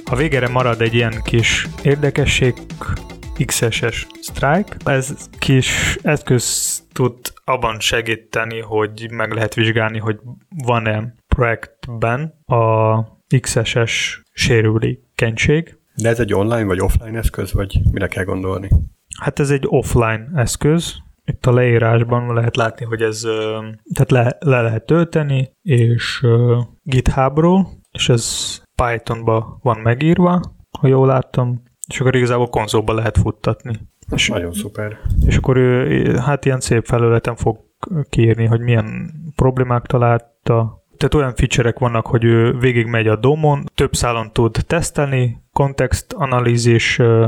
Ha 0.04 0.16
végére 0.16 0.48
marad 0.48 0.80
egy 0.80 0.94
ilyen 0.94 1.20
kis 1.24 1.66
érdekesség, 1.82 2.54
XSS 3.44 4.06
Strike, 4.22 4.76
ez 4.84 5.28
kis 5.38 5.98
eszköz 6.02 6.78
tud 6.92 7.16
abban 7.44 7.80
segíteni, 7.80 8.60
hogy 8.60 9.10
meg 9.10 9.32
lehet 9.32 9.54
vizsgálni, 9.54 9.98
hogy 9.98 10.18
van-e 10.64 11.14
projektben 11.26 12.42
a 12.46 13.00
XSS 13.40 14.22
sérülékenység. 14.32 15.78
De 15.94 16.08
ez 16.08 16.20
egy 16.20 16.34
online 16.34 16.64
vagy 16.64 16.80
offline 16.80 17.18
eszköz, 17.18 17.52
vagy 17.52 17.80
mire 17.92 18.06
kell 18.06 18.24
gondolni? 18.24 18.68
Hát 19.20 19.38
ez 19.38 19.50
egy 19.50 19.64
offline 19.66 20.28
eszköz, 20.34 20.94
itt 21.24 21.46
a 21.46 21.52
leírásban 21.52 22.34
lehet 22.34 22.56
látni, 22.56 22.84
hogy 22.84 23.02
ez 23.02 23.20
tehát 23.94 24.10
le, 24.10 24.36
le 24.38 24.60
lehet 24.60 24.86
tölteni, 24.86 25.52
és 25.62 26.20
ö, 26.22 26.58
GitHubról, 26.82 27.68
és 27.90 28.08
ez 28.08 28.56
Pythonba 28.74 29.58
van 29.62 29.78
megírva, 29.78 30.40
ha 30.78 30.86
jól 30.86 31.06
láttam, 31.06 31.62
és 31.90 32.00
akkor 32.00 32.16
igazából 32.16 32.48
konzolba 32.48 32.94
lehet 32.94 33.18
futtatni. 33.18 33.80
És, 34.14 34.28
Nagyon 34.28 34.52
szuper. 34.52 34.98
és 35.26 35.36
akkor 35.36 35.56
ő 35.56 36.16
hát 36.16 36.44
ilyen 36.44 36.60
szép 36.60 36.84
felületen 36.84 37.36
fog 37.36 37.58
kiírni, 38.08 38.46
hogy 38.46 38.60
milyen 38.60 39.10
problémák 39.36 39.86
találta. 39.86 40.84
Tehát 40.96 41.14
olyan 41.14 41.34
feature 41.34 41.74
vannak, 41.78 42.06
hogy 42.06 42.24
ő 42.24 42.58
végig 42.58 42.86
megy 42.86 43.06
a 43.06 43.16
domon, 43.16 43.64
több 43.74 43.94
szálon 43.94 44.32
tud 44.32 44.56
tesztelni, 44.66 45.42
kontextanalízis, 45.52 46.98
ö, 46.98 47.26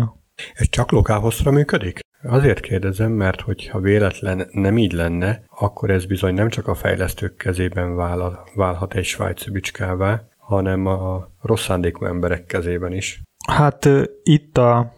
Ez 0.54 0.68
csak 0.68 0.90
lokálhoztra 0.90 1.50
működik? 1.50 2.00
Azért 2.22 2.60
kérdezem, 2.60 3.12
mert 3.12 3.40
hogyha 3.40 3.80
véletlen 3.80 4.48
nem 4.52 4.78
így 4.78 4.92
lenne, 4.92 5.44
akkor 5.48 5.90
ez 5.90 6.04
bizony 6.06 6.34
nem 6.34 6.48
csak 6.48 6.68
a 6.68 6.74
fejlesztők 6.74 7.36
kezében 7.36 7.94
vál, 7.94 8.44
válhat 8.54 8.94
egy 8.94 9.04
svájci 9.04 9.50
bicskává, 9.50 10.22
hanem 10.38 10.86
a 10.86 11.28
rossz 11.40 11.64
szándékú 11.64 12.04
emberek 12.04 12.46
kezében 12.46 12.92
is. 12.92 13.22
Hát 13.48 13.88
itt 14.22 14.58
a, 14.58 14.94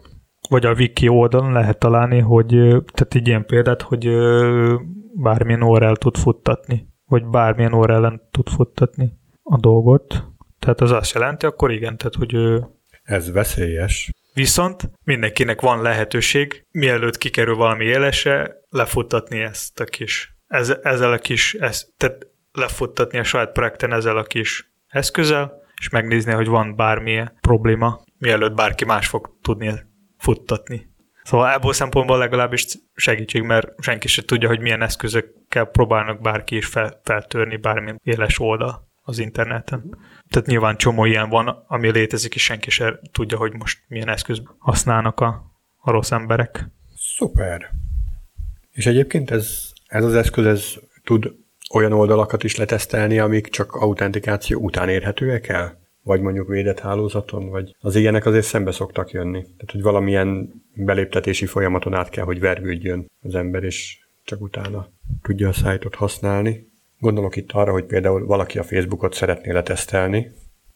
vagy 0.49 0.65
a 0.65 0.73
wiki 0.73 1.07
oldalon 1.07 1.51
lehet 1.51 1.77
találni, 1.79 2.19
hogy 2.19 2.47
tehát 2.67 3.15
egy 3.15 3.27
ilyen 3.27 3.45
példát, 3.45 3.81
hogy 3.81 4.09
bármilyen 5.13 5.63
URL 5.63 5.93
tud 5.93 6.17
futtatni, 6.17 6.87
vagy 7.05 7.25
bármilyen 7.25 7.73
URL-en 7.73 8.21
tud 8.31 8.49
futtatni 8.49 9.13
a 9.43 9.59
dolgot. 9.59 10.23
Tehát 10.59 10.81
az 10.81 10.91
azt 10.91 11.13
jelenti, 11.13 11.45
akkor 11.45 11.71
igen, 11.71 11.97
tehát 11.97 12.15
hogy 12.15 12.63
Ez 13.03 13.31
veszélyes. 13.31 14.11
Viszont 14.33 14.89
mindenkinek 15.03 15.61
van 15.61 15.81
lehetőség, 15.81 16.65
mielőtt 16.71 17.17
kikerül 17.17 17.55
valami 17.55 17.85
élesre, 17.85 18.61
lefuttatni 18.69 19.39
ezt 19.39 19.79
a 19.79 19.83
kis, 19.83 20.35
ez, 20.47 20.73
ezzel 20.83 21.11
a 21.11 21.17
kis, 21.17 21.53
ez, 21.53 21.87
tehát 21.97 22.27
lefuttatni 22.51 23.17
a 23.17 23.23
saját 23.23 23.51
projekten 23.51 23.93
ezzel 23.93 24.17
a 24.17 24.23
kis 24.23 24.71
eszközzel, 24.87 25.63
és 25.79 25.89
megnézni, 25.89 26.31
hogy 26.31 26.47
van 26.47 26.75
bármilyen 26.75 27.37
probléma, 27.41 28.01
mielőtt 28.17 28.55
bárki 28.55 28.85
más 28.85 29.07
fog 29.07 29.37
tudni 29.41 29.73
futtatni. 30.17 30.93
Szóval 31.23 31.51
ebből 31.51 31.73
szempontból 31.73 32.17
legalábbis 32.17 32.65
segítség, 32.95 33.41
mert 33.41 33.83
senki 33.83 34.07
sem 34.07 34.25
tudja, 34.25 34.47
hogy 34.47 34.59
milyen 34.59 34.81
eszközökkel 34.81 35.65
próbálnak 35.65 36.21
bárki 36.21 36.55
is 36.55 36.65
fel, 36.65 37.01
feltörni 37.03 37.57
bármilyen 37.57 37.99
éles 38.03 38.39
oldal 38.39 38.87
az 39.01 39.19
interneten. 39.19 39.97
Tehát 40.29 40.47
nyilván 40.47 40.77
csomó 40.77 41.05
ilyen 41.05 41.29
van, 41.29 41.63
ami 41.67 41.91
létezik, 41.91 42.35
és 42.35 42.43
senki 42.43 42.69
sem 42.69 42.99
tudja, 43.11 43.37
hogy 43.37 43.53
most 43.53 43.83
milyen 43.87 44.09
eszköz 44.09 44.41
használnak 44.57 45.19
a, 45.19 45.43
a 45.77 45.91
rossz 45.91 46.11
emberek. 46.11 46.67
Szuper. 46.95 47.69
És 48.71 48.85
egyébként 48.85 49.31
ez, 49.31 49.71
ez 49.87 50.03
az 50.03 50.15
eszköz 50.15 50.45
ez 50.45 50.73
tud 51.03 51.35
olyan 51.73 51.91
oldalakat 51.91 52.43
is 52.43 52.55
letesztelni, 52.55 53.19
amik 53.19 53.47
csak 53.47 53.73
autentikáció 53.73 54.59
után 54.59 54.89
érhetőek 54.89 55.47
el? 55.47 55.83
Vagy 56.03 56.21
mondjuk 56.21 56.47
védett 56.47 56.79
hálózaton, 56.79 57.49
vagy 57.49 57.75
az 57.79 57.95
ilyenek 57.95 58.25
azért 58.25 58.45
szembe 58.45 58.71
szoktak 58.71 59.11
jönni. 59.11 59.41
Tehát, 59.41 59.71
hogy 59.71 59.81
valamilyen 59.81 60.53
beléptetési 60.73 61.45
folyamaton 61.45 61.93
át 61.93 62.09
kell, 62.09 62.25
hogy 62.25 62.39
vergődjön 62.39 63.09
az 63.21 63.35
ember, 63.35 63.63
és 63.63 63.97
csak 64.23 64.41
utána 64.41 64.87
tudja 65.21 65.47
a 65.47 65.53
szájtot 65.53 65.95
használni. 65.95 66.69
Gondolok 66.99 67.35
itt 67.35 67.51
arra, 67.51 67.71
hogy 67.71 67.83
például 67.83 68.25
valaki 68.25 68.59
a 68.59 68.63
Facebookot 68.63 69.13
szeretné 69.13 69.51
letesztelni, 69.51 70.31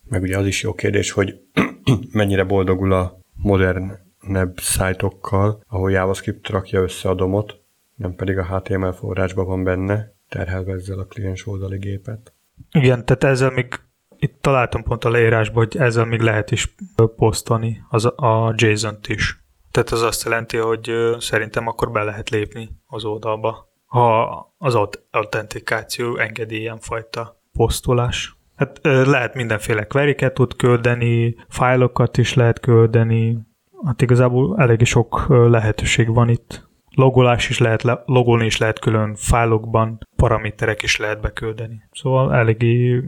meg 0.09 0.21
ugye 0.21 0.37
az 0.37 0.45
is 0.45 0.63
jó 0.63 0.73
kérdés, 0.73 1.11
hogy 1.11 1.39
mennyire 2.11 2.43
boldogul 2.43 2.93
a 2.93 3.19
modernebb 3.35 4.59
szájtokkal, 4.59 5.63
ahol 5.67 5.91
JavaScript 5.91 6.49
rakja 6.49 6.81
össze 6.81 7.09
a 7.09 7.13
domot, 7.13 7.59
nem 7.95 8.15
pedig 8.15 8.37
a 8.37 8.45
HTML 8.45 8.91
forrásban 8.91 9.45
van 9.45 9.63
benne, 9.63 10.13
terhelve 10.29 10.71
ezzel 10.71 10.99
a 10.99 11.05
kliens 11.05 11.47
oldali 11.47 11.77
gépet. 11.77 12.33
Igen, 12.71 13.05
tehát 13.05 13.23
ezzel 13.23 13.51
még 13.51 13.79
itt 14.17 14.41
találtam 14.41 14.83
pont 14.83 15.03
a 15.03 15.09
leírásban, 15.09 15.65
hogy 15.65 15.81
ezzel 15.81 16.05
még 16.05 16.19
lehet 16.19 16.51
is 16.51 16.75
posztolni 17.15 17.83
az, 17.89 18.05
a 18.05 18.53
JSON-t 18.55 19.07
is. 19.07 19.43
Tehát 19.71 19.89
az 19.89 20.01
azt 20.01 20.23
jelenti, 20.23 20.57
hogy 20.57 20.91
szerintem 21.19 21.67
akkor 21.67 21.91
be 21.91 22.03
lehet 22.03 22.29
lépni 22.29 22.69
az 22.85 23.05
oldalba, 23.05 23.69
ha 23.85 24.23
az 24.57 24.75
aut- 24.75 25.03
autentikáció 25.11 26.17
engedi 26.17 26.59
ilyenfajta 26.59 27.41
posztolás. 27.53 28.37
Hát 28.55 28.79
lehet 28.83 29.33
mindenféle 29.33 29.83
query 29.83 30.15
tud 30.33 30.55
küldeni, 30.55 31.35
fájlokat 31.47 32.17
is 32.17 32.33
lehet 32.33 32.59
küldeni, 32.59 33.39
hát 33.85 34.01
igazából 34.01 34.57
elég 34.57 34.85
sok 34.85 35.25
lehetőség 35.27 36.13
van 36.13 36.29
itt. 36.29 36.68
Logolás 36.99 37.49
is 37.49 37.57
lehet, 37.57 37.83
le, 37.83 38.03
logolni 38.05 38.45
is 38.45 38.57
lehet 38.57 38.79
külön 38.79 39.15
fájlokban, 39.15 40.07
paraméterek 40.15 40.81
is 40.81 40.97
lehet 40.97 41.21
beküldeni. 41.21 41.81
Szóval 41.91 42.33
eléggé 42.33 43.03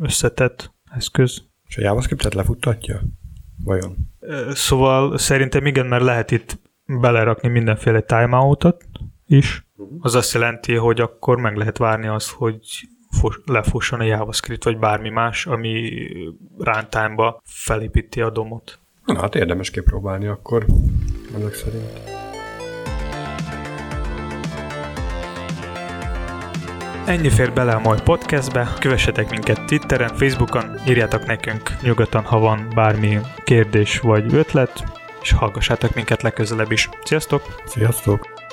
összetett 0.00 0.74
eszköz. 0.90 1.44
És 1.66 1.76
a 1.76 1.80
JavaScriptet 1.80 2.34
lefuttatja? 2.34 3.00
Vajon? 3.64 3.96
Szóval 4.50 5.18
szerintem 5.18 5.66
igen, 5.66 5.86
mert 5.86 6.02
lehet 6.02 6.30
itt 6.30 6.60
belerakni 6.86 7.48
mindenféle 7.48 8.00
timeoutot 8.00 8.84
is. 9.26 9.66
Az 10.00 10.14
azt 10.14 10.34
jelenti, 10.34 10.74
hogy 10.74 11.00
akkor 11.00 11.40
meg 11.40 11.56
lehet 11.56 11.78
várni 11.78 12.06
azt, 12.06 12.30
hogy 12.30 12.58
fus- 13.10 13.42
lefusson 13.44 14.00
a 14.00 14.04
JavaScript, 14.04 14.64
vagy 14.64 14.78
bármi 14.78 15.08
más, 15.08 15.46
ami 15.46 15.90
runtime-ba 16.58 17.40
felépíti 17.44 18.20
a 18.20 18.30
domot. 18.30 18.78
Na, 19.04 19.20
hát 19.20 19.34
érdemes 19.34 19.70
kipróbálni 19.70 20.26
akkor, 20.26 20.66
ezek 21.36 21.54
szerint. 21.54 22.23
Ennyi 27.06 27.30
fér 27.30 27.52
bele 27.52 27.72
a 27.72 27.80
mai 27.80 27.98
podcastbe, 28.04 28.68
kövessetek 28.80 29.30
minket 29.30 29.64
Twitteren, 29.66 30.14
Facebookon, 30.14 30.64
írjátok 30.88 31.26
nekünk 31.26 31.70
nyugodtan, 31.82 32.24
ha 32.24 32.38
van 32.38 32.68
bármi 32.74 33.18
kérdés 33.44 33.98
vagy 33.98 34.34
ötlet, 34.34 34.84
és 35.22 35.32
hallgassátok 35.32 35.94
minket 35.94 36.22
legközelebb 36.22 36.72
is. 36.72 36.88
Sziasztok! 37.02 37.42
Sziasztok! 37.66 38.43